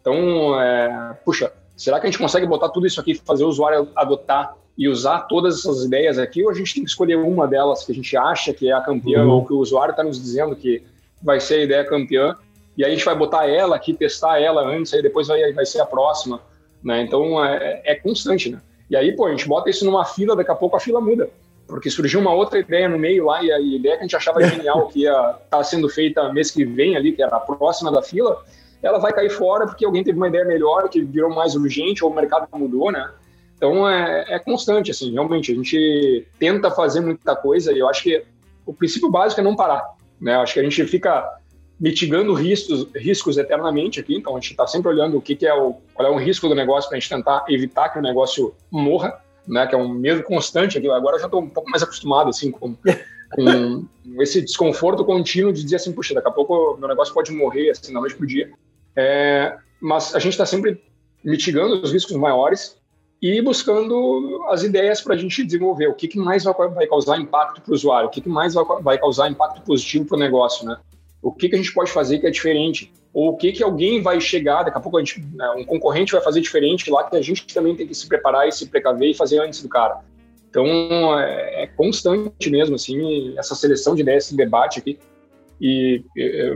Então, 0.00 0.60
é, 0.60 1.18
puxa, 1.24 1.52
será 1.76 1.98
que 1.98 2.06
a 2.06 2.10
gente 2.10 2.18
consegue 2.18 2.46
botar 2.46 2.68
tudo 2.68 2.86
isso 2.86 3.00
aqui, 3.00 3.14
fazer 3.14 3.44
o 3.44 3.48
usuário 3.48 3.88
adotar 3.96 4.54
e 4.76 4.88
usar 4.88 5.22
todas 5.22 5.58
essas 5.58 5.84
ideias 5.84 6.18
aqui, 6.18 6.42
ou 6.42 6.50
a 6.50 6.54
gente 6.54 6.74
tem 6.74 6.84
que 6.84 6.88
escolher 6.88 7.16
uma 7.16 7.46
delas 7.46 7.84
que 7.84 7.92
a 7.92 7.94
gente 7.94 8.16
acha 8.16 8.52
que 8.52 8.68
é 8.68 8.72
a 8.72 8.80
campeã, 8.80 9.24
uhum. 9.24 9.30
ou 9.30 9.46
que 9.46 9.52
o 9.52 9.58
usuário 9.58 9.92
está 9.92 10.02
nos 10.02 10.20
dizendo 10.20 10.56
que 10.56 10.82
vai 11.22 11.40
ser 11.40 11.56
a 11.56 11.64
ideia 11.64 11.84
campeã, 11.84 12.36
e 12.76 12.84
aí 12.84 12.92
a 12.92 12.94
gente 12.94 13.04
vai 13.04 13.14
botar 13.14 13.46
ela 13.46 13.76
aqui, 13.76 13.92
testar 13.92 14.40
ela 14.40 14.62
antes, 14.62 14.94
aí 14.94 15.02
depois 15.02 15.28
vai, 15.28 15.52
vai 15.52 15.66
ser 15.66 15.80
a 15.80 15.86
próxima. 15.86 16.40
Né? 16.82 17.02
Então, 17.02 17.44
é, 17.44 17.82
é 17.84 17.94
constante, 17.94 18.50
né? 18.50 18.60
E 18.90 18.96
aí, 18.96 19.12
pô, 19.14 19.26
a 19.26 19.30
gente 19.30 19.46
bota 19.46 19.70
isso 19.70 19.84
numa 19.84 20.04
fila, 20.04 20.34
daqui 20.34 20.50
a 20.50 20.54
pouco 20.54 20.76
a 20.76 20.80
fila 20.80 21.00
muda. 21.00 21.30
Porque 21.66 21.88
surgiu 21.88 22.20
uma 22.20 22.32
outra 22.32 22.58
ideia 22.58 22.88
no 22.88 22.98
meio 22.98 23.26
lá, 23.26 23.42
e 23.42 23.52
a 23.52 23.60
ideia 23.60 23.96
que 23.96 24.00
a 24.00 24.06
gente 24.06 24.16
achava 24.16 24.42
genial, 24.46 24.88
que 24.88 25.00
ia 25.00 25.10
estar 25.10 25.44
tá 25.48 25.64
sendo 25.64 25.88
feita 25.88 26.32
mês 26.32 26.50
que 26.50 26.64
vem 26.64 26.96
ali, 26.96 27.12
que 27.12 27.22
era 27.22 27.36
a 27.36 27.40
próxima 27.40 27.92
da 27.92 28.02
fila, 28.02 28.42
ela 28.82 28.98
vai 28.98 29.12
cair 29.12 29.30
fora 29.30 29.66
porque 29.66 29.84
alguém 29.84 30.02
teve 30.02 30.18
uma 30.18 30.28
ideia 30.28 30.44
melhor, 30.44 30.88
que 30.88 31.00
virou 31.02 31.30
mais 31.30 31.54
urgente, 31.54 32.04
ou 32.04 32.10
o 32.10 32.14
mercado 32.14 32.48
mudou, 32.54 32.90
né? 32.90 33.10
Então 33.62 33.88
é, 33.88 34.24
é 34.28 34.38
constante, 34.40 34.90
assim, 34.90 35.12
realmente. 35.12 35.52
A 35.52 35.54
gente 35.54 36.26
tenta 36.36 36.68
fazer 36.68 36.98
muita 36.98 37.36
coisa 37.36 37.72
e 37.72 37.78
eu 37.78 37.88
acho 37.88 38.02
que 38.02 38.24
o 38.66 38.74
princípio 38.74 39.08
básico 39.08 39.40
é 39.40 39.44
não 39.44 39.54
parar. 39.54 39.88
Né? 40.20 40.34
Eu 40.34 40.40
acho 40.40 40.54
que 40.54 40.58
a 40.58 40.64
gente 40.64 40.84
fica 40.84 41.38
mitigando 41.78 42.34
riscos, 42.34 42.88
riscos 42.92 43.38
eternamente 43.38 44.00
aqui. 44.00 44.16
Então, 44.16 44.32
a 44.32 44.40
gente 44.40 44.50
está 44.50 44.66
sempre 44.66 44.88
olhando 44.88 45.16
o 45.16 45.22
que, 45.22 45.36
que 45.36 45.46
é 45.46 45.54
o, 45.54 45.76
qual 45.94 46.08
é 46.08 46.10
o 46.10 46.18
risco 46.18 46.48
do 46.48 46.56
negócio 46.56 46.88
para 46.88 46.98
a 46.98 47.00
gente 47.00 47.08
tentar 47.08 47.44
evitar 47.48 47.88
que 47.90 48.00
o 48.00 48.02
negócio 48.02 48.52
morra, 48.68 49.16
né? 49.46 49.64
Que 49.64 49.76
é 49.76 49.78
um 49.78 49.88
medo 49.88 50.24
constante 50.24 50.76
aqui. 50.76 50.90
Agora 50.90 51.14
eu 51.14 51.20
já 51.20 51.26
estou 51.26 51.40
um 51.40 51.48
pouco 51.48 51.70
mais 51.70 51.84
acostumado 51.84 52.30
assim 52.30 52.50
com, 52.50 52.74
com 53.30 53.86
esse 54.20 54.42
desconforto 54.42 55.04
contínuo 55.04 55.52
de 55.52 55.62
dizer 55.62 55.76
assim, 55.76 55.92
puxa, 55.92 56.14
daqui 56.14 56.26
a 56.26 56.32
pouco 56.32 56.76
meu 56.80 56.88
negócio 56.88 57.14
pode 57.14 57.30
morrer 57.30 57.70
assim 57.70 57.92
da 57.92 58.00
noite 58.00 58.16
para 58.16 58.24
o 58.24 58.26
dia. 58.26 58.50
É, 58.96 59.56
mas 59.80 60.16
a 60.16 60.18
gente 60.18 60.32
está 60.32 60.44
sempre 60.44 60.82
mitigando 61.24 61.80
os 61.80 61.92
riscos 61.92 62.16
maiores 62.16 62.81
e 63.22 63.40
buscando 63.40 64.42
as 64.48 64.64
ideias 64.64 65.00
para 65.00 65.14
a 65.14 65.16
gente 65.16 65.44
desenvolver 65.44 65.86
o 65.86 65.94
que, 65.94 66.08
que 66.08 66.18
mais 66.18 66.42
vai, 66.42 66.86
causar 66.88 67.20
impacto 67.20 67.62
para 67.62 67.70
o 67.70 67.74
usuário, 67.74 68.08
o 68.08 68.10
que, 68.10 68.20
que 68.20 68.28
mais 68.28 68.54
vai, 68.54 68.98
causar 68.98 69.30
impacto 69.30 69.62
positivo 69.62 70.06
para 70.06 70.16
o 70.16 70.20
negócio, 70.20 70.66
né? 70.66 70.76
o 71.22 71.30
que, 71.30 71.48
que 71.48 71.54
a 71.54 71.58
gente 71.58 71.72
pode 71.72 71.92
fazer 71.92 72.18
que 72.18 72.26
é 72.26 72.30
diferente, 72.30 72.92
ou 73.14 73.30
o 73.30 73.36
que, 73.36 73.52
que 73.52 73.62
alguém 73.62 74.02
vai 74.02 74.20
chegar, 74.20 74.64
daqui 74.64 74.76
a 74.76 74.80
pouco 74.80 74.98
a 74.98 75.00
gente, 75.00 75.24
né, 75.34 75.48
um 75.56 75.64
concorrente 75.64 76.12
vai 76.12 76.20
fazer 76.20 76.40
diferente 76.40 76.90
lá, 76.90 77.04
que 77.04 77.16
a 77.16 77.22
gente 77.22 77.46
também 77.46 77.76
tem 77.76 77.86
que 77.86 77.94
se 77.94 78.08
preparar 78.08 78.48
e 78.48 78.52
se 78.52 78.66
precaver 78.66 79.10
e 79.10 79.14
fazer 79.14 79.38
antes 79.38 79.62
do 79.62 79.68
cara. 79.68 80.00
Então, 80.50 80.66
é, 81.18 81.62
é 81.62 81.66
constante 81.68 82.50
mesmo, 82.50 82.74
assim, 82.74 83.38
essa 83.38 83.54
seleção 83.54 83.94
de 83.94 84.02
ideias, 84.02 84.24
esse 84.24 84.36
debate 84.36 84.80
aqui. 84.80 84.98
E 85.60 86.04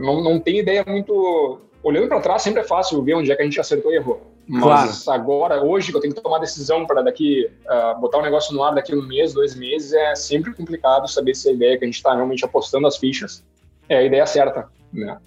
não, 0.01 0.21
não 0.21 0.39
tenho 0.39 0.59
ideia 0.59 0.83
muito. 0.85 1.61
Olhando 1.81 2.07
para 2.07 2.19
trás, 2.19 2.41
sempre 2.41 2.61
é 2.61 2.63
fácil 2.63 3.01
ver 3.01 3.15
onde 3.15 3.31
é 3.31 3.35
que 3.35 3.41
a 3.41 3.45
gente 3.45 3.59
acertou 3.59 3.91
e 3.91 3.95
errou. 3.95 4.36
Mas 4.47 5.03
claro. 5.03 5.21
agora, 5.21 5.63
hoje, 5.63 5.91
que 5.91 5.97
eu 5.97 6.01
tenho 6.01 6.13
que 6.13 6.21
tomar 6.21 6.39
decisão 6.39 6.85
para 6.85 7.01
daqui, 7.01 7.49
uh, 7.65 7.99
botar 7.99 8.17
o 8.17 8.21
um 8.21 8.23
negócio 8.23 8.55
no 8.55 8.63
ar 8.63 8.73
daqui 8.73 8.95
um 8.95 9.05
mês, 9.05 9.33
dois 9.33 9.55
meses, 9.55 9.91
é 9.91 10.15
sempre 10.15 10.53
complicado 10.53 11.07
saber 11.07 11.35
se 11.35 11.49
a 11.49 11.51
ideia 11.51 11.77
que 11.77 11.83
a 11.83 11.87
gente 11.87 11.95
está 11.95 12.15
realmente 12.15 12.45
apostando 12.45 12.87
as 12.87 12.95
fichas 12.95 13.43
é 13.89 13.97
a 13.97 14.03
ideia 14.03 14.25
certa. 14.25 14.69
Né? 14.93 15.17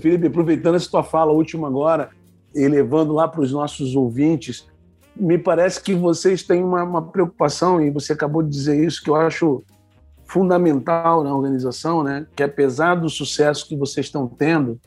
Felipe, 0.00 0.26
aproveitando 0.26 0.76
essa 0.76 0.90
tua 0.90 1.04
fala 1.04 1.32
última 1.32 1.68
agora, 1.68 2.10
e 2.54 2.66
levando 2.66 3.12
lá 3.12 3.28
para 3.28 3.42
os 3.42 3.52
nossos 3.52 3.94
ouvintes, 3.94 4.66
me 5.14 5.36
parece 5.36 5.82
que 5.82 5.94
vocês 5.94 6.42
têm 6.42 6.64
uma, 6.64 6.82
uma, 6.82 7.02
preocupação, 7.02 7.80
e 7.80 7.90
você 7.90 8.14
acabou 8.14 8.42
de 8.42 8.48
dizer 8.48 8.82
isso, 8.82 9.02
que 9.02 9.10
eu 9.10 9.16
acho 9.16 9.62
fundamental 10.24 11.22
na 11.22 11.34
organização, 11.34 12.02
né? 12.02 12.26
que 12.34 12.42
apesar 12.42 12.94
do 12.94 13.10
sucesso 13.10 13.68
que 13.68 13.76
vocês 13.76 14.06
estão 14.06 14.26
tendo, 14.26 14.80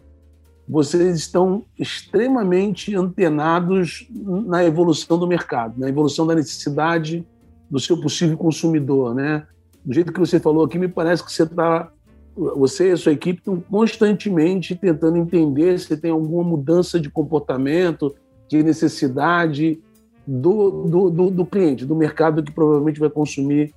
vocês 0.67 1.15
estão 1.17 1.63
extremamente 1.77 2.95
antenados 2.95 4.07
na 4.11 4.63
evolução 4.65 5.17
do 5.17 5.27
mercado, 5.27 5.79
na 5.79 5.87
evolução 5.87 6.25
da 6.25 6.33
necessidade 6.33 7.25
do 7.69 7.79
seu 7.79 7.99
possível 7.99 8.37
consumidor, 8.37 9.13
né? 9.13 9.45
Do 9.83 9.93
jeito 9.93 10.11
que 10.11 10.19
você 10.19 10.39
falou 10.39 10.65
aqui, 10.65 10.79
me 10.79 10.87
parece 10.87 11.23
que 11.23 11.31
você 11.31 11.43
está, 11.43 11.91
você 12.35 12.89
e 12.89 12.91
a 12.93 12.97
sua 12.97 13.11
equipe 13.11 13.39
estão 13.39 13.59
constantemente 13.59 14.75
tentando 14.75 15.17
entender 15.17 15.79
se 15.79 15.95
tem 15.95 16.09
alguma 16.09 16.43
mudança 16.43 16.99
de 16.99 17.09
comportamento, 17.09 18.15
de 18.47 18.63
necessidade 18.63 19.79
do, 20.25 20.83
do, 20.87 21.09
do, 21.11 21.29
do 21.29 21.45
cliente, 21.45 21.85
do 21.85 21.95
mercado 21.95 22.41
que 22.41 22.51
provavelmente 22.51 22.99
vai 22.99 23.09
consumir 23.09 23.73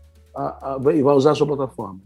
e 0.94 1.02
vai 1.02 1.14
usar 1.14 1.32
a 1.32 1.34
sua 1.34 1.46
plataforma. 1.46 2.00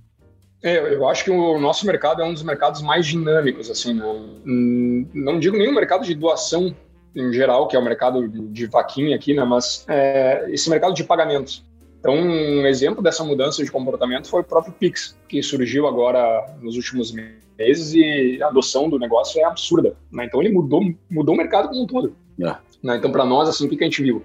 É, 0.63 0.95
eu 0.95 1.09
acho 1.09 1.25
que 1.25 1.31
o 1.31 1.59
nosso 1.59 1.87
mercado 1.87 2.23
é 2.23 2.25
um 2.25 2.33
dos 2.33 2.43
mercados 2.43 2.83
mais 2.83 3.07
dinâmicos, 3.07 3.69
assim, 3.69 3.93
não, 3.95 4.21
né? 4.45 5.07
não 5.13 5.39
digo 5.41 5.57
nem 5.57 5.69
o 5.69 5.75
mercado 5.75 6.05
de 6.05 6.15
doação 6.15 6.75
em 7.15 7.33
geral, 7.33 7.69
que 7.69 7.77
é 7.77 7.79
o 7.79 7.85
mercado 7.85 8.27
de 8.29 8.67
vaquinha 8.67 9.15
aqui, 9.15 9.35
né, 9.35 9.45
mas 9.45 9.85
é, 9.89 10.47
esse 10.51 10.71
mercado 10.71 10.95
de 10.95 11.05
pagamentos. 11.05 11.65
Então, 12.01 12.15
um 12.15 12.67
exemplo 12.67 13.03
dessa 13.03 13.23
mudança 13.23 13.63
de 13.63 13.71
comportamento 13.71 14.29
foi 14.29 14.41
o 14.41 14.45
próprio 14.45 14.73
Pix, 14.73 15.17
que 15.29 15.43
surgiu 15.43 15.87
agora 15.87 16.57
nos 16.61 16.75
últimos 16.75 17.13
meses 17.13 17.95
e 17.95 18.43
a 18.43 18.49
adoção 18.49 18.89
do 18.89 18.99
negócio 18.99 19.41
é 19.41 19.45
absurda. 19.45 19.95
Né? 20.11 20.25
Então, 20.25 20.43
ele 20.43 20.53
mudou, 20.53 20.83
mudou 21.09 21.35
o 21.35 21.39
mercado 21.39 21.69
como 21.69 21.83
um 21.83 21.87
todo. 21.87 22.17
É. 22.41 22.57
Né? 22.83 22.97
Então, 22.97 23.13
para 23.13 23.25
nós, 23.25 23.49
assim, 23.49 23.67
o 23.67 23.69
que 23.69 23.77
a 23.81 23.87
gente 23.87 24.03
viu? 24.03 24.25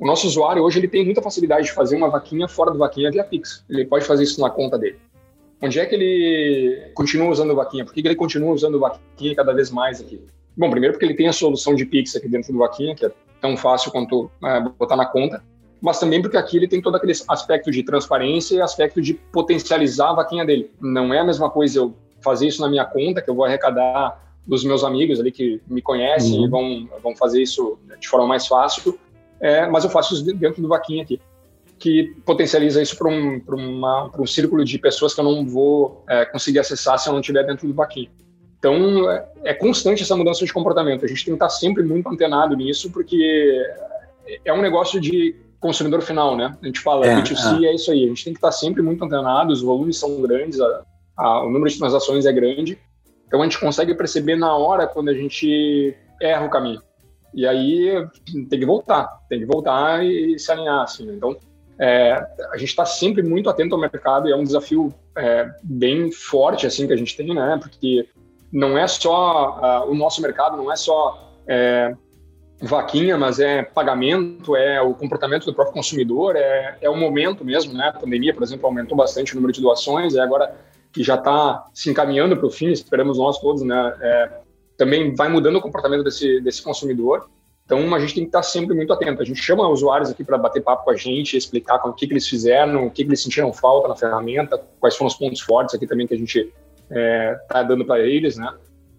O 0.00 0.06
nosso 0.06 0.26
usuário 0.26 0.64
hoje 0.64 0.80
ele 0.80 0.88
tem 0.88 1.04
muita 1.04 1.22
facilidade 1.22 1.66
de 1.66 1.72
fazer 1.72 1.96
uma 1.96 2.08
vaquinha 2.08 2.48
fora 2.48 2.72
do 2.72 2.78
vaquinha 2.78 3.08
via 3.08 3.22
Pix. 3.22 3.64
Ele 3.70 3.84
pode 3.84 4.04
fazer 4.04 4.24
isso 4.24 4.40
na 4.40 4.50
conta 4.50 4.76
dele. 4.76 4.98
Onde 5.62 5.78
é 5.78 5.86
que 5.86 5.94
ele 5.94 6.90
continua 6.92 7.28
usando 7.28 7.52
o 7.52 7.54
Vaquinha? 7.54 7.84
Por 7.84 7.94
que 7.94 8.00
ele 8.00 8.16
continua 8.16 8.52
usando 8.52 8.74
o 8.74 8.80
Vaquinha 8.80 9.34
cada 9.36 9.52
vez 9.52 9.70
mais 9.70 10.00
aqui? 10.00 10.20
Bom, 10.56 10.68
primeiro 10.68 10.94
porque 10.94 11.06
ele 11.06 11.14
tem 11.14 11.28
a 11.28 11.32
solução 11.32 11.76
de 11.76 11.86
Pix 11.86 12.16
aqui 12.16 12.28
dentro 12.28 12.52
do 12.52 12.58
Vaquinha, 12.58 12.96
que 12.96 13.06
é 13.06 13.12
tão 13.40 13.56
fácil 13.56 13.92
quanto 13.92 14.28
é, 14.44 14.60
botar 14.60 14.96
na 14.96 15.06
conta, 15.06 15.40
mas 15.80 16.00
também 16.00 16.20
porque 16.20 16.36
aqui 16.36 16.56
ele 16.56 16.66
tem 16.66 16.82
todo 16.82 16.96
aquele 16.96 17.12
aspecto 17.28 17.70
de 17.70 17.84
transparência 17.84 18.56
e 18.56 18.60
aspecto 18.60 19.00
de 19.00 19.14
potencializar 19.14 20.10
a 20.10 20.14
vaquinha 20.14 20.44
dele. 20.44 20.68
Não 20.80 21.14
é 21.14 21.20
a 21.20 21.24
mesma 21.24 21.48
coisa 21.48 21.78
eu 21.78 21.94
fazer 22.20 22.48
isso 22.48 22.60
na 22.60 22.68
minha 22.68 22.84
conta, 22.84 23.22
que 23.22 23.30
eu 23.30 23.34
vou 23.34 23.44
arrecadar 23.44 24.20
dos 24.44 24.64
meus 24.64 24.82
amigos 24.82 25.20
ali 25.20 25.30
que 25.30 25.60
me 25.68 25.80
conhecem 25.80 26.38
uhum. 26.38 26.44
e 26.44 26.48
vão, 26.48 26.88
vão 27.00 27.16
fazer 27.16 27.40
isso 27.40 27.78
de 28.00 28.08
forma 28.08 28.26
mais 28.26 28.48
fácil, 28.48 28.98
é, 29.40 29.66
mas 29.68 29.84
eu 29.84 29.90
faço 29.90 30.14
isso 30.14 30.24
dentro 30.24 30.60
do 30.60 30.68
Vaquinha 30.68 31.04
aqui 31.04 31.20
que 31.82 32.14
potencializa 32.24 32.80
isso 32.80 32.96
para 32.96 33.08
um, 33.08 33.42
um 34.16 34.26
círculo 34.26 34.64
de 34.64 34.78
pessoas 34.78 35.12
que 35.12 35.20
eu 35.20 35.24
não 35.24 35.44
vou 35.44 36.04
é, 36.08 36.24
conseguir 36.24 36.60
acessar 36.60 36.96
se 36.96 37.08
eu 37.08 37.12
não 37.12 37.18
estiver 37.18 37.44
dentro 37.44 37.66
do 37.66 37.74
vaquinho. 37.74 38.08
Então, 38.56 39.10
é, 39.10 39.28
é 39.46 39.54
constante 39.54 40.04
essa 40.04 40.14
mudança 40.14 40.44
de 40.44 40.52
comportamento. 40.52 41.04
A 41.04 41.08
gente 41.08 41.24
tem 41.24 41.34
que 41.34 41.44
estar 41.44 41.48
sempre 41.48 41.82
muito 41.82 42.08
antenado 42.08 42.54
nisso, 42.54 42.88
porque 42.92 43.60
é 44.44 44.52
um 44.52 44.62
negócio 44.62 45.00
de 45.00 45.34
consumidor 45.58 46.02
final, 46.02 46.36
né? 46.36 46.56
A 46.62 46.66
gente 46.66 46.78
fala, 46.78 47.04
é, 47.04 47.16
B2C 47.16 47.64
é. 47.64 47.66
é 47.66 47.74
isso 47.74 47.90
aí. 47.90 48.04
A 48.04 48.08
gente 48.08 48.24
tem 48.24 48.32
que 48.32 48.38
estar 48.38 48.52
sempre 48.52 48.80
muito 48.80 49.04
antenado, 49.04 49.52
os 49.52 49.60
volumes 49.60 49.98
são 49.98 50.22
grandes, 50.22 50.60
a, 50.60 50.84
a, 51.16 51.42
o 51.42 51.50
número 51.50 51.68
de 51.68 51.78
transações 51.78 52.26
é 52.26 52.32
grande. 52.32 52.78
Então, 53.26 53.40
a 53.40 53.44
gente 53.44 53.58
consegue 53.58 53.92
perceber 53.96 54.36
na 54.36 54.56
hora 54.56 54.86
quando 54.86 55.08
a 55.08 55.14
gente 55.14 55.96
erra 56.20 56.46
o 56.46 56.50
caminho. 56.50 56.80
E 57.34 57.44
aí, 57.44 58.06
tem 58.48 58.60
que 58.60 58.66
voltar, 58.66 59.08
tem 59.28 59.40
que 59.40 59.46
voltar 59.46 60.04
e 60.04 60.38
se 60.38 60.52
alinhar, 60.52 60.82
assim. 60.82 61.10
Então, 61.10 61.36
é, 61.78 62.12
a 62.50 62.56
gente 62.56 62.68
está 62.68 62.84
sempre 62.84 63.22
muito 63.22 63.48
atento 63.48 63.74
ao 63.74 63.80
mercado 63.80 64.28
e 64.28 64.32
é 64.32 64.36
um 64.36 64.44
desafio 64.44 64.94
é, 65.16 65.50
bem 65.62 66.10
forte 66.12 66.66
assim 66.66 66.86
que 66.86 66.92
a 66.92 66.96
gente 66.96 67.16
tem, 67.16 67.34
né? 67.34 67.58
Porque 67.60 68.08
não 68.52 68.76
é 68.76 68.86
só 68.86 69.84
uh, 69.86 69.90
o 69.90 69.94
nosso 69.94 70.20
mercado, 70.20 70.56
não 70.56 70.70
é 70.70 70.76
só 70.76 71.32
é, 71.46 71.94
vaquinha, 72.60 73.16
mas 73.16 73.40
é 73.40 73.62
pagamento, 73.62 74.54
é 74.54 74.80
o 74.80 74.94
comportamento 74.94 75.46
do 75.46 75.54
próprio 75.54 75.74
consumidor, 75.74 76.36
é, 76.36 76.76
é 76.80 76.90
o 76.90 76.96
momento 76.96 77.44
mesmo, 77.44 77.72
né? 77.72 77.88
A 77.88 77.98
pandemia, 77.98 78.34
por 78.34 78.42
exemplo, 78.42 78.66
aumentou 78.66 78.96
bastante 78.96 79.32
o 79.32 79.36
número 79.36 79.52
de 79.52 79.60
doações 79.60 80.14
e 80.14 80.20
agora 80.20 80.54
que 80.92 81.02
já 81.02 81.14
está 81.14 81.66
se 81.72 81.90
encaminhando 81.90 82.36
para 82.36 82.46
o 82.46 82.50
fim, 82.50 82.68
esperamos 82.68 83.16
nós 83.16 83.38
todos, 83.38 83.62
né? 83.62 83.96
É, 84.00 84.30
também 84.76 85.14
vai 85.14 85.28
mudando 85.28 85.56
o 85.56 85.60
comportamento 85.62 86.04
desse, 86.04 86.40
desse 86.40 86.62
consumidor 86.62 87.28
então 87.72 87.94
a 87.94 87.98
gente 87.98 88.14
tem 88.14 88.24
que 88.24 88.28
estar 88.28 88.42
sempre 88.42 88.74
muito 88.76 88.92
atento. 88.92 89.22
A 89.22 89.24
gente 89.24 89.40
chama 89.40 89.66
usuários 89.66 90.10
aqui 90.10 90.22
para 90.22 90.36
bater 90.36 90.62
papo 90.62 90.84
com 90.84 90.90
a 90.90 90.96
gente, 90.96 91.36
explicar 91.36 91.76
o 91.86 91.94
que, 91.94 92.06
que 92.06 92.12
eles 92.12 92.28
fizeram, 92.28 92.86
o 92.86 92.90
que, 92.90 93.02
que 93.02 93.08
eles 93.08 93.22
sentiram 93.22 93.50
falta 93.50 93.88
na 93.88 93.96
ferramenta, 93.96 94.62
quais 94.78 94.94
foram 94.94 95.08
os 95.08 95.14
pontos 95.14 95.40
fortes 95.40 95.74
aqui 95.74 95.86
também 95.86 96.06
que 96.06 96.12
a 96.12 96.18
gente 96.18 96.38
está 96.38 96.52
é, 96.90 97.34
tá 97.48 97.62
dando 97.62 97.86
para 97.86 98.00
eles, 98.00 98.36
né? 98.36 98.52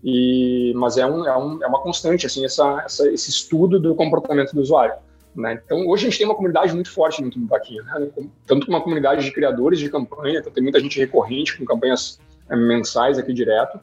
E, 0.04 0.74
mas 0.76 0.98
é, 0.98 1.06
um, 1.06 1.26
é, 1.26 1.38
um, 1.38 1.64
é 1.64 1.68
uma 1.68 1.82
constante 1.82 2.26
assim 2.26 2.44
essa, 2.44 2.82
essa, 2.84 3.08
esse 3.10 3.30
estudo 3.30 3.80
do 3.80 3.94
comportamento 3.94 4.54
do 4.54 4.62
usuário. 4.62 4.96
Né? 5.36 5.62
Então 5.64 5.88
hoje 5.88 6.06
a 6.06 6.10
gente 6.10 6.18
tem 6.18 6.28
uma 6.28 6.36
comunidade 6.36 6.74
muito 6.74 6.92
forte 6.92 7.22
dentro 7.22 7.40
do 7.40 7.48
Vaquinha, 7.48 7.82
né? 7.84 8.10
tanto 8.46 8.68
uma 8.68 8.82
comunidade 8.82 9.24
de 9.24 9.32
criadores 9.32 9.80
de 9.80 9.90
campanha, 9.90 10.40
então 10.40 10.52
tem 10.52 10.62
muita 10.62 10.80
gente 10.80 11.00
recorrente 11.00 11.58
com 11.58 11.66
campanhas 11.66 12.20
é, 12.50 12.56
mensais 12.56 13.18
aqui 13.18 13.34
direto, 13.34 13.80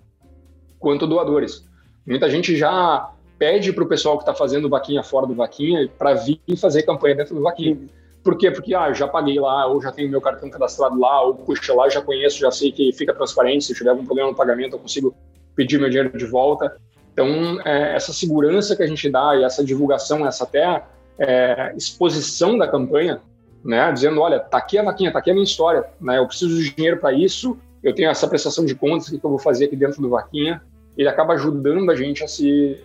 quanto 0.79 1.07
doadores. 1.07 1.65
Muita 2.07 2.29
gente 2.29 2.57
já 2.57 3.11
pede 3.41 3.73
para 3.73 3.83
o 3.83 3.89
pessoal 3.89 4.19
que 4.19 4.23
está 4.23 4.35
fazendo 4.35 4.69
vaquinha 4.69 5.03
fora 5.03 5.27
do 5.27 5.35
vaquinha 5.35 5.89
para 5.99 6.13
vir 6.13 6.39
fazer 6.61 6.83
campanha 6.83 7.15
dentro 7.15 7.35
do 7.35 7.41
vaquinha. 7.41 7.79
Por 8.23 8.37
quê? 8.37 8.51
Porque 8.51 8.75
ah, 8.75 8.93
já 8.93 9.09
paguei 9.09 9.41
lá, 9.41 9.67
ou 9.67 9.81
já 9.81 9.91
tenho 9.91 10.11
meu 10.11 10.21
cartão 10.21 10.51
cadastrado 10.51 11.01
lá, 11.01 11.23
ou 11.23 11.35
puxa 11.35 11.73
lá, 11.73 11.89
já 11.89 12.03
conheço, 12.03 12.39
já 12.39 12.51
sei 12.51 12.71
que 12.71 12.93
fica 12.93 13.15
transparente. 13.15 13.65
Se 13.65 13.75
tiver 13.75 13.89
algum 13.89 14.05
problema 14.05 14.29
no 14.29 14.37
pagamento, 14.37 14.75
eu 14.77 14.79
consigo 14.79 15.15
pedir 15.57 15.81
meu 15.81 15.89
dinheiro 15.89 16.15
de 16.19 16.27
volta. 16.27 16.77
Então, 17.15 17.59
é, 17.65 17.97
essa 17.97 18.13
segurança 18.13 18.77
que 18.77 18.83
a 18.83 18.87
gente 18.87 19.09
dá 19.09 19.35
e 19.35 19.43
essa 19.43 19.65
divulgação, 19.65 20.27
essa 20.27 20.45
até 20.45 20.85
é, 21.19 21.73
exposição 21.75 22.59
da 22.59 22.69
campanha, 22.69 23.23
né, 23.65 23.91
dizendo, 23.91 24.21
olha, 24.21 24.39
tá 24.39 24.59
aqui 24.59 24.77
a 24.77 24.83
vaquinha, 24.83 25.11
tá 25.11 25.19
aqui 25.19 25.31
a 25.31 25.35
minha 25.35 25.45
história, 25.45 25.85
né, 25.99 26.19
eu 26.19 26.27
preciso 26.27 26.63
de 26.63 26.75
dinheiro 26.75 26.99
para 26.99 27.13
isso, 27.13 27.59
eu 27.83 27.95
tenho 27.95 28.11
essa 28.11 28.29
prestação 28.29 28.67
de 28.67 28.75
contas 28.75 29.09
que 29.09 29.17
eu 29.17 29.31
vou 29.31 29.39
fazer 29.39 29.67
aqui 29.67 29.77
dentro 29.77 30.01
do 30.01 30.11
vaquinha, 30.11 30.63
ele 30.97 31.09
acaba 31.09 31.35
ajudando 31.35 31.91
a 31.91 31.97
gente 31.97 32.23
a 32.23 32.29
se 32.29 32.79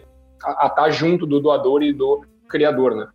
a, 0.46 0.68
estar 0.68 0.70
tá 0.70 0.90
junto 0.90 1.26
do 1.26 1.40
doador 1.40 1.84
e 1.84 1.94
do 1.94 2.24
criador, 2.48 2.96
né? 2.96 3.08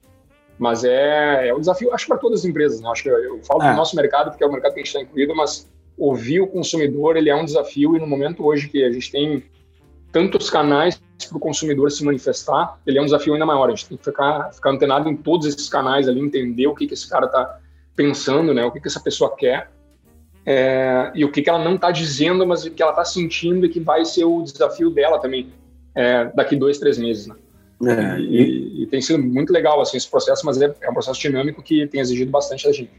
Mas 0.59 0.85
é, 0.85 1.49
é 1.49 1.55
um 1.55 1.61
desafio, 1.61 1.93
acho, 1.95 2.07
para 2.07 2.19
todas 2.19 2.40
as 2.40 2.45
empresas, 2.45 2.81
né? 2.81 2.88
Acho 2.90 3.03
que 3.03 3.09
eu, 3.09 3.19
eu 3.19 3.43
falo 3.45 3.62
é. 3.62 3.71
do 3.71 3.77
nosso 3.77 3.97
mercado, 3.97 4.31
porque 4.31 4.45
é 4.45 4.47
o 4.47 4.53
mercado 4.53 4.75
que 4.75 4.81
a 4.81 4.83
gente 4.83 4.88
está 4.88 5.01
incluído, 5.01 5.35
mas 5.35 5.71
ouvir 5.97 6.40
o 6.40 6.47
consumidor, 6.47 7.16
ele 7.16 7.31
é 7.31 7.35
um 7.35 7.45
desafio, 7.45 7.97
e 7.97 7.99
no 8.01 8.07
momento 8.07 8.45
hoje 8.45 8.69
que 8.69 8.85
a 8.85 8.93
gente 8.93 9.11
tem 9.11 9.45
tantos 10.12 10.51
canais 10.51 11.01
para 11.29 11.37
o 11.37 11.40
consumidor 11.40 11.90
se 11.90 12.05
manifestar, 12.05 12.79
ele 12.87 12.99
é 12.99 13.03
um 13.03 13.05
desafio 13.05 13.33
ainda 13.33 13.47
maior. 13.47 13.69
A 13.69 13.71
gente 13.71 13.88
tem 13.88 13.99
que 13.99 14.05
ficar, 14.05 14.53
ficar 14.53 14.71
antenado 14.71 15.09
em 15.09 15.16
todos 15.16 15.47
esses 15.47 15.69
canais 15.69 16.09
ali, 16.09 16.21
entender 16.21 16.66
o 16.66 16.75
que, 16.75 16.87
que 16.87 16.95
esse 16.95 17.09
cara 17.09 17.27
está 17.27 17.59
pensando, 17.95 18.53
né? 18.55 18.64
O 18.64 18.71
que, 18.71 18.81
que 18.81 18.88
essa 18.88 19.01
pessoa 19.01 19.35
quer. 19.37 19.71
É, 20.45 21.12
e 21.14 21.25
o 21.25 21.31
que, 21.31 21.43
que 21.43 21.51
ela 21.51 21.62
não 21.62 21.75
está 21.75 21.90
dizendo, 21.90 22.47
mas 22.47 22.64
o 22.64 22.71
que 22.71 22.83
ela 22.83 22.93
está 22.93 23.05
sentindo 23.05 23.66
e 23.66 23.69
que 23.69 23.79
vai 23.79 24.05
ser 24.05 24.25
o 24.25 24.43
desafio 24.43 24.90
dela 24.90 25.21
também 25.21 25.53
é, 25.94 26.24
daqui 26.35 26.57
dois, 26.57 26.79
três 26.79 26.98
meses. 26.98 27.26
Né? 27.26 27.37
É, 27.83 28.20
e, 28.20 28.83
e, 28.83 28.87
tem 28.87 29.00
sido 29.00 29.18
muito 29.18 29.53
legal 29.53 29.81
assim, 29.81 29.96
esse 29.96 30.11
processo, 30.11 30.44
mas 30.44 30.61
é, 30.61 30.74
é, 30.83 30.90
um 30.90 30.92
processo 30.92 31.18
dinâmico 31.18 31.62
que 31.62 31.87
tem 31.87 32.00
exigido 32.00 32.31
bastante 32.31 32.66
da 32.66 32.72
gente. 32.72 32.90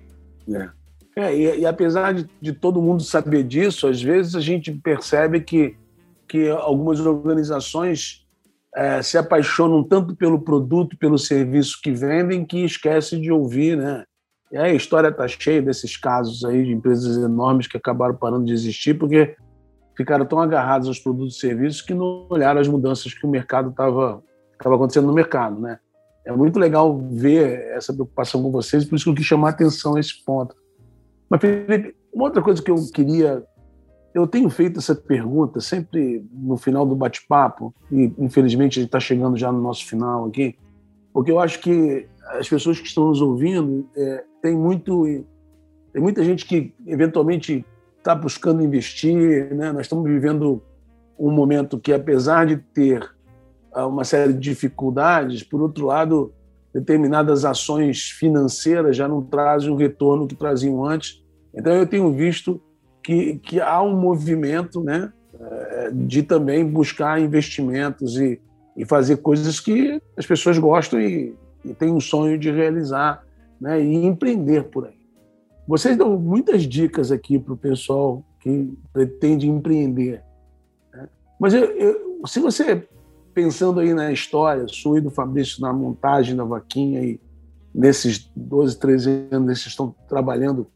É. 0.51 0.69
É, 1.15 1.35
e, 1.35 1.59
e, 1.59 1.65
apesar 1.65 2.13
de, 2.13 2.27
de, 2.41 2.53
todo 2.53 2.81
mundo 2.81 3.03
saber 3.03 3.43
disso, 3.43 3.87
às 3.87 4.01
vezes 4.01 4.33
a 4.33 4.39
gente 4.39 4.71
percebe 4.71 5.41
que, 5.41 5.75
que 6.27 6.49
algumas 6.49 6.99
organizações 6.99 8.25
é, 8.75 9.01
se 9.01 9.17
apaixonam 9.17 9.83
tanto 9.83 10.15
pelo 10.15 10.39
produto, 10.39 10.97
pelo 10.97 11.17
serviço 11.17 11.79
que 11.83 11.91
vendem, 11.91 12.45
que 12.45 12.63
esquecem 12.63 13.21
de 13.21 13.31
ouvir, 13.31 13.77
né? 13.77 14.03
E 14.51 14.57
aí 14.57 14.71
a 14.71 14.75
história 14.75 15.09
está 15.09 15.27
cheia 15.27 15.61
desses 15.61 15.95
casos 15.95 16.43
aí 16.43 16.65
de 16.65 16.71
empresas 16.71 17.17
enormes 17.17 17.67
que 17.67 17.77
acabaram 17.77 18.15
parando 18.15 18.45
de 18.45 18.53
existir 18.53 18.95
porque 18.95 19.35
ficaram 19.95 20.25
tão 20.25 20.39
agarrados 20.39 20.87
aos 20.87 20.99
produtos 20.99 21.37
e 21.37 21.39
serviços 21.39 21.81
que 21.81 21.93
não 21.93 22.27
olharam 22.29 22.59
as 22.59 22.67
mudanças 22.67 23.13
que 23.13 23.25
o 23.25 23.29
mercado 23.29 23.69
estava 23.69 24.21
acontecendo 24.59 25.07
no 25.07 25.13
mercado, 25.13 25.59
né? 25.59 25.79
É 26.25 26.31
muito 26.31 26.59
legal 26.59 26.97
ver 26.97 27.71
essa 27.71 27.93
preocupação 27.93 28.43
com 28.43 28.51
vocês, 28.51 28.85
por 28.85 28.95
isso 28.95 29.05
que 29.05 29.09
eu 29.09 29.15
quis 29.15 29.25
chamar 29.25 29.47
a 29.47 29.51
atenção 29.51 29.95
a 29.95 29.99
esse 29.99 30.23
ponto. 30.23 30.55
Mas, 31.29 31.41
Felipe, 31.41 31.95
uma 32.13 32.25
outra 32.25 32.41
coisa 32.41 32.61
que 32.61 32.69
eu 32.69 32.75
queria. 32.93 33.43
Eu 34.13 34.27
tenho 34.27 34.49
feito 34.49 34.77
essa 34.77 34.93
pergunta 34.93 35.61
sempre 35.61 36.27
no 36.33 36.57
final 36.57 36.85
do 36.85 36.95
bate-papo, 36.95 37.73
e 37.89 38.13
infelizmente 38.19 38.77
a 38.77 38.81
gente 38.81 38.89
está 38.89 38.99
chegando 38.99 39.37
já 39.37 39.51
no 39.51 39.61
nosso 39.61 39.85
final 39.85 40.25
aqui, 40.25 40.57
porque 41.13 41.31
eu 41.31 41.39
acho 41.39 41.59
que 41.59 42.07
as 42.33 42.47
pessoas 42.47 42.79
que 42.79 42.87
estão 42.87 43.07
nos 43.07 43.21
ouvindo 43.21 43.89
é, 43.95 44.23
tem 44.41 44.55
muito 44.55 45.05
tem 45.93 46.01
muita 46.01 46.23
gente 46.23 46.45
que 46.45 46.73
eventualmente 46.85 47.65
está 48.01 48.15
buscando 48.15 48.63
investir. 48.63 49.53
Né? 49.53 49.71
Nós 49.71 49.83
estamos 49.83 50.09
vivendo 50.09 50.61
um 51.17 51.31
momento 51.31 51.79
que, 51.79 51.93
apesar 51.93 52.45
de 52.45 52.57
ter 52.57 53.09
ah, 53.73 53.85
uma 53.85 54.03
série 54.03 54.33
de 54.33 54.39
dificuldades, 54.39 55.43
por 55.43 55.61
outro 55.61 55.85
lado, 55.85 56.33
determinadas 56.73 57.45
ações 57.45 58.09
financeiras 58.09 58.97
já 58.97 59.07
não 59.07 59.21
trazem 59.21 59.69
o 59.69 59.75
retorno 59.75 60.27
que 60.27 60.35
traziam 60.35 60.83
antes. 60.83 61.23
Então, 61.53 61.73
eu 61.73 61.85
tenho 61.85 62.11
visto 62.11 62.61
que, 63.03 63.35
que 63.37 63.61
há 63.61 63.81
um 63.81 63.95
movimento 63.95 64.81
né, 64.81 65.11
eh, 65.39 65.91
de 65.93 66.23
também 66.23 66.65
buscar 66.65 67.19
investimentos 67.19 68.17
e, 68.17 68.39
e 68.75 68.85
fazer 68.85 69.17
coisas 69.17 69.59
que 69.59 70.01
as 70.17 70.25
pessoas 70.25 70.57
gostam 70.57 70.99
e, 70.99 71.35
e 71.63 71.73
têm 71.73 71.91
um 71.91 71.99
sonho 71.99 72.37
de 72.37 72.49
realizar 72.49 73.23
né, 73.59 73.81
e 73.83 74.05
empreender 74.05 74.63
por 74.65 74.85
aí. 74.85 75.00
Vocês 75.71 75.95
dão 75.95 76.19
muitas 76.19 76.63
dicas 76.63 77.13
aqui 77.13 77.39
para 77.39 77.53
o 77.53 77.57
pessoal 77.57 78.25
que 78.41 78.77
pretende 78.91 79.47
empreender. 79.47 80.21
Né? 80.93 81.07
Mas 81.39 81.53
eu, 81.53 81.63
eu, 81.63 82.21
se 82.27 82.41
você, 82.41 82.85
pensando 83.33 83.79
aí 83.79 83.93
na 83.93 84.11
história 84.11 84.67
sua 84.67 84.97
e 84.97 85.01
do 85.01 85.09
Fabrício, 85.09 85.61
na 85.61 85.71
montagem 85.71 86.35
da 86.35 86.43
vaquinha 86.43 87.01
e 87.01 87.21
nesses 87.73 88.29
12, 88.35 88.79
13 88.79 89.27
anos, 89.31 89.45
vocês 89.45 89.67
estão 89.67 89.95
trabalhando 90.09 90.67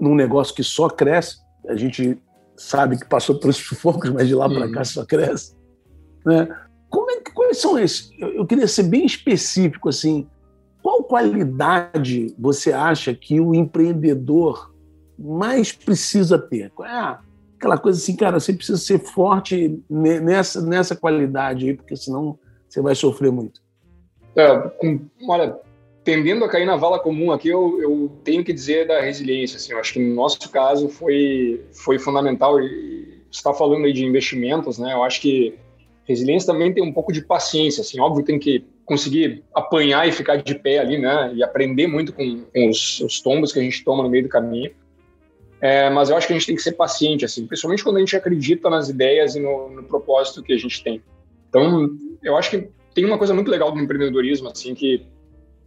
num 0.00 0.14
negócio 0.14 0.54
que 0.54 0.62
só 0.62 0.88
cresce, 0.88 1.38
a 1.68 1.74
gente 1.74 2.16
sabe 2.56 2.96
que 2.96 3.08
passou 3.08 3.40
pelos 3.40 3.56
sufocos, 3.66 4.08
mas 4.10 4.28
de 4.28 4.36
lá 4.36 4.48
para 4.48 4.70
cá 4.70 4.84
só 4.84 5.04
cresce. 5.04 5.56
Né? 6.24 6.46
Como 6.88 7.10
é, 7.10 7.20
quais 7.34 7.58
são 7.58 7.76
esses? 7.76 8.08
Eu, 8.20 8.28
eu 8.34 8.46
queria 8.46 8.68
ser 8.68 8.84
bem 8.84 9.04
específico, 9.04 9.88
assim, 9.88 10.28
qual 11.04 11.22
qualidade 11.22 12.34
você 12.38 12.72
acha 12.72 13.14
que 13.14 13.40
o 13.40 13.54
empreendedor 13.54 14.74
mais 15.18 15.72
precisa 15.72 16.38
ter? 16.38 16.70
Qual 16.70 16.88
é 16.88 17.18
aquela 17.56 17.78
coisa 17.78 17.98
assim, 17.98 18.16
cara, 18.16 18.38
você 18.38 18.52
precisa 18.52 18.78
ser 18.78 18.98
forte 18.98 19.80
nessa, 19.88 20.60
nessa 20.60 20.94
qualidade 20.94 21.68
aí, 21.68 21.74
porque 21.74 21.96
senão 21.96 22.38
você 22.68 22.80
vai 22.80 22.94
sofrer 22.94 23.32
muito. 23.32 23.62
É, 24.36 24.56
com, 24.78 25.00
olha, 25.28 25.56
tendendo 26.02 26.44
a 26.44 26.48
cair 26.48 26.66
na 26.66 26.76
vala 26.76 26.98
comum 26.98 27.32
aqui, 27.32 27.48
eu, 27.48 27.80
eu, 27.80 28.12
tenho 28.22 28.44
que 28.44 28.52
dizer 28.52 28.86
da 28.86 29.00
resiliência. 29.00 29.56
Assim, 29.56 29.72
eu 29.72 29.78
acho 29.78 29.94
que 29.94 30.00
no 30.00 30.14
nosso 30.14 30.50
caso 30.50 30.88
foi, 30.88 31.64
foi 31.72 31.98
fundamental. 31.98 32.60
E 32.60 33.22
está 33.30 33.54
falando 33.54 33.84
aí 33.84 33.92
de 33.92 34.04
investimentos, 34.04 34.78
né? 34.78 34.92
Eu 34.92 35.02
acho 35.02 35.20
que 35.20 35.54
resiliência 36.04 36.52
também 36.52 36.72
tem 36.72 36.82
um 36.82 36.92
pouco 36.92 37.12
de 37.12 37.22
paciência. 37.22 37.80
Assim, 37.80 38.00
óbvio, 38.00 38.24
tem 38.24 38.38
que 38.38 38.64
conseguir 38.84 39.42
apanhar 39.54 40.06
e 40.06 40.12
ficar 40.12 40.36
de 40.36 40.54
pé 40.54 40.78
ali, 40.78 40.98
né? 40.98 41.32
E 41.34 41.42
aprender 41.42 41.86
muito 41.86 42.12
com, 42.12 42.44
com 42.52 42.68
os, 42.68 43.00
os, 43.00 43.20
tombos 43.20 43.52
que 43.52 43.58
a 43.58 43.62
gente 43.62 43.84
toma 43.84 44.02
no 44.02 44.08
meio 44.08 44.24
do 44.24 44.28
caminho. 44.28 44.70
É, 45.60 45.88
mas 45.88 46.10
eu 46.10 46.16
acho 46.16 46.26
que 46.26 46.32
a 46.32 46.36
gente 46.36 46.46
tem 46.46 46.56
que 46.56 46.62
ser 46.62 46.72
paciente, 46.72 47.24
assim, 47.24 47.46
principalmente 47.46 47.82
quando 47.82 47.96
a 47.96 48.00
gente 48.00 48.14
acredita 48.14 48.68
nas 48.68 48.88
ideias 48.90 49.34
e 49.34 49.40
no, 49.40 49.70
no 49.70 49.82
propósito 49.84 50.42
que 50.42 50.52
a 50.52 50.58
gente 50.58 50.82
tem. 50.84 51.02
Então, 51.48 51.88
eu 52.22 52.36
acho 52.36 52.50
que 52.50 52.68
tem 52.94 53.04
uma 53.04 53.16
coisa 53.16 53.32
muito 53.32 53.50
legal 53.50 53.72
do 53.72 53.80
empreendedorismo, 53.80 54.48
assim, 54.48 54.74
que 54.74 55.06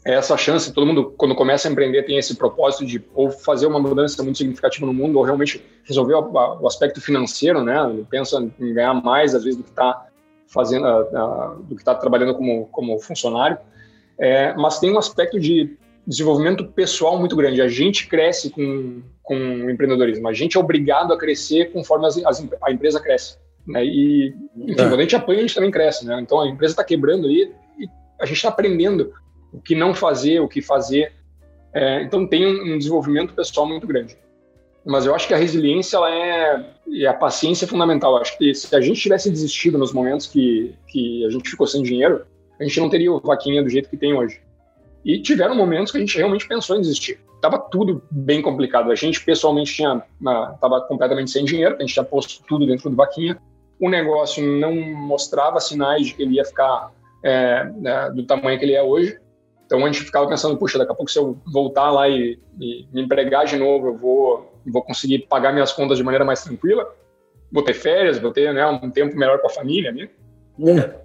é 0.06 0.14
essa 0.14 0.38
chance, 0.38 0.72
todo 0.72 0.86
mundo, 0.86 1.14
quando 1.18 1.36
começa 1.36 1.68
a 1.68 1.72
empreender, 1.72 2.04
tem 2.04 2.18
esse 2.18 2.36
propósito 2.36 2.86
de 2.86 3.04
ou 3.14 3.32
fazer 3.32 3.66
uma 3.66 3.80
mudança 3.80 4.22
muito 4.24 4.38
significativa 4.38 4.86
no 4.86 4.94
mundo, 4.94 5.18
ou 5.18 5.24
realmente 5.24 5.64
resolver 5.84 6.14
o, 6.14 6.32
o 6.62 6.68
aspecto 6.68 7.02
financeiro, 7.02 7.64
né? 7.64 7.76
Pensa 8.10 8.48
em 8.60 8.74
ganhar 8.74 8.94
mais, 8.94 9.34
às 9.34 9.44
vezes, 9.44 9.58
do 9.58 9.64
que 9.64 9.70
está 9.70 10.08
fazendo, 10.48 10.86
uh, 10.86 11.02
uh, 11.02 11.64
do 11.64 11.76
que 11.76 11.82
está 11.82 11.94
trabalhando 11.94 12.36
como, 12.36 12.66
como 12.68 13.00
funcionário, 13.00 13.58
é, 14.18 14.54
mas 14.56 14.80
tem 14.80 14.92
um 14.92 14.98
aspecto 14.98 15.40
de 15.40 15.78
desenvolvimento 16.06 16.66
pessoal 16.66 17.20
muito 17.20 17.36
grande. 17.36 17.62
A 17.62 17.68
gente 17.68 18.08
cresce 18.08 18.50
com, 18.50 19.02
com 19.22 19.36
o 19.36 19.70
empreendedorismo, 19.70 20.28
a 20.28 20.34
gente 20.34 20.58
é 20.58 20.60
obrigado 20.60 21.14
a 21.14 21.18
crescer 21.18 21.72
conforme 21.72 22.08
as, 22.08 22.18
as, 22.26 22.48
a 22.64 22.72
empresa 22.72 23.00
cresce. 23.00 23.38
Né? 23.68 23.86
E, 23.86 24.34
enfim, 24.56 24.72
é. 24.72 24.76
quando 24.76 25.00
a 25.00 25.02
gente 25.02 25.16
apanha, 25.16 25.40
a 25.40 25.42
gente 25.42 25.56
também 25.56 25.72
cresce. 25.72 26.06
Né? 26.06 26.20
Então 26.22 26.40
a 26.40 26.48
empresa 26.48 26.74
está 26.74 26.84
quebrando 26.84 27.28
aí 27.28 27.52
e 27.78 27.88
a 28.20 28.26
gente 28.26 28.38
está 28.38 28.50
aprendendo 28.50 29.14
o 29.52 29.62
que 29.62 29.76
não 29.76 29.94
fazer, 29.94 30.40
o 30.40 30.48
que 30.48 30.62
fazer. 30.62 31.12
É, 31.74 32.02
então 32.02 32.26
tem 32.26 32.48
um, 32.48 32.74
um 32.74 32.78
desenvolvimento 32.78 33.34
pessoal 33.34 33.68
muito 33.68 33.86
grande 33.86 34.18
mas 34.88 35.06
eu 35.06 35.14
acho 35.14 35.28
que 35.28 35.34
a 35.34 35.38
resiliência 35.38 35.98
ela 35.98 36.10
é 36.10 36.66
e 36.88 37.06
a 37.06 37.14
paciência 37.14 37.66
é 37.66 37.68
fundamental. 37.68 38.16
Eu 38.16 38.22
acho 38.22 38.38
que 38.38 38.54
se 38.56 38.74
a 38.74 38.80
gente 38.80 39.02
tivesse 39.02 39.30
desistido 39.30 39.78
nos 39.78 39.92
momentos 39.92 40.28
que, 40.28 40.74
que 40.88 41.26
a 41.26 41.30
gente 41.30 41.50
ficou 41.50 41.68
sem 41.68 41.84
dinheiro, 41.84 42.26
a 42.58 42.64
gente 42.64 42.80
não 42.80 42.90
teria 42.90 43.12
o 43.12 43.20
vaquinha 43.20 43.62
do 43.62 43.70
jeito 43.70 43.90
que 43.90 43.98
tem 43.98 44.14
hoje. 44.14 44.42
E 45.04 45.22
tiveram 45.22 45.56
momentos 45.56 45.92
que 45.92 45.98
a 45.98 46.02
gente 46.02 46.18
realmente 46.18 46.48
pensou 46.48 46.78
em 46.78 46.82
desistir. 46.82 47.20
Tava 47.42 47.60
tudo 47.60 48.02
bem 48.10 48.42
complicado. 48.42 48.90
A 48.90 48.96
gente 48.96 49.24
pessoalmente 49.24 49.74
tinha 49.74 50.02
tava 50.62 50.82
completamente 50.82 51.32
sem 51.32 51.44
dinheiro, 51.44 51.76
a 51.76 51.82
gente 51.82 51.94
tinha 51.94 52.06
posto 52.06 52.42
tudo 52.48 52.66
dentro 52.66 52.90
do 52.90 52.96
vaquinha. 52.96 53.38
O 53.80 53.90
negócio 53.90 54.42
não 54.42 54.74
mostrava 54.74 55.60
sinais 55.60 56.08
de 56.08 56.14
que 56.14 56.24
ele 56.24 56.36
ia 56.36 56.46
ficar 56.46 56.94
é, 57.24 57.66
né, 57.76 58.10
do 58.12 58.24
tamanho 58.24 58.58
que 58.58 58.64
ele 58.64 58.74
é 58.74 58.82
hoje. 58.82 59.20
Então 59.66 59.84
a 59.84 59.86
gente 59.88 60.06
ficava 60.06 60.26
pensando, 60.28 60.58
puxa, 60.58 60.78
daqui 60.78 60.94
a 60.94 60.96
pouco 60.96 61.12
se 61.12 61.20
eu 61.20 61.38
voltar 61.46 61.92
lá 61.92 62.08
e, 62.08 62.40
e 62.58 62.88
me 62.94 63.02
empregar 63.02 63.46
de 63.46 63.58
novo, 63.58 63.88
eu 63.88 63.98
vou 63.98 64.57
vou 64.72 64.82
conseguir 64.82 65.20
pagar 65.28 65.54
minhas 65.54 65.72
contas 65.72 65.98
de 65.98 66.04
maneira 66.04 66.26
mais 66.26 66.44
tranquila, 66.44 66.94
vou 67.52 67.64
ter 67.64 67.74
férias, 67.74 68.20
vou 68.20 68.32
ter 68.32 68.54
né, 68.54 68.66
um 68.68 68.92
tempo 68.92 69.16
melhor 69.18 69.40
com 69.40 69.48
a 69.48 69.50
família, 69.50 69.92
né? 69.92 70.10
É. 70.66 70.96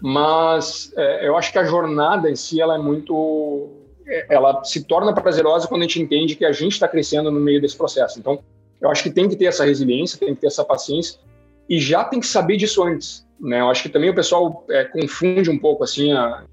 Mas 0.00 0.92
é, 0.96 1.28
eu 1.28 1.36
acho 1.36 1.52
que 1.52 1.58
a 1.58 1.64
jornada 1.64 2.30
em 2.30 2.36
si 2.36 2.60
ela 2.60 2.74
é 2.74 2.78
muito, 2.78 3.70
é, 4.06 4.34
ela 4.34 4.64
se 4.64 4.84
torna 4.84 5.12
prazerosa 5.12 5.68
quando 5.68 5.82
a 5.82 5.84
gente 5.84 6.00
entende 6.00 6.36
que 6.36 6.44
a 6.44 6.52
gente 6.52 6.72
está 6.72 6.88
crescendo 6.88 7.30
no 7.30 7.40
meio 7.40 7.60
desse 7.60 7.76
processo. 7.76 8.18
Então, 8.18 8.42
eu 8.80 8.90
acho 8.90 9.02
que 9.02 9.10
tem 9.10 9.28
que 9.28 9.36
ter 9.36 9.46
essa 9.46 9.64
resiliência, 9.64 10.18
tem 10.18 10.34
que 10.34 10.40
ter 10.40 10.46
essa 10.46 10.64
paciência 10.64 11.20
e 11.68 11.78
já 11.78 12.02
tem 12.02 12.18
que 12.18 12.26
saber 12.26 12.56
disso 12.56 12.82
antes, 12.82 13.26
né? 13.38 13.60
Eu 13.60 13.68
acho 13.68 13.82
que 13.82 13.88
também 13.88 14.10
o 14.10 14.14
pessoal 14.14 14.64
é, 14.70 14.84
confunde 14.84 15.50
um 15.50 15.58
pouco 15.58 15.84
assim 15.84 16.12
a 16.12 16.44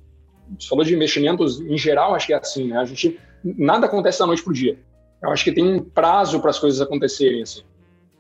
falou 0.70 0.86
de 0.86 0.96
investimentos 0.96 1.60
em 1.60 1.78
geral, 1.78 2.16
acho 2.16 2.28
que 2.28 2.34
é 2.34 2.38
assim, 2.38 2.68
né? 2.68 2.78
A 2.78 2.86
gente 2.86 3.20
nada 3.44 3.86
acontece 3.86 4.20
da 4.20 4.28
noite 4.28 4.44
pro 4.44 4.54
dia. 4.54 4.78
Eu 5.22 5.32
acho 5.32 5.44
que 5.44 5.52
tem 5.52 5.66
um 5.66 5.80
prazo 5.80 6.40
para 6.40 6.50
as 6.50 6.60
coisas 6.60 6.80
acontecerem. 6.80 7.42
Assim. 7.42 7.62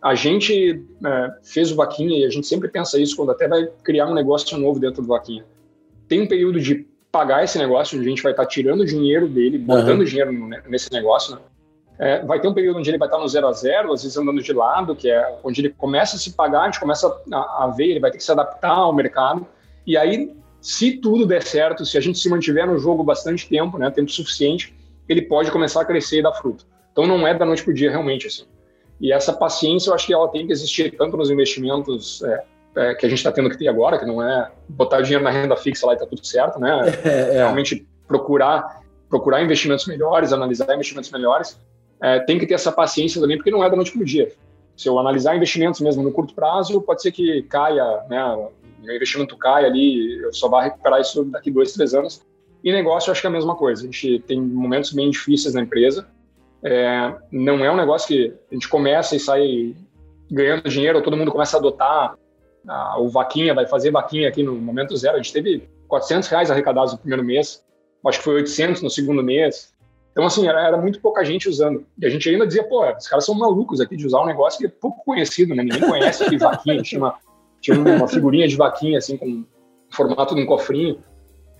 A 0.01 0.15
gente 0.15 0.83
é, 1.05 1.31
fez 1.43 1.71
o 1.71 1.75
Vaquinha 1.75 2.19
e 2.19 2.25
a 2.25 2.29
gente 2.29 2.47
sempre 2.47 2.69
pensa 2.69 2.99
isso 2.99 3.15
quando 3.15 3.31
até 3.31 3.47
vai 3.47 3.67
criar 3.83 4.07
um 4.07 4.13
negócio 4.13 4.57
novo 4.57 4.79
dentro 4.79 5.01
do 5.01 5.07
Vaquinha. 5.07 5.45
Tem 6.07 6.21
um 6.21 6.27
período 6.27 6.59
de 6.59 6.87
pagar 7.11 7.43
esse 7.43 7.57
negócio, 7.57 7.97
onde 7.97 8.07
a 8.07 8.09
gente 8.09 8.23
vai 8.23 8.31
estar 8.31 8.43
tá 8.43 8.49
tirando 8.49 8.85
dinheiro 8.85 9.27
dele, 9.27 9.57
botando 9.57 9.99
uhum. 9.99 10.05
dinheiro 10.05 10.31
nesse 10.67 10.91
negócio, 10.91 11.35
né? 11.35 11.41
É, 11.99 12.23
vai 12.23 12.39
ter 12.39 12.47
um 12.47 12.53
período 12.53 12.77
onde 12.77 12.89
ele 12.91 12.97
vai 12.97 13.07
estar 13.07 13.17
tá 13.17 13.23
no 13.23 13.27
zero 13.27 13.47
a 13.47 13.51
zero, 13.53 13.91
às 13.91 14.03
vezes 14.03 14.15
andando 14.15 14.41
de 14.41 14.53
lado, 14.53 14.95
que 14.95 15.09
é 15.09 15.39
onde 15.43 15.61
ele 15.61 15.69
começa 15.69 16.15
a 16.15 16.19
se 16.19 16.33
pagar, 16.33 16.61
a 16.61 16.65
gente 16.65 16.79
começa 16.79 17.07
a, 17.33 17.63
a 17.63 17.73
ver, 17.75 17.87
ele 17.87 17.99
vai 17.99 18.11
ter 18.11 18.17
que 18.17 18.23
se 18.23 18.31
adaptar 18.31 18.69
ao 18.69 18.93
mercado. 18.93 19.47
E 19.85 19.97
aí, 19.97 20.31
se 20.61 20.97
tudo 20.97 21.25
der 21.25 21.41
certo, 21.41 21.85
se 21.85 21.97
a 21.97 22.01
gente 22.01 22.19
se 22.19 22.29
mantiver 22.29 22.67
no 22.67 22.77
jogo 22.77 23.03
bastante 23.03 23.49
tempo, 23.49 23.79
né, 23.79 23.89
tempo 23.89 24.11
suficiente, 24.11 24.75
ele 25.09 25.23
pode 25.23 25.49
começar 25.49 25.81
a 25.81 25.85
crescer 25.85 26.19
e 26.19 26.21
dar 26.21 26.33
fruto. 26.33 26.65
Então 26.97 27.05
não 27.05 27.27
é 27.27 27.33
da 27.35 27.45
noite 27.45 27.63
para 27.63 27.69
o 27.69 27.73
dia 27.75 27.91
realmente 27.91 28.25
assim. 28.25 28.45
E 28.99 29.13
essa 29.13 29.31
paciência 29.31 29.91
eu 29.91 29.93
acho 29.93 30.07
que 30.07 30.13
ela 30.13 30.27
tem 30.29 30.47
que 30.47 30.51
existir 30.51 30.97
tanto 30.97 31.15
nos 31.15 31.29
investimentos 31.29 32.23
é, 32.23 32.43
é, 32.75 32.95
que 32.95 33.05
a 33.05 33.09
gente 33.09 33.19
está 33.19 33.31
tendo 33.31 33.51
que 33.51 33.57
ter 33.57 33.67
agora, 33.67 33.99
que 33.99 34.05
não 34.05 34.27
é 34.27 34.51
botar 34.67 35.01
dinheiro 35.01 35.23
na 35.23 35.29
renda 35.29 35.55
fixa 35.55 35.85
lá 35.85 35.93
e 35.93 35.97
tá 35.97 36.07
tudo 36.07 36.25
certo, 36.25 36.59
né? 36.59 36.81
É, 37.05 37.09
é. 37.09 37.31
Realmente 37.33 37.87
procurar 38.07 38.81
procurar 39.07 39.43
investimentos 39.43 39.85
melhores, 39.85 40.33
analisar 40.33 40.73
investimentos 40.73 41.11
melhores. 41.11 41.59
É, 42.01 42.19
tem 42.21 42.39
que 42.39 42.47
ter 42.47 42.55
essa 42.55 42.71
paciência 42.71 43.21
também, 43.21 43.37
porque 43.37 43.51
não 43.51 43.63
é 43.63 43.69
da 43.69 43.75
noite 43.75 43.91
para 43.91 44.01
o 44.01 44.05
dia. 44.05 44.31
Se 44.75 44.89
eu 44.89 44.97
analisar 44.97 45.35
investimentos 45.35 45.79
mesmo 45.79 46.01
no 46.01 46.11
curto 46.11 46.33
prazo, 46.33 46.81
pode 46.81 47.03
ser 47.03 47.11
que 47.11 47.43
caia, 47.43 48.03
né? 48.09 48.49
Meu 48.79 48.95
investimento 48.95 49.37
caia 49.37 49.67
ali, 49.67 50.17
eu 50.17 50.33
só 50.33 50.49
vá 50.49 50.63
recuperar 50.63 50.99
isso 50.99 51.23
daqui 51.25 51.51
dois, 51.51 51.73
três 51.73 51.93
anos. 51.93 52.21
E 52.63 52.71
negócio, 52.71 53.09
eu 53.09 53.11
acho 53.11 53.21
que 53.21 53.27
é 53.27 53.29
a 53.29 53.33
mesma 53.33 53.55
coisa. 53.55 53.83
A 53.83 53.85
gente 53.85 54.19
tem 54.27 54.41
momentos 54.41 54.91
bem 54.91 55.11
difíceis 55.11 55.53
na 55.53 55.61
empresa, 55.61 56.07
é, 56.63 57.13
não 57.31 57.63
é 57.63 57.71
um 57.71 57.75
negócio 57.75 58.07
que 58.07 58.33
a 58.51 58.53
gente 58.53 58.67
começa 58.67 59.15
e 59.15 59.19
sai 59.19 59.75
ganhando 60.29 60.69
dinheiro, 60.69 61.01
todo 61.01 61.17
mundo 61.17 61.31
começa 61.31 61.57
a 61.57 61.59
adotar 61.59 62.15
a, 62.67 62.99
o 62.99 63.09
vaquinha, 63.09 63.53
vai 63.53 63.65
fazer 63.65 63.91
vaquinha 63.91 64.27
aqui 64.27 64.43
no 64.43 64.55
momento 64.55 64.95
zero. 64.95 65.15
A 65.15 65.21
gente 65.21 65.33
teve 65.33 65.69
400 65.87 66.27
reais 66.29 66.51
arrecadados 66.51 66.93
no 66.93 66.99
primeiro 66.99 67.23
mês, 67.23 67.63
acho 68.05 68.17
que 68.19 68.23
foi 68.23 68.35
800 68.35 68.81
no 68.81 68.89
segundo 68.89 69.23
mês. 69.23 69.73
Então, 70.11 70.25
assim, 70.25 70.47
era, 70.47 70.65
era, 70.65 70.77
muito 70.77 70.99
pouca 70.99 71.23
gente 71.23 71.47
usando. 71.47 71.85
E 71.97 72.05
a 72.05 72.09
gente 72.09 72.27
ainda 72.27 72.47
dizia, 72.47 72.63
pô, 72.63 72.83
os 72.91 73.07
caras 73.07 73.23
são 73.23 73.35
malucos 73.35 73.79
aqui 73.79 73.95
de 73.95 74.05
usar 74.05 74.21
um 74.21 74.25
negócio 74.25 74.59
que 74.59 74.65
é 74.65 74.69
pouco 74.69 75.03
conhecido, 75.05 75.53
né? 75.53 75.63
Ninguém 75.63 75.81
conhece 75.81 76.27
de 76.27 76.37
vaquinha. 76.37 76.81
Tinha 76.81 76.99
uma, 76.99 77.15
tinha 77.61 77.77
uma 77.77 78.07
figurinha 78.07 78.47
de 78.47 78.55
vaquinha, 78.55 78.97
assim, 78.97 79.15
com 79.15 79.45
formato 79.91 80.33
de 80.33 80.41
um 80.41 80.45
cofrinho 80.45 80.97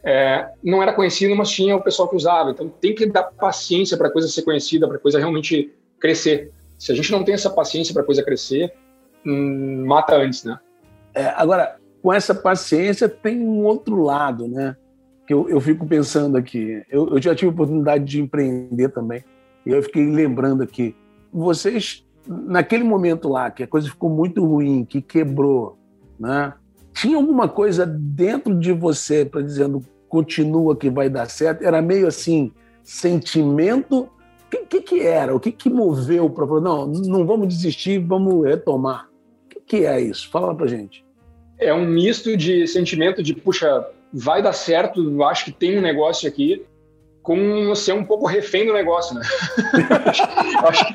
é, 0.04 0.50
não 0.64 0.82
era 0.82 0.94
conhecido, 0.94 1.36
mas 1.36 1.50
tinha 1.50 1.76
o 1.76 1.82
pessoal 1.82 2.08
que 2.08 2.16
usava. 2.16 2.52
Então 2.52 2.70
tem 2.70 2.96
que 2.96 3.06
dar 3.06 3.24
paciência 3.24 3.98
para 3.98 4.08
a 4.08 4.12
coisa 4.12 4.28
ser 4.28 4.44
conhecida, 4.44 4.88
para 4.88 4.98
a 4.98 5.00
coisa 5.00 5.20
realmente 5.20 5.74
crescer. 6.00 6.52
Se 6.78 6.92
a 6.92 6.96
gente 6.96 7.12
não 7.12 7.24
tem 7.24 7.34
essa 7.34 7.50
paciência 7.50 7.94
para 7.94 8.04
a 8.04 8.06
coisa 8.06 8.24
crescer, 8.24 8.74
hum, 9.26 9.86
mata 9.86 10.16
antes, 10.16 10.44
né? 10.44 10.60
É, 11.14 11.26
agora, 11.36 11.78
com 12.02 12.14
essa 12.14 12.34
paciência 12.34 13.10
tem 13.10 13.40
um 13.40 13.64
outro 13.64 14.02
lado, 14.02 14.48
né? 14.48 14.76
Que 15.26 15.34
eu, 15.34 15.50
eu 15.50 15.60
fico 15.60 15.86
pensando 15.86 16.38
aqui. 16.38 16.84
Eu, 16.90 17.10
eu 17.10 17.22
já 17.22 17.36
tive 17.36 17.52
oportunidade 17.52 18.06
de 18.06 18.22
empreender 18.22 18.90
também. 18.90 19.24
E 19.66 19.72
eu 19.72 19.82
fiquei 19.84 20.06
lembrando 20.10 20.64
aqui. 20.64 20.96
Vocês, 21.34 22.06
naquele 22.26 22.84
momento 22.84 23.28
lá, 23.28 23.52
que 23.52 23.64
a 23.64 23.68
coisa 23.68 23.90
ficou 23.90 24.10
muito 24.10 24.46
ruim, 24.46 24.86
que 24.86 25.02
quebrou, 25.02 25.78
né? 26.18 26.54
Tinha 26.98 27.16
alguma 27.16 27.48
coisa 27.48 27.86
dentro 27.86 28.60
de 28.60 28.74
você 28.74 29.24
para 29.24 29.44
dizendo 29.44 29.86
continua 30.10 30.76
que 30.76 30.90
vai 30.90 31.08
dar 31.08 31.30
certo? 31.30 31.64
Era 31.64 31.80
meio 31.80 32.08
assim, 32.08 32.52
sentimento. 32.84 34.10
O 34.46 34.50
que, 34.50 34.58
que, 34.66 34.82
que, 34.82 35.02
era? 35.02 35.36
O 35.36 35.40
que, 35.40 35.52
que 35.52 35.70
moveu 35.70 36.28
para 36.28 36.48
falar, 36.48 36.62
não, 36.62 36.88
não 36.88 37.24
vamos 37.24 37.50
desistir, 37.50 38.00
vamos 38.00 38.44
retomar? 38.44 39.08
que 39.68 39.86
é 39.86 40.02
isso? 40.02 40.28
Fala 40.32 40.56
pra 40.56 40.66
gente. 40.66 41.06
É 41.60 41.72
um 41.72 41.86
misto 41.86 42.36
de 42.36 42.66
sentimento 42.66 43.22
de, 43.22 43.36
puxa, 43.36 43.86
vai 44.12 44.42
dar 44.42 44.54
certo, 44.54 45.24
acho 45.24 45.46
que 45.46 45.52
tem 45.52 45.78
um 45.78 45.82
negócio 45.82 46.28
aqui, 46.28 46.66
com 47.22 47.76
ser 47.76 47.94
um 47.94 48.06
pouco 48.06 48.26
refém 48.26 48.66
do 48.66 48.74
negócio, 48.74 49.14
né? 49.14 49.22
eu, 50.64 50.68
acho, 50.68 50.86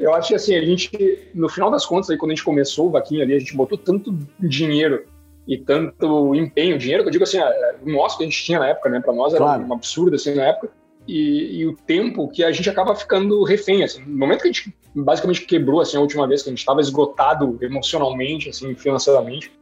eu 0.00 0.14
acho 0.14 0.28
que 0.28 0.34
assim, 0.34 0.54
a 0.54 0.62
gente, 0.62 1.30
no 1.32 1.48
final 1.48 1.70
das 1.70 1.86
contas, 1.86 2.10
aí, 2.10 2.18
quando 2.18 2.32
a 2.32 2.34
gente 2.34 2.44
começou 2.44 2.88
o 2.88 2.90
Vaquinha 2.90 3.22
ali, 3.22 3.34
a 3.34 3.38
gente 3.38 3.56
botou 3.56 3.78
tanto 3.78 4.12
dinheiro 4.38 5.04
e 5.46 5.56
tanto 5.56 6.34
empenho, 6.34 6.78
dinheiro 6.78 7.02
que 7.02 7.08
eu 7.08 7.12
digo 7.12 7.24
assim, 7.24 7.38
o 7.82 7.90
nosso 7.90 8.18
que 8.18 8.24
a 8.24 8.26
gente 8.26 8.42
tinha 8.42 8.58
na 8.58 8.68
época, 8.68 8.88
né? 8.88 9.00
Para 9.00 9.12
nós 9.12 9.32
era 9.32 9.42
claro. 9.42 9.64
um 9.64 9.72
absurdo 9.72 10.16
assim 10.16 10.34
na 10.34 10.46
época. 10.46 10.70
E, 11.06 11.60
e, 11.60 11.66
o 11.66 11.76
tempo 11.76 12.28
que 12.28 12.42
a 12.42 12.50
gente 12.50 12.68
acaba 12.68 12.92
ficando 12.96 13.44
refém, 13.44 13.84
assim. 13.84 14.02
No 14.04 14.18
momento 14.18 14.42
que 14.42 14.48
a 14.48 14.52
gente 14.52 14.76
basicamente 14.92 15.42
quebrou, 15.42 15.80
assim, 15.80 15.96
a 15.96 16.00
última 16.00 16.26
vez 16.26 16.42
que 16.42 16.48
a 16.48 16.50
gente 16.52 16.58
estava 16.58 16.80
esgotado 16.80 17.56
emocionalmente, 17.60 18.48
assim, 18.48 18.74
financeiramente, 18.74 19.52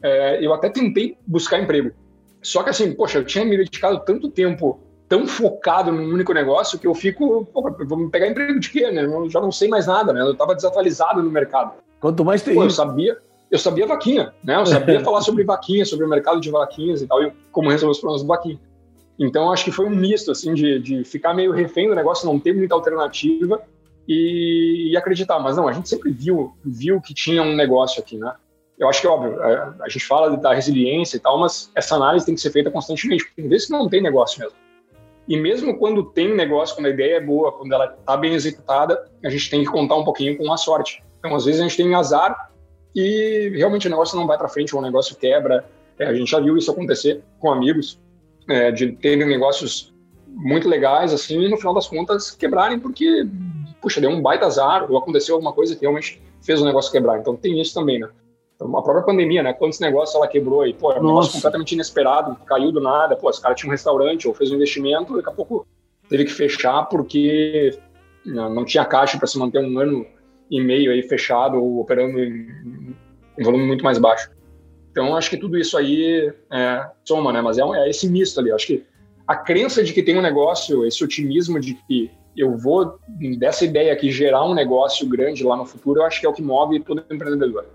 é, 0.00 0.44
eu 0.44 0.54
até 0.54 0.68
tentei 0.68 1.16
buscar 1.26 1.60
emprego. 1.60 1.90
Só 2.40 2.62
que 2.62 2.70
assim, 2.70 2.92
poxa, 2.92 3.18
eu 3.18 3.24
tinha 3.24 3.44
me 3.44 3.56
dedicado 3.56 4.04
tanto 4.04 4.30
tempo 4.30 4.78
tão 5.08 5.26
focado 5.26 5.90
num 5.90 6.12
único 6.12 6.32
negócio 6.32 6.78
que 6.78 6.86
eu 6.86 6.94
fico, 6.94 7.44
pô, 7.46 7.62
vou 7.84 7.98
me 7.98 8.10
pegar 8.10 8.28
emprego 8.28 8.60
de 8.60 8.70
quê, 8.70 8.90
né? 8.90 9.04
Eu 9.04 9.28
já 9.28 9.40
não 9.40 9.50
sei 9.50 9.68
mais 9.68 9.86
nada, 9.86 10.12
né? 10.12 10.20
Eu 10.20 10.32
estava 10.32 10.54
desatualizado 10.54 11.22
no 11.22 11.30
mercado. 11.30 11.74
Quanto 12.00 12.24
mais 12.24 12.42
tem 12.42 12.54
pô, 12.54 12.64
eu 12.64 12.70
sabia, 12.70 13.18
eu 13.50 13.58
sabia 13.58 13.86
vaquinha, 13.86 14.34
né? 14.42 14.56
Eu 14.56 14.66
sabia 14.66 15.00
falar 15.04 15.20
sobre 15.20 15.44
vaquinha, 15.44 15.84
sobre 15.84 16.04
o 16.04 16.08
mercado 16.08 16.40
de 16.40 16.50
vaquinhas 16.50 17.02
e 17.02 17.06
tal, 17.06 17.22
e 17.22 17.32
como 17.52 17.70
resolver 17.70 17.92
os 17.92 17.98
problemas 17.98 18.22
do 18.22 18.28
vaquinha. 18.28 18.58
Então, 19.18 19.50
acho 19.50 19.64
que 19.64 19.72
foi 19.72 19.86
um 19.86 19.90
misto, 19.90 20.30
assim, 20.30 20.52
de, 20.52 20.78
de 20.78 21.04
ficar 21.04 21.32
meio 21.32 21.52
refém 21.52 21.88
do 21.88 21.94
negócio, 21.94 22.26
não 22.26 22.38
ter 22.38 22.54
muita 22.54 22.74
alternativa 22.74 23.62
e, 24.06 24.90
e, 24.90 24.96
acreditar. 24.96 25.38
Mas 25.38 25.56
não, 25.56 25.66
a 25.66 25.72
gente 25.72 25.88
sempre 25.88 26.10
viu, 26.10 26.52
viu 26.64 27.00
que 27.00 27.14
tinha 27.14 27.42
um 27.42 27.54
negócio 27.54 28.00
aqui, 28.00 28.18
né? 28.18 28.34
Eu 28.78 28.88
acho 28.88 29.00
que, 29.00 29.06
óbvio, 29.06 29.40
a, 29.40 29.50
é, 29.50 29.72
a 29.80 29.88
gente 29.88 30.04
fala 30.04 30.36
da 30.36 30.52
resiliência 30.52 31.16
e 31.16 31.20
tal, 31.20 31.38
mas 31.38 31.70
essa 31.74 31.94
análise 31.94 32.26
tem 32.26 32.34
que 32.34 32.40
ser 32.40 32.50
feita 32.50 32.70
constantemente, 32.70 33.24
porque 33.24 33.40
tem 33.40 33.48
vezes 33.48 33.68
que 33.68 33.72
não 33.72 33.88
tem 33.88 34.02
negócio 34.02 34.38
mesmo. 34.38 34.56
E 35.26 35.36
mesmo 35.40 35.78
quando 35.78 36.04
tem 36.04 36.34
negócio, 36.34 36.76
quando 36.76 36.86
a 36.86 36.90
ideia 36.90 37.16
é 37.16 37.20
boa, 37.20 37.52
quando 37.52 37.72
ela 37.72 37.96
está 37.98 38.16
bem 38.16 38.34
executada, 38.34 39.10
a 39.24 39.30
gente 39.30 39.48
tem 39.48 39.64
que 39.64 39.70
contar 39.70 39.96
um 39.96 40.04
pouquinho 40.04 40.36
com 40.36 40.52
a 40.52 40.56
sorte. 40.56 41.02
Então, 41.18 41.34
às 41.34 41.46
vezes, 41.46 41.60
a 41.60 41.64
gente 41.64 41.76
tem 41.76 41.94
azar 41.94 42.52
e 42.96 43.50
realmente 43.54 43.86
o 43.86 43.90
negócio 43.90 44.16
não 44.18 44.26
vai 44.26 44.38
para 44.38 44.48
frente, 44.48 44.74
ou 44.74 44.80
o 44.80 44.84
negócio 44.84 45.14
quebra. 45.16 45.66
É, 45.98 46.06
a 46.06 46.14
gente 46.14 46.30
já 46.30 46.40
viu 46.40 46.56
isso 46.56 46.70
acontecer 46.70 47.22
com 47.38 47.52
amigos, 47.52 48.00
é, 48.48 48.72
de 48.72 48.92
terem 48.92 49.26
negócios 49.26 49.94
muito 50.26 50.66
legais, 50.66 51.12
assim, 51.12 51.42
e 51.42 51.48
no 51.48 51.58
final 51.58 51.74
das 51.74 51.86
contas 51.86 52.30
quebrarem 52.30 52.78
porque, 52.78 53.26
puxa, 53.82 54.00
deu 54.00 54.08
um 54.08 54.22
baita 54.22 54.46
azar, 54.46 54.90
ou 54.90 54.96
aconteceu 54.96 55.34
alguma 55.34 55.52
coisa 55.52 55.74
que 55.74 55.82
realmente 55.82 56.22
fez 56.40 56.60
o 56.62 56.64
negócio 56.64 56.90
quebrar. 56.90 57.18
Então, 57.18 57.36
tem 57.36 57.60
isso 57.60 57.74
também, 57.74 57.98
né? 57.98 58.08
Então, 58.54 58.74
a 58.74 58.82
própria 58.82 59.04
pandemia, 59.04 59.42
né? 59.42 59.52
Quantos 59.52 59.78
negócios 59.78 60.16
ela 60.16 60.26
quebrou 60.26 60.66
e, 60.66 60.72
pô, 60.72 60.90
é 60.92 60.98
um 60.98 61.06
negócio 61.06 61.32
completamente 61.32 61.72
inesperado, 61.72 62.34
caiu 62.46 62.72
do 62.72 62.80
nada, 62.80 63.14
pô, 63.14 63.28
os 63.28 63.38
caras 63.38 63.60
tinham 63.60 63.68
um 63.68 63.72
restaurante 63.72 64.26
ou 64.26 64.32
fez 64.32 64.50
um 64.50 64.54
investimento, 64.54 65.14
daqui 65.16 65.28
a 65.28 65.32
pouco 65.32 65.66
teve 66.08 66.24
que 66.24 66.32
fechar 66.32 66.84
porque 66.84 67.78
não, 68.24 68.54
não 68.54 68.64
tinha 68.64 68.86
caixa 68.86 69.18
para 69.18 69.26
se 69.26 69.38
manter 69.38 69.58
um 69.58 69.78
ano 69.78 70.06
e 70.50 70.60
meio 70.60 70.92
aí 70.92 71.02
fechado 71.02 71.56
ou 71.56 71.80
operando 71.80 72.18
em, 72.18 72.94
em 73.38 73.42
volume 73.42 73.66
muito 73.66 73.84
mais 73.84 73.98
baixo. 73.98 74.30
Então, 74.90 75.14
acho 75.14 75.28
que 75.28 75.36
tudo 75.36 75.58
isso 75.58 75.76
aí 75.76 76.32
é, 76.50 76.86
soma, 77.04 77.32
né? 77.32 77.42
Mas 77.42 77.58
é, 77.58 77.64
um, 77.64 77.74
é 77.74 77.88
esse 77.90 78.08
misto 78.08 78.40
ali. 78.40 78.50
Acho 78.50 78.66
que 78.66 78.84
a 79.26 79.36
crença 79.36 79.82
de 79.82 79.92
que 79.92 80.02
tem 80.02 80.16
um 80.16 80.22
negócio, 80.22 80.86
esse 80.86 81.04
otimismo 81.04 81.60
de 81.60 81.74
que 81.86 82.10
eu 82.36 82.56
vou, 82.56 82.98
dessa 83.38 83.64
ideia 83.64 83.92
aqui, 83.92 84.10
gerar 84.10 84.44
um 84.44 84.54
negócio 84.54 85.06
grande 85.08 85.42
lá 85.44 85.56
no 85.56 85.66
futuro, 85.66 86.00
eu 86.00 86.06
acho 86.06 86.20
que 86.20 86.26
é 86.26 86.28
o 86.28 86.32
que 86.32 86.42
move 86.42 86.80
todo 86.80 87.04
empreendedor. 87.10 87.66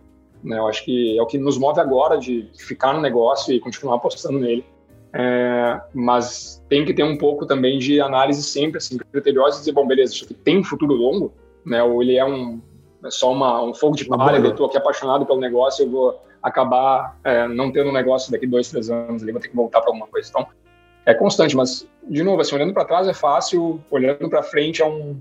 Né? 0.44 0.58
Eu 0.58 0.68
acho 0.68 0.84
que 0.84 1.18
é 1.18 1.22
o 1.22 1.26
que 1.26 1.38
nos 1.38 1.58
move 1.58 1.80
agora 1.80 2.18
de 2.18 2.50
ficar 2.58 2.94
no 2.94 3.02
negócio 3.02 3.54
e 3.54 3.60
continuar 3.60 3.96
apostando 3.96 4.40
nele. 4.40 4.66
É, 5.14 5.82
mas 5.94 6.64
tem 6.70 6.86
que 6.86 6.94
ter 6.94 7.04
um 7.04 7.18
pouco 7.18 7.46
também 7.46 7.78
de 7.78 8.00
análise 8.00 8.42
sempre 8.44 8.78
assim, 8.78 8.98
criteriosa 8.98 9.58
e 9.58 9.60
dizer, 9.60 9.74
bom, 9.74 9.86
beleza, 9.86 10.14
isso 10.14 10.24
aqui 10.24 10.34
tem 10.34 10.60
um 10.60 10.64
futuro 10.64 10.94
longo, 10.94 11.34
né? 11.66 11.82
ou 11.84 12.02
ele 12.02 12.18
é 12.18 12.26
um 12.26 12.62
é 13.04 13.10
só 13.10 13.32
uma, 13.32 13.64
um 13.64 13.74
fogo 13.74 13.96
de 13.96 14.06
palha, 14.06 14.38
eu 14.38 14.52
estou 14.52 14.68
aqui 14.68 14.78
apaixonado 14.78 15.26
pelo 15.26 15.40
negócio, 15.40 15.86
eu 15.86 15.90
vou 15.90 16.22
acabar 16.42 17.18
é, 17.24 17.48
não 17.48 17.72
tendo 17.72 17.90
um 17.90 17.94
negócio 17.94 18.32
daqui 18.32 18.46
dois, 18.46 18.70
três 18.70 18.90
anos, 18.90 19.24
ali 19.24 19.32
vou 19.32 19.42
ter 19.42 19.50
que 19.50 19.56
voltar 19.56 19.82
para 19.82 19.90
alguma 19.90 20.08
coisa. 20.08 20.30
Então, 20.30 20.48
é 21.06 21.14
constante, 21.14 21.56
mas, 21.56 21.88
de 22.08 22.24
novo, 22.24 22.42
assim, 22.42 22.56
olhando 22.56 22.74
para 22.74 22.86
trás 22.86 23.08
é 23.08 23.14
fácil, 23.14 23.84
olhando 23.90 24.30
para 24.30 24.44
frente 24.44 24.82
é 24.82 24.86
um... 24.86 25.20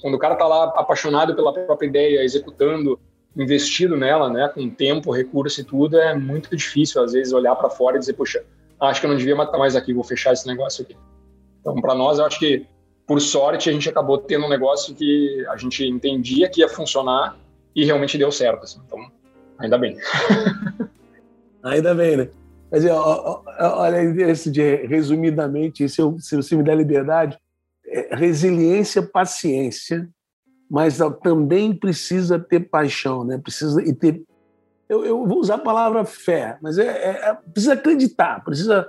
Quando 0.00 0.14
o 0.14 0.18
cara 0.18 0.34
está 0.34 0.46
lá 0.46 0.64
apaixonado 0.76 1.34
pela 1.34 1.52
própria 1.52 1.86
ideia, 1.88 2.22
executando, 2.22 3.00
investido 3.36 3.96
nela, 3.96 4.28
né, 4.30 4.48
com 4.48 4.68
tempo, 4.68 5.12
recurso 5.12 5.60
e 5.60 5.64
tudo, 5.64 5.98
é 5.98 6.14
muito 6.14 6.54
difícil 6.54 7.02
às 7.02 7.12
vezes 7.12 7.32
olhar 7.32 7.54
para 7.56 7.70
fora 7.70 7.96
e 7.96 8.00
dizer, 8.00 8.12
poxa, 8.12 8.44
acho 8.80 9.00
que 9.00 9.06
eu 9.06 9.10
não 9.10 9.16
devia 9.16 9.34
estar 9.34 9.58
mais 9.58 9.74
aqui, 9.74 9.92
vou 9.92 10.04
fechar 10.04 10.32
esse 10.32 10.46
negócio 10.46 10.84
aqui. 10.84 10.96
Então, 11.60 11.74
para 11.80 11.94
nós, 11.94 12.18
eu 12.18 12.26
acho 12.26 12.38
que 12.38 12.66
por 13.08 13.20
sorte 13.20 13.68
a 13.68 13.72
gente 13.72 13.88
acabou 13.88 14.18
tendo 14.18 14.46
um 14.46 14.48
negócio 14.48 14.94
que 14.94 15.44
a 15.48 15.56
gente 15.56 15.84
entendia 15.84 16.48
que 16.48 16.60
ia 16.60 16.68
funcionar 16.68 17.36
e 17.74 17.84
realmente 17.84 18.16
deu 18.16 18.30
certo. 18.30 18.64
Assim. 18.64 18.80
Então, 18.86 19.10
ainda 19.58 19.78
bem. 19.78 19.96
ainda 21.64 21.94
bem, 21.94 22.18
né? 22.18 22.28
Mas 22.70 22.84
olha, 22.84 24.30
esse 24.30 24.50
de 24.50 24.76
resumidamente, 24.86 25.88
se, 25.88 26.02
eu, 26.02 26.18
se 26.20 26.36
você 26.36 26.54
me 26.54 26.62
der 26.62 26.76
liberdade, 26.76 27.38
é 27.86 28.14
resiliência, 28.14 29.02
paciência 29.02 30.06
mas 30.70 30.98
também 31.22 31.74
precisa 31.74 32.38
ter 32.38 32.68
paixão, 32.68 33.24
né? 33.24 33.38
Precisa 33.38 33.80
e 33.82 33.94
ter. 33.94 34.22
Eu, 34.88 35.04
eu 35.04 35.26
vou 35.26 35.38
usar 35.38 35.54
a 35.54 35.58
palavra 35.58 36.04
fé, 36.04 36.58
mas 36.60 36.78
é, 36.78 36.86
é, 36.86 37.30
é 37.30 37.34
precisa 37.52 37.72
acreditar, 37.72 38.44
precisa 38.44 38.88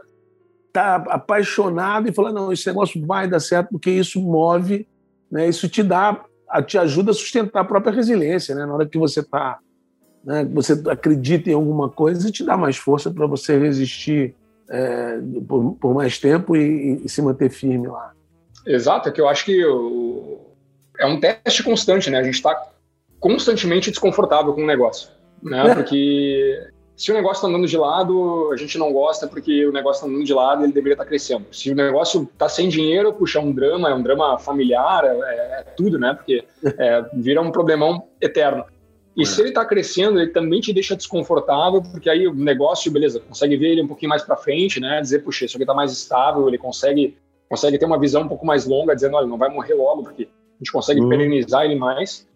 tá 0.72 0.96
apaixonado 0.96 2.08
e 2.08 2.14
falar 2.14 2.32
não, 2.32 2.52
esse 2.52 2.68
negócio 2.68 3.06
vai 3.06 3.28
dar 3.28 3.40
certo 3.40 3.70
porque 3.72 3.90
isso 3.90 4.22
move, 4.22 4.88
né? 5.32 5.48
Isso 5.48 5.68
te 5.68 5.84
dá, 5.84 6.24
te 6.66 6.78
ajuda 6.78 7.12
a 7.12 7.14
sustentar 7.14 7.62
a 7.62 7.66
própria 7.66 7.94
resiliência, 7.94 8.56
né? 8.56 8.66
Na 8.66 8.74
hora 8.74 8.88
que 8.88 8.98
você 8.98 9.22
está, 9.22 9.60
né? 10.24 10.46
Você 10.54 10.82
acredita 10.90 11.50
em 11.50 11.54
alguma 11.54 11.90
coisa 11.90 12.32
te 12.32 12.44
dá 12.44 12.58
mais 12.58 12.78
força 12.78 13.12
para 13.12 13.26
você 13.26 13.58
resistir 13.58 14.36
é, 14.70 15.20
por, 15.48 15.76
por, 15.76 15.94
mais 15.94 16.20
tempo 16.20 16.56
e, 16.56 17.02
e, 17.04 17.10
se 17.10 17.22
manter 17.22 17.50
firme 17.50 17.88
lá. 17.88 18.14
Exato, 18.66 19.10
é 19.10 19.12
que 19.12 19.20
eu 19.20 19.28
acho 19.28 19.46
que 19.46 19.66
o, 19.66 20.40
é 21.00 21.06
um 21.06 21.20
teste 21.20 21.64
constante, 21.64 22.10
né? 22.10 22.20
A 22.20 22.24
gente 22.24 22.36
está 22.36 22.70
constantemente 23.20 23.90
desconfortável 23.90 24.54
com 24.54 24.64
o 24.64 24.68
negócio, 24.68 25.10
né? 25.42 25.72
É. 25.72 25.76
Porque 25.76 26.70
se 27.00 27.12
o 27.12 27.14
negócio 27.14 27.38
está 27.38 27.48
andando 27.48 27.66
de 27.66 27.78
lado, 27.78 28.52
a 28.52 28.58
gente 28.58 28.78
não 28.78 28.92
gosta 28.92 29.26
porque 29.26 29.66
o 29.66 29.72
negócio 29.72 30.02
está 30.02 30.08
andando 30.10 30.26
de 30.26 30.34
lado, 30.34 30.66
ele 30.66 30.74
deveria 30.74 30.96
estar 30.96 31.06
tá 31.06 31.08
crescendo. 31.08 31.46
Se 31.50 31.72
o 31.72 31.76
negócio 31.76 32.24
está 32.24 32.50
sem 32.50 32.68
dinheiro, 32.68 33.14
puxa, 33.14 33.40
é 33.40 33.42
um 33.42 33.54
drama, 33.54 33.90
é 33.90 33.94
um 33.94 34.04
drama 34.04 34.38
familiar, 34.38 35.06
é, 35.06 35.60
é 35.62 35.66
tudo, 35.78 35.98
né? 35.98 36.14
Porque 36.14 36.44
é, 36.78 37.06
vira 37.14 37.42
um 37.42 37.52
problemão 37.52 38.04
eterno. 38.20 38.66
E 39.16 39.22
é. 39.22 39.26
se 39.26 39.40
ele 39.40 39.48
está 39.48 39.64
crescendo, 39.64 40.20
ele 40.20 40.32
também 40.32 40.60
te 40.60 40.74
deixa 40.74 40.94
desconfortável, 40.94 41.82
porque 41.82 42.10
aí 42.10 42.28
o 42.28 42.34
negócio, 42.34 42.92
beleza, 42.92 43.22
consegue 43.22 43.56
ver 43.56 43.70
ele 43.70 43.84
um 43.84 43.88
pouquinho 43.88 44.10
mais 44.10 44.24
para 44.24 44.36
frente, 44.36 44.82
né? 44.82 45.00
Dizer, 45.00 45.20
puxa, 45.20 45.46
isso 45.46 45.56
aqui 45.56 45.64
está 45.64 45.74
mais 45.74 45.94
estável, 45.94 46.50
ele 46.50 46.58
consegue, 46.58 47.18
consegue 47.48 47.78
ter 47.78 47.86
uma 47.86 47.98
visão 47.98 48.24
um 48.24 48.28
pouco 48.28 48.46
mais 48.46 48.68
longa, 48.68 48.94
dizendo, 48.94 49.16
olha, 49.16 49.26
não 49.26 49.38
vai 49.38 49.50
morrer 49.50 49.74
logo, 49.74 50.04
porque 50.04 50.24
a 50.24 50.58
gente 50.60 50.72
consegue 50.74 51.00
uhum. 51.00 51.08
perenizar 51.08 51.64
ele 51.64 51.76
mais, 51.76 52.28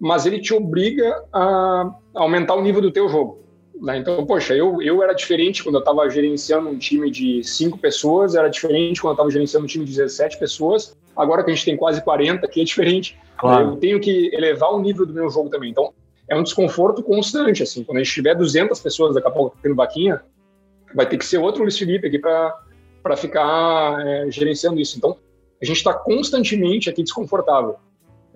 mas 0.00 0.26
ele 0.26 0.40
te 0.40 0.52
obriga 0.52 1.22
a 1.32 1.88
aumentar 2.16 2.56
o 2.56 2.60
nível 2.60 2.82
do 2.82 2.90
teu 2.90 3.08
jogo. 3.08 3.46
Né? 3.80 3.98
Então, 3.98 4.24
poxa, 4.26 4.54
eu, 4.54 4.82
eu 4.82 5.02
era 5.02 5.12
diferente 5.12 5.62
quando 5.62 5.76
eu 5.76 5.80
estava 5.80 6.08
gerenciando 6.08 6.68
um 6.68 6.78
time 6.78 7.10
de 7.10 7.42
cinco 7.44 7.78
pessoas, 7.78 8.34
era 8.34 8.48
diferente 8.48 9.00
quando 9.00 9.12
eu 9.12 9.14
estava 9.14 9.30
gerenciando 9.30 9.64
um 9.64 9.68
time 9.68 9.84
de 9.84 9.92
17 9.92 10.38
pessoas, 10.38 10.96
agora 11.16 11.44
que 11.44 11.50
a 11.50 11.54
gente 11.54 11.64
tem 11.64 11.76
quase 11.76 12.02
40, 12.02 12.44
aqui 12.44 12.60
é 12.60 12.64
diferente. 12.64 13.18
Claro. 13.36 13.70
Eu 13.70 13.76
tenho 13.76 14.00
que 14.00 14.30
elevar 14.34 14.72
o 14.72 14.80
nível 14.80 15.06
do 15.06 15.12
meu 15.12 15.30
jogo 15.30 15.48
também. 15.48 15.70
Então, 15.70 15.92
é 16.28 16.36
um 16.36 16.42
desconforto 16.42 17.02
constante, 17.02 17.62
assim. 17.62 17.84
Quando 17.84 17.98
a 17.98 18.02
gente 18.02 18.12
tiver 18.12 18.34
200 18.34 18.78
pessoas 18.80 19.14
daqui 19.14 19.28
a 19.28 19.30
pouco 19.30 19.56
tendo 19.62 19.74
vaquinha, 19.74 20.20
vai 20.94 21.06
ter 21.08 21.16
que 21.16 21.24
ser 21.24 21.38
outro 21.38 21.62
Luiz 21.62 21.78
Felipe 21.78 22.06
aqui 22.06 22.18
para 22.18 23.16
ficar 23.16 24.06
é, 24.06 24.30
gerenciando 24.30 24.80
isso. 24.80 24.96
Então, 24.98 25.16
a 25.60 25.64
gente 25.64 25.76
está 25.76 25.94
constantemente 25.94 26.90
aqui 26.90 27.02
desconfortável. 27.02 27.76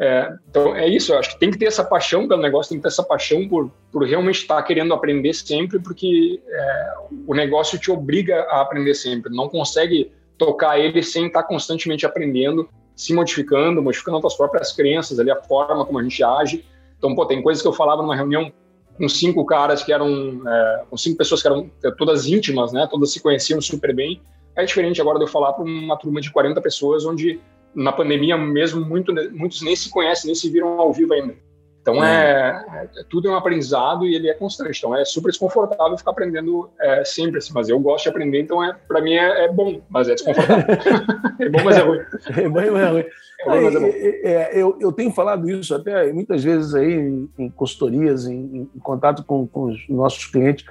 É, 0.03 0.35
então 0.51 0.75
é 0.75 0.89
isso, 0.89 1.13
eu 1.13 1.19
acho 1.21 1.31
que 1.31 1.39
tem 1.39 1.49
que 1.49 1.57
ter 1.57 1.67
essa 1.67 1.85
paixão 1.85 2.27
pelo 2.27 2.43
negócio, 2.43 2.71
tem 2.71 2.79
que 2.79 2.83
ter 2.83 2.89
essa 2.89 3.05
paixão 3.05 3.49
por, 3.49 3.71
por 3.93 4.03
realmente 4.03 4.41
estar 4.41 4.57
tá 4.57 4.63
querendo 4.65 4.93
aprender 4.93 5.33
sempre, 5.33 5.79
porque 5.79 6.43
é, 6.45 6.95
o 7.25 7.33
negócio 7.33 7.79
te 7.79 7.89
obriga 7.89 8.41
a 8.51 8.63
aprender 8.63 8.95
sempre, 8.95 9.33
não 9.33 9.49
consegue 9.49 10.11
tocar 10.37 10.77
ele 10.77 11.05
sem 11.05 11.29
estar 11.29 11.43
tá 11.43 11.49
constantemente 11.49 12.05
aprendendo, 12.05 12.69
se 12.97 13.15
modificando, 13.15 13.81
modificando 13.81 14.27
as 14.27 14.37
próprias 14.37 14.73
crenças, 14.73 15.21
ali, 15.21 15.31
a 15.31 15.41
forma 15.41 15.87
como 15.87 16.01
a 16.01 16.03
gente 16.03 16.21
age. 16.25 16.65
Então, 16.99 17.15
pô, 17.15 17.25
tem 17.25 17.41
coisas 17.41 17.63
que 17.63 17.69
eu 17.69 17.73
falava 17.73 18.03
numa 18.03 18.17
reunião 18.17 18.53
com 18.99 19.09
cinco 19.09 19.47
caras 19.47 19.85
que 19.85 19.93
eram, 19.93 20.43
é, 20.45 20.83
com 20.91 20.97
cinco 20.97 21.17
pessoas 21.17 21.41
que 21.41 21.47
eram 21.47 21.71
todas 21.97 22.27
íntimas, 22.27 22.73
né, 22.73 22.89
todas 22.91 23.13
se 23.13 23.23
conheciam 23.23 23.61
super 23.61 23.95
bem, 23.95 24.21
é 24.57 24.65
diferente 24.65 25.01
agora 25.01 25.19
de 25.19 25.25
eu 25.27 25.29
falar 25.29 25.53
para 25.53 25.63
uma 25.63 25.97
turma 25.97 26.21
de 26.21 26.29
40 26.29 26.61
pessoas, 26.61 27.07
onde 27.07 27.41
na 27.75 27.93
pandemia 27.93 28.37
mesmo 28.37 28.85
muito, 28.85 29.12
muitos 29.33 29.62
nem 29.62 29.75
se 29.75 29.91
conhecem, 29.91 30.27
nem 30.27 30.35
se 30.35 30.51
viram 30.51 30.81
ao 30.81 30.93
vivo 30.93 31.12
ainda. 31.12 31.35
Então 31.83 32.03
é, 32.03 32.64
é, 32.97 33.05
tudo 33.11 33.29
é 33.29 33.33
um 33.33 33.35
aprendizado 33.35 34.07
e 34.07 34.14
ele 34.14 34.31
é 34.31 34.35
constante. 34.35 34.79
Então 34.79 34.97
é 34.97 35.05
super 35.05 35.31
desconfortável 35.31 35.99
ficar 35.99 36.12
aprendendo 36.12 36.70
é, 36.81 37.05
sempre 37.05 37.39
assim. 37.39 37.53
Mas 37.53 37.68
eu 37.68 37.79
gosto 37.81 38.05
de 38.05 38.11
aprender, 38.11 38.41
então 38.41 38.62
é 38.62 38.73
para 38.73 39.01
mim 39.01 39.14
é, 39.14 39.47
é, 39.47 39.53
bom, 39.53 39.83
mas 39.91 40.09
é 40.09 40.14
desconfortável. 40.14 40.64
é 41.41 41.49
bom, 41.49 41.64
mas 41.64 41.77
é 41.77 41.81
ruim. 41.81 41.99
É 42.37 42.49
bom, 42.49 42.73
mas 42.73 42.85
é 42.85 42.89
ruim. 42.89 43.01
É 43.01 43.23
é. 43.49 44.33
É, 44.33 44.62
eu, 44.62 44.79
eu 44.81 44.93
tenho 44.93 45.11
falado 45.11 45.51
isso 45.51 45.75
até 45.75 46.12
muitas 46.12 46.45
vezes 46.45 46.73
aí 46.73 46.95
em, 46.95 47.29
em 47.37 47.51
consultorias, 47.51 48.27
em, 48.27 48.70
em 48.73 48.79
contato 48.79 49.25
com, 49.25 49.45
com, 49.49 49.64
os 49.64 49.89
nossos 49.89 50.27
clientes. 50.27 50.64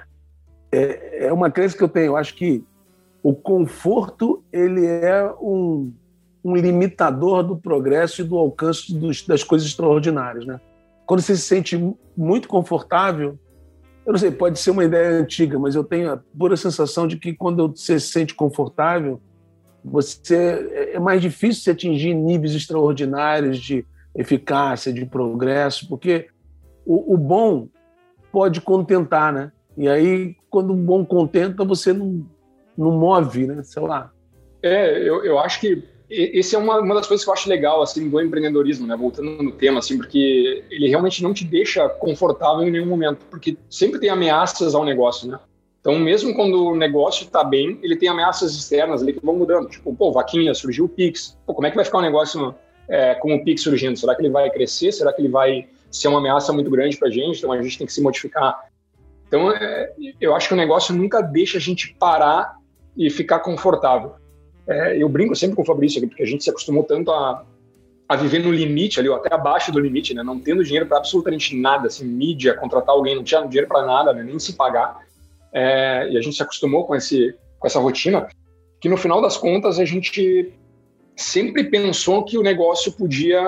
É, 0.72 1.26
é 1.26 1.32
uma 1.32 1.50
crença 1.50 1.76
que 1.76 1.84
eu 1.84 1.88
tenho. 1.88 2.06
Eu 2.06 2.16
acho 2.16 2.34
que 2.34 2.64
o 3.22 3.34
conforto 3.34 4.42
ele 4.50 4.86
é 4.86 5.30
um, 5.42 5.92
um 6.44 6.56
limitador 6.56 7.42
do 7.42 7.56
progresso 7.56 8.22
e 8.22 8.24
do 8.24 8.36
alcance 8.36 8.94
dos, 8.94 9.26
das 9.26 9.44
coisas 9.44 9.68
extraordinárias, 9.68 10.44
né? 10.44 10.60
quando 11.06 11.20
você 11.20 11.36
se 11.36 11.42
sente 11.42 11.94
muito 12.16 12.48
confortável, 12.48 13.38
eu 14.06 14.12
não 14.12 14.18
sei, 14.18 14.30
pode 14.30 14.58
ser 14.58 14.70
uma 14.70 14.84
ideia 14.84 15.10
antiga, 15.10 15.58
mas 15.58 15.74
eu 15.74 15.84
tenho 15.84 16.10
a 16.10 16.16
pura 16.16 16.56
sensação 16.56 17.06
de 17.06 17.16
que 17.16 17.34
quando 17.34 17.68
você 17.68 18.00
se 18.00 18.08
sente 18.08 18.34
confortável, 18.34 19.20
você 19.84 20.90
é 20.92 20.98
mais 20.98 21.20
difícil 21.20 21.64
se 21.64 21.70
atingir 21.70 22.14
níveis 22.14 22.54
extraordinários 22.54 23.58
de 23.58 23.84
eficácia, 24.14 24.92
de 24.92 25.04
progresso, 25.04 25.88
porque 25.88 26.28
o, 26.86 27.14
o 27.14 27.16
bom 27.18 27.68
pode 28.32 28.60
contentar, 28.60 29.32
né? 29.32 29.52
E 29.76 29.88
aí, 29.88 30.34
quando 30.50 30.72
o 30.72 30.76
bom 30.76 31.04
contenta, 31.04 31.64
você 31.64 31.92
não, 31.92 32.26
não 32.76 32.92
move, 32.92 33.46
né? 33.46 33.62
Sei 33.62 33.82
lá. 33.82 34.10
É, 34.62 34.98
eu, 34.98 35.24
eu 35.24 35.38
acho 35.38 35.60
que 35.60 35.84
esse 36.12 36.54
é 36.54 36.58
uma, 36.58 36.78
uma 36.80 36.94
das 36.94 37.06
coisas 37.06 37.24
que 37.24 37.30
eu 37.30 37.34
acho 37.34 37.48
legal 37.48 37.80
assim 37.80 38.08
do 38.08 38.20
empreendedorismo, 38.20 38.86
né? 38.86 38.96
Voltando 38.96 39.42
no 39.42 39.52
tema, 39.52 39.78
assim, 39.78 39.96
porque 39.96 40.64
ele 40.70 40.88
realmente 40.88 41.22
não 41.22 41.32
te 41.32 41.44
deixa 41.44 41.88
confortável 41.88 42.66
em 42.66 42.70
nenhum 42.70 42.86
momento, 42.86 43.24
porque 43.30 43.56
sempre 43.70 43.98
tem 43.98 44.10
ameaças 44.10 44.74
ao 44.74 44.84
negócio, 44.84 45.28
né? 45.28 45.38
Então, 45.80 45.98
mesmo 45.98 46.32
quando 46.34 46.64
o 46.64 46.76
negócio 46.76 47.24
está 47.24 47.42
bem, 47.42 47.78
ele 47.82 47.96
tem 47.96 48.08
ameaças 48.08 48.54
externas 48.54 49.02
ali 49.02 49.12
que 49.12 49.24
vão 49.24 49.34
mudando. 49.34 49.68
Tipo, 49.68 49.92
pô, 49.94 50.12
vaquinha, 50.12 50.54
surgiu 50.54 50.84
o 50.84 50.88
Pix. 50.88 51.36
Pô, 51.44 51.54
como 51.54 51.66
é 51.66 51.70
que 51.70 51.76
vai 51.76 51.84
ficar 51.84 51.98
o 51.98 52.02
negócio 52.02 52.54
é, 52.88 53.16
com 53.16 53.34
o 53.34 53.44
Pix 53.44 53.62
surgindo? 53.62 53.98
Será 53.98 54.14
que 54.14 54.22
ele 54.22 54.30
vai 54.30 54.48
crescer? 54.48 54.92
Será 54.92 55.12
que 55.12 55.20
ele 55.20 55.28
vai 55.28 55.66
ser 55.90 56.06
uma 56.06 56.20
ameaça 56.20 56.52
muito 56.52 56.70
grande 56.70 56.96
para 56.96 57.08
a 57.08 57.10
gente? 57.10 57.38
Então, 57.38 57.50
a 57.50 57.60
gente 57.60 57.76
tem 57.76 57.86
que 57.86 57.92
se 57.92 58.00
modificar. 58.00 58.60
Então, 59.26 59.50
é, 59.50 59.92
eu 60.20 60.36
acho 60.36 60.46
que 60.46 60.54
o 60.54 60.56
negócio 60.56 60.94
nunca 60.94 61.20
deixa 61.20 61.58
a 61.58 61.60
gente 61.60 61.96
parar 61.98 62.54
e 62.96 63.10
ficar 63.10 63.40
confortável. 63.40 64.12
É, 64.66 64.96
eu 64.96 65.08
brinco 65.08 65.34
sempre 65.34 65.56
com 65.56 65.62
o 65.62 65.64
Fabrício 65.64 65.98
aqui, 65.98 66.06
porque 66.06 66.22
a 66.22 66.26
gente 66.26 66.44
se 66.44 66.50
acostumou 66.50 66.84
tanto 66.84 67.10
a, 67.10 67.44
a 68.08 68.16
viver 68.16 68.40
no 68.40 68.52
limite 68.52 69.00
ali, 69.00 69.08
ou 69.08 69.16
até 69.16 69.34
abaixo 69.34 69.72
do 69.72 69.80
limite, 69.80 70.14
né? 70.14 70.22
Não 70.22 70.38
tendo 70.38 70.64
dinheiro 70.64 70.86
para 70.86 70.98
absolutamente 70.98 71.56
nada, 71.56 71.88
assim, 71.88 72.04
mídia, 72.04 72.54
contratar 72.54 72.94
alguém, 72.94 73.16
não 73.16 73.24
tinha 73.24 73.42
dinheiro 73.46 73.68
para 73.68 73.84
nada, 73.84 74.12
né? 74.12 74.22
nem 74.22 74.38
se 74.38 74.54
pagar. 74.54 75.00
É, 75.52 76.08
e 76.10 76.16
a 76.16 76.20
gente 76.20 76.36
se 76.36 76.42
acostumou 76.42 76.86
com, 76.86 76.94
esse, 76.94 77.34
com 77.58 77.66
essa 77.66 77.80
rotina, 77.80 78.28
que 78.80 78.88
no 78.88 78.96
final 78.96 79.20
das 79.20 79.36
contas 79.36 79.78
a 79.78 79.84
gente 79.84 80.52
sempre 81.16 81.64
pensou 81.64 82.24
que 82.24 82.38
o 82.38 82.42
negócio 82.42 82.92
podia. 82.92 83.40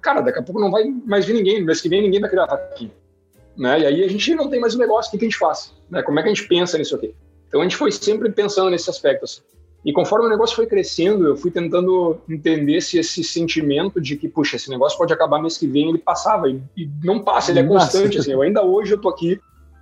Cara, 0.00 0.20
daqui 0.20 0.38
a 0.38 0.42
pouco 0.42 0.60
não 0.60 0.70
vai 0.70 0.84
mais 0.84 1.24
vir 1.24 1.34
ninguém, 1.34 1.62
mês 1.62 1.80
que 1.80 1.88
vem 1.88 2.02
ninguém 2.02 2.20
vai 2.20 2.30
criar 2.30 2.44
aqui. 2.44 2.90
Né? 3.56 3.80
E 3.80 3.86
aí 3.86 4.04
a 4.04 4.08
gente 4.08 4.34
não 4.34 4.48
tem 4.48 4.60
mais 4.60 4.74
o 4.74 4.76
um 4.76 4.80
negócio, 4.80 5.08
o 5.08 5.18
que 5.18 5.24
a 5.24 5.28
gente 5.28 5.38
faz? 5.38 5.74
Né? 5.90 6.02
Como 6.02 6.18
é 6.18 6.22
que 6.22 6.28
a 6.28 6.34
gente 6.34 6.48
pensa 6.48 6.78
nisso 6.78 6.96
aqui? 6.96 7.14
Então 7.48 7.60
a 7.60 7.64
gente 7.64 7.76
foi 7.76 7.90
sempre 7.90 8.30
pensando 8.30 8.70
nesse 8.70 8.88
aspecto. 8.88 9.24
Assim. 9.24 9.42
E 9.84 9.92
conforme 9.92 10.26
o 10.26 10.28
negócio 10.28 10.54
foi 10.54 10.66
crescendo, 10.66 11.26
eu 11.26 11.36
fui 11.36 11.50
tentando 11.50 12.18
entender 12.28 12.80
se 12.82 12.98
esse 12.98 13.24
sentimento 13.24 14.00
de 14.00 14.14
que, 14.14 14.28
puxa, 14.28 14.56
esse 14.56 14.68
negócio 14.68 14.98
pode 14.98 15.12
acabar 15.12 15.40
mês 15.40 15.56
que 15.56 15.66
vem, 15.66 15.88
ele 15.88 15.98
passava. 15.98 16.50
E, 16.50 16.60
e 16.76 16.88
não 17.02 17.22
passa, 17.22 17.50
ele 17.50 17.60
é 17.60 17.64
constante. 17.64 18.18
Assim, 18.18 18.32
eu 18.32 18.42
ainda 18.42 18.62
hoje 18.62 18.92
eu 18.92 19.00
tô 19.00 19.08
aqui 19.08 19.40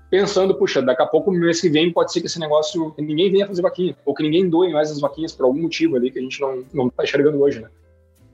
pensando, 0.08 0.54
puxa, 0.54 0.80
daqui 0.80 1.02
a 1.02 1.06
pouco, 1.06 1.32
mês 1.32 1.60
que 1.60 1.68
vem, 1.68 1.92
pode 1.92 2.12
ser 2.12 2.20
que 2.20 2.26
esse 2.26 2.38
negócio, 2.38 2.94
ninguém 2.96 3.30
venha 3.30 3.46
fazer 3.46 3.60
vaquinha, 3.60 3.96
ou 4.06 4.14
que 4.14 4.22
ninguém 4.22 4.48
doe 4.48 4.72
mais 4.72 4.90
as 4.90 5.00
vaquinhas 5.00 5.32
por 5.32 5.44
algum 5.44 5.62
motivo 5.62 5.96
ali 5.96 6.10
que 6.10 6.18
a 6.18 6.22
gente 6.22 6.40
não, 6.40 6.64
não 6.72 6.88
tá 6.88 7.02
enxergando 7.02 7.40
hoje, 7.40 7.60
né? 7.60 7.68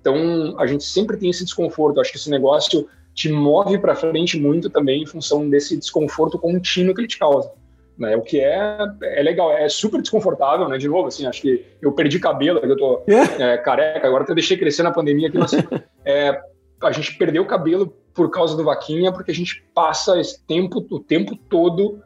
Então, 0.01 0.55
a 0.59 0.67
gente 0.67 0.85
sempre 0.85 1.17
tem 1.17 1.31
esse 1.31 1.45
desconforto. 1.45 1.97
Eu 1.97 2.03
acho 2.03 2.13
que 2.13 2.19
esse 2.19 2.31
negócio 2.31 2.87
te 3.15 3.33
move 3.33 3.79
para 3.79 3.95
frente 3.95 4.39
muito 4.39 4.69
também 4.69 5.03
em 5.03 5.07
função 5.07 5.49
desse 5.49 5.79
desconforto 5.79 6.39
contínuo 6.39 6.95
que 6.95 7.01
ele 7.01 7.09
te 7.09 7.19
causa 7.19 7.51
né? 7.99 8.17
O 8.17 8.23
que 8.23 8.41
é, 8.41 8.79
é 9.03 9.23
legal, 9.23 9.53
é 9.53 9.69
super 9.69 10.01
desconfortável, 10.01 10.69
né? 10.69 10.77
De 10.79 10.89
novo, 10.89 11.09
assim, 11.09 11.27
acho 11.27 11.43
que 11.43 11.65
eu 11.81 11.93
perdi 11.93 12.19
cabelo, 12.19 12.61
eu 12.61 12.77
tô 12.77 13.03
é, 13.07 13.57
careca, 13.59 14.07
agora 14.07 14.25
eu 14.29 14.35
deixei 14.35 14.57
crescer 14.57 14.83
na 14.83 14.93
pandemia 14.93 15.29
aqui, 15.29 15.39
mas 15.39 15.55
assim, 15.55 15.67
é, 16.05 16.41
a 16.83 16.93
gente 16.93 17.17
perdeu 17.17 17.43
o 17.43 17.47
cabelo 17.47 17.95
por 18.13 18.31
causa 18.31 18.57
do 18.57 18.65
vaquinha, 18.65 19.13
porque 19.13 19.31
a 19.31 19.35
gente 19.35 19.65
passa 19.75 20.21
esse 20.21 20.45
tempo, 20.47 20.85
o 20.91 21.01
tempo 21.01 21.37
todo 21.37 22.01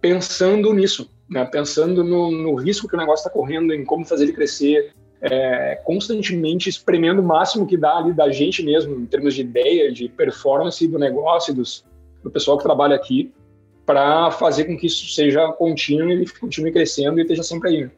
pensando 0.00 0.72
nisso, 0.72 1.10
né? 1.28 1.44
Pensando 1.44 2.04
no, 2.04 2.30
no 2.30 2.54
risco 2.54 2.88
que 2.88 2.94
o 2.94 2.98
negócio 2.98 3.26
está 3.26 3.30
correndo, 3.30 3.72
em 3.72 3.84
como 3.84 4.04
fazer 4.04 4.24
ele 4.24 4.32
crescer, 4.32 4.92
é, 5.20 5.80
constantemente 5.84 6.68
espremendo 6.68 7.22
o 7.22 7.24
máximo 7.24 7.66
que 7.66 7.76
dá 7.76 7.96
ali 7.96 8.12
da 8.12 8.30
gente 8.30 8.62
mesmo, 8.62 8.94
em 8.94 9.06
termos 9.06 9.34
de 9.34 9.40
ideia, 9.40 9.90
de 9.90 10.08
performance 10.08 10.86
do 10.86 10.98
negócio, 10.98 11.54
dos, 11.54 11.84
do 12.22 12.30
pessoal 12.30 12.58
que 12.58 12.64
trabalha 12.64 12.94
aqui, 12.94 13.32
para 13.84 14.30
fazer 14.30 14.64
com 14.64 14.76
que 14.76 14.86
isso 14.86 15.06
seja 15.14 15.52
contínuo 15.52 16.10
e 16.10 16.28
continue 16.28 16.72
crescendo 16.72 17.18
e 17.18 17.22
esteja 17.22 17.42
sempre 17.42 17.68
aí. 17.68 17.90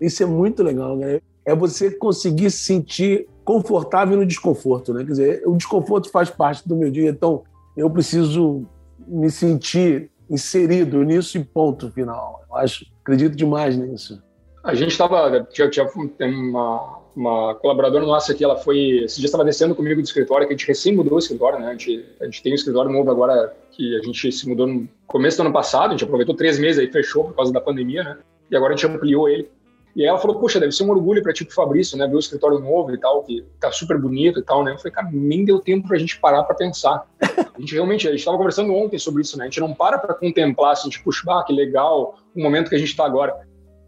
Isso 0.00 0.22
é 0.22 0.26
muito 0.26 0.62
legal, 0.62 0.96
né? 0.96 1.20
É 1.44 1.54
você 1.54 1.90
conseguir 1.90 2.50
se 2.50 2.58
sentir 2.58 3.28
confortável 3.44 4.16
no 4.16 4.26
desconforto, 4.26 4.92
né? 4.92 5.04
Quer 5.04 5.10
dizer, 5.10 5.42
o 5.46 5.56
desconforto 5.56 6.10
faz 6.10 6.28
parte 6.28 6.68
do 6.68 6.76
meu 6.76 6.90
dia, 6.90 7.08
então 7.08 7.44
eu 7.76 7.88
preciso 7.88 8.66
me 9.06 9.30
sentir 9.30 10.10
inserido 10.28 11.02
nisso 11.02 11.38
e 11.38 11.44
ponto 11.44 11.90
final. 11.90 12.44
Eu 12.48 12.56
acho, 12.56 12.84
acredito 13.02 13.36
demais 13.36 13.76
nisso. 13.76 14.22
A 14.64 14.74
gente 14.74 14.90
estava, 14.90 15.44
tinha, 15.44 15.70
tinha 15.70 15.86
uma, 16.18 16.98
uma 17.16 17.54
colaboradora 17.54 18.04
nossa 18.04 18.32
aqui, 18.32 18.44
ela 18.44 18.56
foi, 18.56 19.04
esse 19.04 19.16
dia 19.16 19.24
estava 19.24 19.42
descendo 19.42 19.74
comigo 19.74 20.02
do 20.02 20.04
escritório, 20.04 20.46
que 20.46 20.52
a 20.52 20.56
gente 20.56 20.68
recém 20.68 20.94
mudou 20.94 21.14
o 21.14 21.18
escritório, 21.18 21.58
né? 21.58 21.68
A 21.68 21.72
gente, 21.72 22.04
a 22.20 22.24
gente 22.26 22.42
tem 22.42 22.52
um 22.52 22.54
escritório 22.54 22.92
novo 22.92 23.10
agora, 23.10 23.56
que 23.72 23.96
a 23.96 24.02
gente 24.02 24.30
se 24.30 24.46
mudou 24.46 24.66
no 24.66 24.86
começo 25.06 25.38
do 25.38 25.44
ano 25.44 25.52
passado, 25.52 25.88
a 25.88 25.90
gente 25.92 26.04
aproveitou 26.04 26.34
três 26.34 26.58
meses 26.58 26.78
aí, 26.78 26.92
fechou 26.92 27.24
por 27.24 27.34
causa 27.34 27.50
da 27.50 27.60
pandemia, 27.60 28.04
né? 28.04 28.18
E 28.50 28.56
agora 28.56 28.74
a 28.74 28.76
gente 28.76 28.86
ampliou 28.86 29.30
ele. 29.30 29.48
E 29.96 30.02
aí 30.02 30.08
ela 30.08 30.18
falou, 30.18 30.38
poxa, 30.38 30.60
deve 30.60 30.72
ser 30.72 30.84
um 30.84 30.90
orgulho 30.90 31.22
para 31.22 31.32
tipo 31.32 31.54
Fabrício, 31.54 31.96
né? 31.96 32.06
Ver 32.06 32.16
o 32.16 32.18
escritório 32.18 32.58
novo 32.58 32.92
e 32.92 32.98
tal, 32.98 33.22
que 33.22 33.42
tá 33.58 33.72
super 33.72 33.98
bonito 33.98 34.38
e 34.38 34.42
tal, 34.42 34.62
né? 34.62 34.72
Eu 34.72 34.76
falei, 34.76 34.92
cara, 34.92 35.08
nem 35.10 35.42
deu 35.42 35.58
tempo 35.58 35.88
pra 35.88 35.96
gente 35.96 36.20
parar 36.20 36.42
para 36.42 36.54
pensar. 36.54 37.06
A 37.22 37.58
gente 37.58 37.72
realmente, 37.72 38.06
a 38.06 38.10
gente 38.10 38.20
estava 38.20 38.36
conversando 38.36 38.74
ontem 38.74 38.98
sobre 38.98 39.22
isso, 39.22 39.38
né? 39.38 39.44
A 39.44 39.46
gente 39.46 39.58
não 39.58 39.72
para 39.72 39.98
para 39.98 40.12
contemplar, 40.12 40.72
assim, 40.72 40.90
tipo, 40.90 41.10
ah, 41.30 41.42
que 41.46 41.52
legal 41.54 42.18
o 42.36 42.42
momento 42.42 42.68
que 42.68 42.74
a 42.74 42.78
gente 42.78 42.90
está 42.90 43.06
agora. 43.06 43.34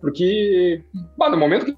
Porque, 0.01 0.83
bah, 1.18 1.29
no 1.29 1.37
momento 1.37 1.66
que 1.66 1.76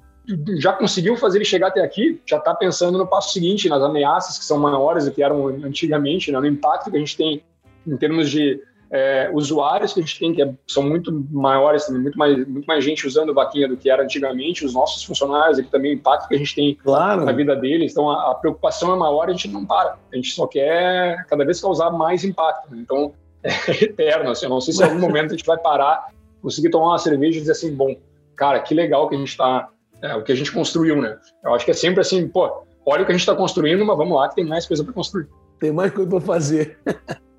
já 0.58 0.72
conseguiu 0.72 1.16
fazer 1.16 1.38
ele 1.38 1.44
chegar 1.44 1.68
até 1.68 1.82
aqui, 1.82 2.20
já 2.26 2.38
está 2.38 2.54
pensando 2.54 2.98
no 2.98 3.06
passo 3.06 3.32
seguinte, 3.32 3.68
nas 3.68 3.82
ameaças 3.82 4.38
que 4.38 4.44
são 4.44 4.58
maiores 4.58 5.04
do 5.04 5.12
que 5.12 5.22
eram 5.22 5.46
antigamente, 5.46 6.30
né? 6.30 6.38
no 6.38 6.46
impacto 6.46 6.90
que 6.90 6.96
a 6.96 7.00
gente 7.00 7.16
tem 7.16 7.42
em 7.86 7.96
termos 7.96 8.30
de 8.30 8.60
é, 8.90 9.30
usuários 9.32 9.92
que 9.92 10.00
a 10.00 10.02
gente 10.02 10.18
tem, 10.18 10.34
que 10.34 10.42
é, 10.42 10.52
são 10.66 10.82
muito 10.82 11.12
maiores, 11.30 11.86
também, 11.86 12.02
muito 12.02 12.18
mais, 12.18 12.46
muito 12.46 12.66
mais 12.66 12.84
gente 12.84 13.06
usando 13.06 13.32
vaquinha 13.32 13.68
do 13.68 13.76
que 13.76 13.88
era 13.88 14.02
antigamente, 14.02 14.64
os 14.64 14.74
nossos 14.74 15.04
funcionários 15.04 15.58
aqui 15.58 15.70
também, 15.70 15.92
o 15.92 15.94
impacto 15.94 16.28
que 16.28 16.34
a 16.34 16.38
gente 16.38 16.54
tem 16.54 16.74
claro. 16.74 17.24
na 17.24 17.32
vida 17.32 17.54
deles. 17.54 17.92
Então, 17.92 18.10
a, 18.10 18.32
a, 18.32 18.34
preocupação 18.34 18.92
é 18.92 18.98
maior 18.98 19.28
e 19.28 19.30
a 19.30 19.34
gente 19.34 19.48
não 19.48 19.64
para. 19.64 19.96
A 20.12 20.16
gente 20.16 20.32
só 20.32 20.46
quer 20.46 21.24
cada 21.28 21.44
vez 21.44 21.60
causar 21.60 21.90
mais 21.92 22.24
impacto. 22.24 22.74
Né? 22.74 22.80
Então, 22.82 23.14
é 23.44 23.84
eterno. 23.84 24.30
Assim, 24.30 24.46
eu 24.46 24.50
não 24.50 24.60
sei 24.60 24.74
se 24.74 24.82
em 24.82 24.86
algum 24.86 24.98
momento 24.98 25.26
a 25.26 25.36
gente 25.36 25.46
vai 25.46 25.56
parar, 25.56 26.08
conseguir 26.42 26.70
tomar 26.70 26.88
uma 26.88 26.98
cerveja 26.98 27.38
e 27.38 27.40
dizer 27.40 27.52
assim, 27.52 27.72
bom, 27.72 27.94
cara, 28.34 28.58
que 28.58 28.74
legal 28.74 29.08
que 29.08 29.14
a 29.14 29.18
gente 29.18 29.28
está 29.28 29.68
é, 30.02 30.14
o 30.14 30.22
que 30.22 30.32
a 30.32 30.34
gente 30.34 30.52
construiu, 30.52 31.00
né? 31.00 31.16
Eu 31.44 31.54
acho 31.54 31.64
que 31.64 31.70
é 31.70 31.74
sempre 31.74 32.00
assim, 32.00 32.26
pô, 32.26 32.64
olha 32.86 33.02
o 33.02 33.06
que 33.06 33.12
a 33.12 33.14
gente 33.14 33.20
está 33.20 33.34
construindo, 33.34 33.84
mas 33.84 33.96
vamos 33.96 34.16
lá 34.16 34.28
que 34.28 34.36
tem 34.36 34.44
mais 34.44 34.66
coisa 34.66 34.82
para 34.82 34.92
construir. 34.92 35.28
Tem 35.58 35.72
mais 35.72 35.92
coisa 35.92 36.10
para 36.10 36.20
fazer. 36.20 36.78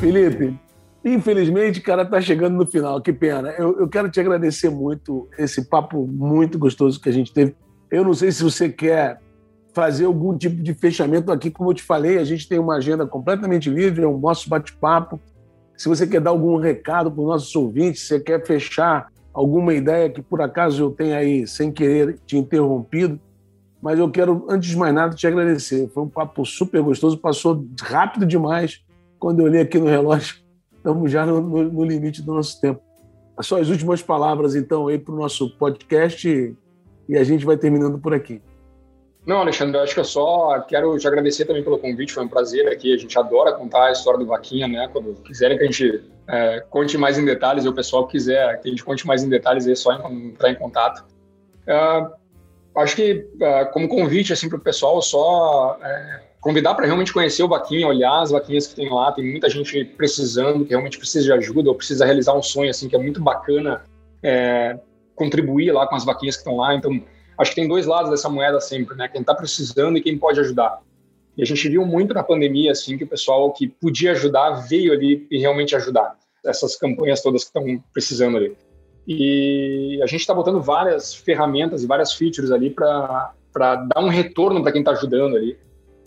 Felipe, 0.00 0.58
infelizmente, 1.04 1.80
cara, 1.80 2.04
tá 2.04 2.20
chegando 2.20 2.56
no 2.56 2.66
final. 2.66 3.00
Que 3.00 3.12
pena. 3.12 3.50
Eu, 3.50 3.78
eu 3.78 3.88
quero 3.88 4.10
te 4.10 4.18
agradecer 4.18 4.68
muito 4.68 5.28
esse 5.38 5.68
papo 5.68 6.06
muito 6.06 6.58
gostoso 6.58 7.00
que 7.00 7.08
a 7.08 7.12
gente 7.12 7.32
teve. 7.32 7.54
Eu 7.90 8.02
não 8.04 8.12
sei 8.12 8.32
se 8.32 8.42
você 8.42 8.68
quer 8.68 9.21
fazer 9.72 10.04
algum 10.04 10.36
tipo 10.36 10.62
de 10.62 10.74
fechamento 10.74 11.32
aqui. 11.32 11.50
Como 11.50 11.70
eu 11.70 11.74
te 11.74 11.82
falei, 11.82 12.18
a 12.18 12.24
gente 12.24 12.48
tem 12.48 12.58
uma 12.58 12.76
agenda 12.76 13.06
completamente 13.06 13.70
livre, 13.70 14.04
é 14.04 14.06
o 14.06 14.18
nosso 14.18 14.48
bate-papo. 14.48 15.20
Se 15.76 15.88
você 15.88 16.06
quer 16.06 16.20
dar 16.20 16.30
algum 16.30 16.56
recado 16.56 17.10
para 17.10 17.20
os 17.20 17.26
nossos 17.26 17.54
ouvintes, 17.56 18.06
se 18.06 18.20
quer 18.20 18.44
fechar 18.46 19.10
alguma 19.32 19.72
ideia 19.72 20.10
que 20.10 20.20
por 20.20 20.40
acaso 20.42 20.82
eu 20.82 20.90
tenha 20.90 21.16
aí, 21.16 21.46
sem 21.46 21.72
querer, 21.72 22.18
te 22.26 22.36
interrompido, 22.36 23.18
mas 23.80 23.98
eu 23.98 24.08
quero, 24.10 24.46
antes 24.48 24.70
de 24.70 24.76
mais 24.76 24.94
nada, 24.94 25.16
te 25.16 25.26
agradecer. 25.26 25.88
Foi 25.88 26.04
um 26.04 26.08
papo 26.08 26.44
super 26.44 26.80
gostoso, 26.82 27.18
passou 27.18 27.66
rápido 27.80 28.26
demais. 28.26 28.80
Quando 29.18 29.40
eu 29.40 29.46
olhei 29.46 29.62
aqui 29.62 29.78
no 29.78 29.86
relógio, 29.86 30.36
estamos 30.76 31.10
já 31.10 31.26
no, 31.26 31.40
no, 31.40 31.64
no 31.64 31.84
limite 31.84 32.22
do 32.22 32.34
nosso 32.34 32.60
tempo. 32.60 32.80
as 33.36 33.46
suas 33.46 33.70
últimas 33.70 34.02
palavras, 34.02 34.54
então, 34.54 34.86
aí 34.86 34.98
para 34.98 35.14
o 35.14 35.18
nosso 35.18 35.56
podcast 35.56 36.56
e 37.08 37.16
a 37.16 37.24
gente 37.24 37.44
vai 37.44 37.56
terminando 37.56 37.98
por 37.98 38.14
aqui. 38.14 38.40
Não, 39.24 39.38
Alexandre, 39.38 39.78
acho 39.78 39.94
que 39.94 40.00
eu 40.00 40.04
só 40.04 40.60
quero 40.62 40.98
te 40.98 41.06
agradecer 41.06 41.44
também 41.44 41.62
pelo 41.62 41.78
convite, 41.78 42.12
foi 42.12 42.24
um 42.24 42.28
prazer 42.28 42.66
aqui. 42.68 42.92
A 42.92 42.96
gente 42.96 43.16
adora 43.16 43.52
contar 43.52 43.86
a 43.86 43.92
história 43.92 44.18
do 44.18 44.26
Vaquinha, 44.26 44.66
né? 44.66 44.88
Quando 44.92 45.14
quiserem 45.22 45.56
que 45.56 45.62
a 45.62 45.66
gente 45.66 46.02
é, 46.26 46.60
conte 46.68 46.98
mais 46.98 47.18
em 47.18 47.24
detalhes, 47.24 47.64
e 47.64 47.68
o 47.68 47.72
pessoal 47.72 48.06
quiser 48.08 48.60
que 48.60 48.68
a 48.68 48.70
gente 48.70 48.84
conte 48.84 49.06
mais 49.06 49.22
em 49.22 49.28
detalhes, 49.28 49.66
é 49.68 49.74
só 49.76 49.92
entrar 49.92 50.50
em 50.50 50.56
contato. 50.56 51.04
Uh, 51.62 52.10
acho 52.80 52.96
que, 52.96 53.28
uh, 53.36 53.70
como 53.72 53.88
convite 53.88 54.32
assim, 54.32 54.48
para 54.48 54.58
o 54.58 54.60
pessoal, 54.60 55.00
só 55.00 55.76
uh, 55.76 56.32
convidar 56.40 56.74
para 56.74 56.86
realmente 56.86 57.12
conhecer 57.12 57.44
o 57.44 57.48
Vaquinha, 57.48 57.86
olhar 57.86 58.22
as 58.22 58.32
vaquinhas 58.32 58.66
que 58.66 58.74
tem 58.74 58.90
lá. 58.90 59.12
Tem 59.12 59.24
muita 59.24 59.48
gente 59.48 59.84
precisando, 59.84 60.64
que 60.64 60.70
realmente 60.70 60.98
precisa 60.98 61.24
de 61.24 61.32
ajuda 61.32 61.68
ou 61.68 61.76
precisa 61.76 62.04
realizar 62.04 62.34
um 62.34 62.42
sonho, 62.42 62.70
assim, 62.70 62.88
que 62.88 62.96
é 62.96 62.98
muito 62.98 63.22
bacana 63.22 63.84
é, 64.20 64.76
contribuir 65.14 65.70
lá 65.70 65.86
com 65.86 65.94
as 65.94 66.04
vaquinhas 66.04 66.34
que 66.34 66.40
estão 66.40 66.56
lá. 66.56 66.74
Então, 66.74 67.00
acho 67.42 67.50
que 67.50 67.60
tem 67.60 67.68
dois 67.68 67.86
lados 67.86 68.10
dessa 68.10 68.28
moeda 68.28 68.60
sempre, 68.60 68.96
né? 68.96 69.08
Quem 69.08 69.20
está 69.20 69.34
precisando 69.34 69.98
e 69.98 70.02
quem 70.02 70.16
pode 70.16 70.40
ajudar. 70.40 70.80
E 71.36 71.42
a 71.42 71.46
gente 71.46 71.68
viu 71.68 71.84
muito 71.84 72.12
na 72.12 72.22
pandemia, 72.22 72.72
assim, 72.72 72.98
que 72.98 73.04
o 73.04 73.08
pessoal 73.08 73.52
que 73.52 73.66
podia 73.66 74.12
ajudar 74.12 74.50
veio 74.68 74.92
ali 74.92 75.26
e 75.30 75.38
realmente 75.38 75.74
ajudar. 75.74 76.16
Essas 76.44 76.76
campanhas 76.76 77.22
todas 77.22 77.44
que 77.44 77.48
estão 77.48 77.82
precisando 77.92 78.36
ali. 78.36 78.56
E 79.06 80.00
a 80.02 80.06
gente 80.06 80.20
está 80.20 80.34
botando 80.34 80.60
várias 80.60 81.14
ferramentas 81.14 81.82
e 81.82 81.86
várias 81.86 82.12
features 82.12 82.50
ali 82.50 82.70
para 82.70 83.34
dar 83.54 84.00
um 84.00 84.08
retorno 84.08 84.62
para 84.62 84.72
quem 84.72 84.80
está 84.80 84.92
ajudando 84.92 85.36
ali. 85.36 85.58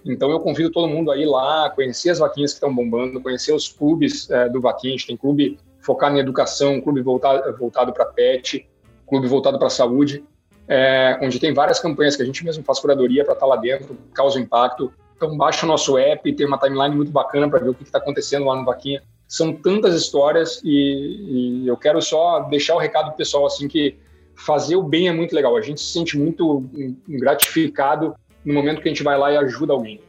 Então 0.05 0.29
eu 0.29 0.39
convido 0.39 0.69
todo 0.69 0.87
mundo 0.87 1.11
a 1.11 1.17
ir 1.17 1.25
lá, 1.25 1.69
conhecer 1.71 2.11
as 2.11 2.19
vaquinhas 2.19 2.51
que 2.51 2.57
estão 2.57 2.73
bombando, 2.73 3.19
conhecer 3.19 3.53
os 3.53 3.67
clubes 3.67 4.29
é, 4.29 4.47
do 4.47 4.61
Vaquinha. 4.61 4.93
A 4.93 4.97
gente 4.97 5.07
tem 5.07 5.17
clube 5.17 5.57
focado 5.81 6.15
em 6.15 6.19
educação, 6.19 6.79
clube 6.79 7.01
voltado, 7.01 7.57
voltado 7.57 7.91
para 7.91 8.05
pet, 8.05 8.67
clube 9.07 9.27
voltado 9.27 9.57
para 9.57 9.69
saúde 9.69 10.23
é, 10.67 11.17
onde 11.21 11.39
tem 11.39 11.53
várias 11.53 11.79
campanhas 11.79 12.15
que 12.15 12.23
a 12.23 12.25
gente 12.25 12.43
mesmo 12.43 12.63
faz 12.63 12.79
curadoria 12.79 13.23
para 13.23 13.33
estar 13.33 13.45
tá 13.45 13.49
lá 13.49 13.57
dentro, 13.57 13.97
causa 14.13 14.39
impacto. 14.39 14.91
Então 15.15 15.37
baixa 15.37 15.65
o 15.65 15.69
nosso 15.69 15.97
app, 15.97 16.33
tem 16.33 16.45
uma 16.45 16.57
timeline 16.57 16.95
muito 16.95 17.11
bacana 17.11 17.49
para 17.49 17.59
ver 17.59 17.69
o 17.69 17.73
que 17.73 17.83
está 17.83 17.97
acontecendo 17.99 18.45
lá 18.45 18.55
no 18.55 18.65
Vaquinha. 18.65 19.01
São 19.27 19.53
tantas 19.53 19.95
histórias 19.95 20.61
e, 20.63 21.63
e 21.63 21.67
eu 21.67 21.77
quero 21.77 22.01
só 22.01 22.41
deixar 22.41 22.75
o 22.75 22.79
recado 22.79 23.15
pessoal 23.15 23.45
assim 23.45 23.67
que 23.67 23.97
fazer 24.35 24.75
o 24.75 24.83
bem 24.83 25.07
é 25.07 25.13
muito 25.13 25.33
legal. 25.33 25.55
A 25.55 25.61
gente 25.61 25.79
se 25.79 25.91
sente 25.91 26.17
muito 26.17 26.63
gratificado 27.07 28.15
no 28.43 28.53
momento 28.53 28.81
que 28.81 28.89
a 28.89 28.91
gente 28.91 29.03
vai 29.03 29.17
lá 29.17 29.31
e 29.31 29.37
ajuda 29.37 29.73
alguém. 29.73 30.01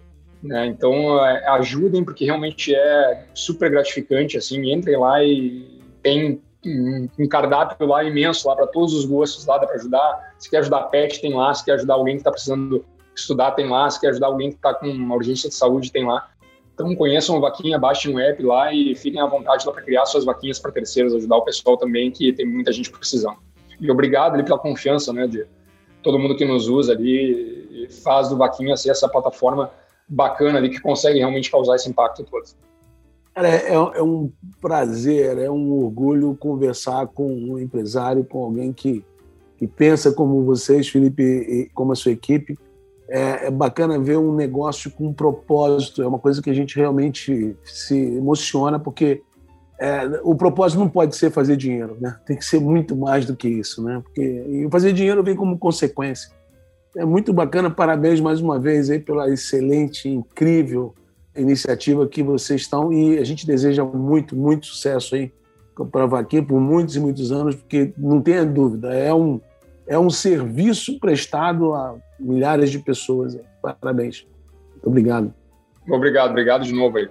Né? 0.42 0.66
Então 0.66 1.24
é, 1.24 1.48
ajudem 1.50 2.04
porque 2.04 2.24
realmente 2.24 2.74
é 2.74 3.26
super 3.32 3.70
gratificante. 3.70 4.36
Assim, 4.36 4.72
entrem 4.72 4.98
lá 4.98 5.22
e 5.22 5.80
tem 6.02 6.40
um 6.66 7.28
cardápio 7.28 7.86
lá 7.86 8.04
imenso 8.04 8.48
lá 8.48 8.56
para 8.56 8.66
todos 8.66 8.94
os 8.94 9.04
gostos 9.04 9.46
lá 9.46 9.58
dá 9.58 9.66
para 9.66 9.76
ajudar. 9.76 10.34
Se 10.38 10.50
quer 10.50 10.58
ajudar 10.58 10.82
pet, 10.84 11.20
tem 11.20 11.34
lá. 11.34 11.52
Se 11.54 11.64
quer 11.64 11.72
ajudar 11.72 11.94
alguém 11.94 12.16
que 12.16 12.20
está 12.20 12.30
precisando 12.30 12.84
estudar, 13.14 13.52
tem 13.52 13.68
lá. 13.68 13.88
Se 13.90 14.00
quer 14.00 14.08
ajudar 14.08 14.26
alguém 14.26 14.50
que 14.50 14.56
está 14.56 14.74
com 14.74 14.86
uma 14.88 15.14
urgência 15.14 15.48
de 15.48 15.54
saúde, 15.54 15.92
tem 15.92 16.06
lá. 16.06 16.28
Então 16.74 16.94
conheçam 16.94 17.36
a 17.36 17.40
vaquinha, 17.40 17.78
baixem 17.78 18.14
o 18.14 18.18
app 18.18 18.42
lá 18.42 18.72
e 18.72 18.94
fiquem 18.94 19.20
à 19.20 19.26
vontade 19.26 19.66
lá 19.66 19.72
para 19.72 19.82
criar 19.82 20.04
suas 20.04 20.24
vaquinhas 20.24 20.58
para 20.58 20.70
terceiros, 20.70 21.14
ajudar 21.14 21.36
o 21.36 21.42
pessoal 21.42 21.78
também 21.78 22.10
que 22.10 22.32
tem 22.34 22.44
muita 22.44 22.70
gente 22.70 22.90
precisando. 22.90 23.38
E 23.80 23.90
obrigado 23.90 24.34
ali 24.34 24.42
pela 24.42 24.58
confiança, 24.58 25.10
né, 25.10 25.26
de 25.26 25.46
todo 26.02 26.18
mundo 26.18 26.36
que 26.36 26.44
nos 26.44 26.68
usa 26.68 26.92
ali 26.92 27.88
faz 28.04 28.28
do 28.28 28.36
vaquinha 28.36 28.76
ser 28.76 28.90
essa 28.90 29.08
plataforma 29.08 29.70
bacana 30.08 30.58
ali 30.58 30.68
que 30.68 30.80
consegue 30.80 31.18
realmente 31.18 31.50
causar 31.50 31.76
esse 31.76 31.88
impacto 31.88 32.24
todo. 32.24 32.44
Cara, 33.36 33.48
é, 33.48 33.74
é, 33.74 34.02
um 34.02 34.32
prazer, 34.62 35.36
é 35.36 35.50
um 35.50 35.70
orgulho 35.70 36.34
conversar 36.40 37.06
com 37.08 37.30
um 37.30 37.58
empresário, 37.58 38.24
com 38.24 38.42
alguém 38.42 38.72
que, 38.72 39.04
que 39.58 39.66
pensa 39.66 40.10
como 40.10 40.42
vocês, 40.42 40.88
Felipe, 40.88 41.22
e 41.22 41.70
como 41.74 41.92
a 41.92 41.94
sua 41.94 42.12
equipe. 42.12 42.58
É, 43.06 43.48
é, 43.48 43.50
bacana 43.50 43.98
ver 43.98 44.16
um 44.16 44.34
negócio 44.34 44.90
com 44.90 45.08
um 45.08 45.12
propósito, 45.12 46.02
é 46.02 46.06
uma 46.06 46.18
coisa 46.18 46.40
que 46.40 46.48
a 46.48 46.54
gente 46.54 46.76
realmente 46.76 47.54
se 47.62 47.94
emociona, 47.94 48.78
porque 48.78 49.20
é, 49.78 50.18
o 50.24 50.34
propósito 50.34 50.78
não 50.78 50.88
pode 50.88 51.14
ser 51.14 51.30
fazer 51.30 51.58
dinheiro, 51.58 51.98
né? 52.00 52.18
tem 52.24 52.38
que 52.38 52.44
ser 52.44 52.58
muito 52.58 52.96
mais 52.96 53.26
do 53.26 53.36
que 53.36 53.48
isso. 53.48 53.84
Né? 53.84 54.00
Porque, 54.02 54.66
fazer 54.70 54.94
dinheiro 54.94 55.22
vem 55.22 55.36
como 55.36 55.58
consequência. 55.58 56.30
É 56.96 57.04
muito 57.04 57.34
bacana, 57.34 57.70
parabéns 57.70 58.18
mais 58.18 58.40
uma 58.40 58.58
vez 58.58 58.88
aí 58.88 58.98
pela 58.98 59.28
excelente, 59.28 60.08
incrível 60.08 60.94
iniciativa 61.36 62.06
que 62.06 62.22
vocês 62.22 62.62
estão 62.62 62.92
e 62.92 63.18
a 63.18 63.24
gente 63.24 63.46
deseja 63.46 63.84
muito, 63.84 64.36
muito 64.36 64.66
sucesso 64.66 65.14
aí 65.14 65.32
para 65.84 66.04
a 66.04 66.06
Vaquinha 66.06 66.42
por 66.42 66.60
muitos 66.60 66.96
e 66.96 67.00
muitos 67.00 67.30
anos, 67.30 67.54
porque 67.54 67.92
não 67.98 68.20
tenha 68.22 68.44
dúvida, 68.44 68.94
é 68.94 69.12
um, 69.12 69.40
é 69.86 69.98
um 69.98 70.08
serviço 70.08 70.98
prestado 70.98 71.74
a 71.74 71.96
milhares 72.18 72.70
de 72.70 72.78
pessoas. 72.78 73.38
Parabéns. 73.60 74.26
Muito 74.72 74.86
obrigado. 74.86 75.34
Obrigado, 75.88 76.30
obrigado 76.30 76.64
de 76.64 76.72
novo 76.72 76.96
aí. 76.96 77.08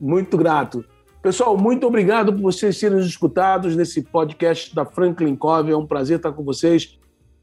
Muito 0.00 0.36
grato. 0.36 0.84
Pessoal, 1.20 1.58
muito 1.58 1.86
obrigado 1.86 2.32
por 2.32 2.40
vocês 2.40 2.78
terem 2.78 2.96
nos 2.96 3.06
escutados 3.06 3.74
nesse 3.74 4.02
podcast 4.02 4.74
da 4.74 4.84
Franklin 4.84 5.34
Cove. 5.34 5.72
É 5.72 5.76
um 5.76 5.86
prazer 5.86 6.18
estar 6.18 6.32
com 6.32 6.44
vocês. 6.44 6.98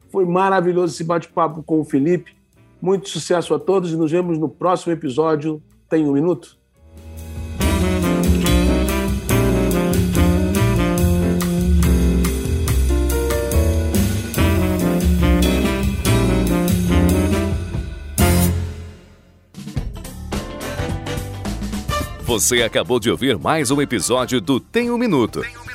Foi 0.09 0.25
maravilhoso 0.25 0.93
esse 0.93 1.03
bate-papo 1.03 1.61
com 1.61 1.81
o 1.81 1.83
Felipe. 1.83 2.33
Muito 2.81 3.09
sucesso 3.09 3.53
a 3.53 3.59
todos 3.59 3.91
e 3.91 3.97
nos 3.97 4.11
vemos 4.11 4.37
no 4.37 4.47
próximo 4.47 4.93
episódio 4.93 5.61
tem 5.95 6.05
um 6.05 6.11
minuto? 6.11 6.57
Você 22.25 22.61
acabou 22.61 22.99
de 22.99 23.09
ouvir 23.09 23.37
mais 23.37 23.71
um 23.71 23.81
episódio 23.81 24.41
do 24.41 24.59
Tem 24.59 24.91
um 24.91 24.97
Minuto. 24.97 25.41
Tem 25.41 25.57
um 25.57 25.74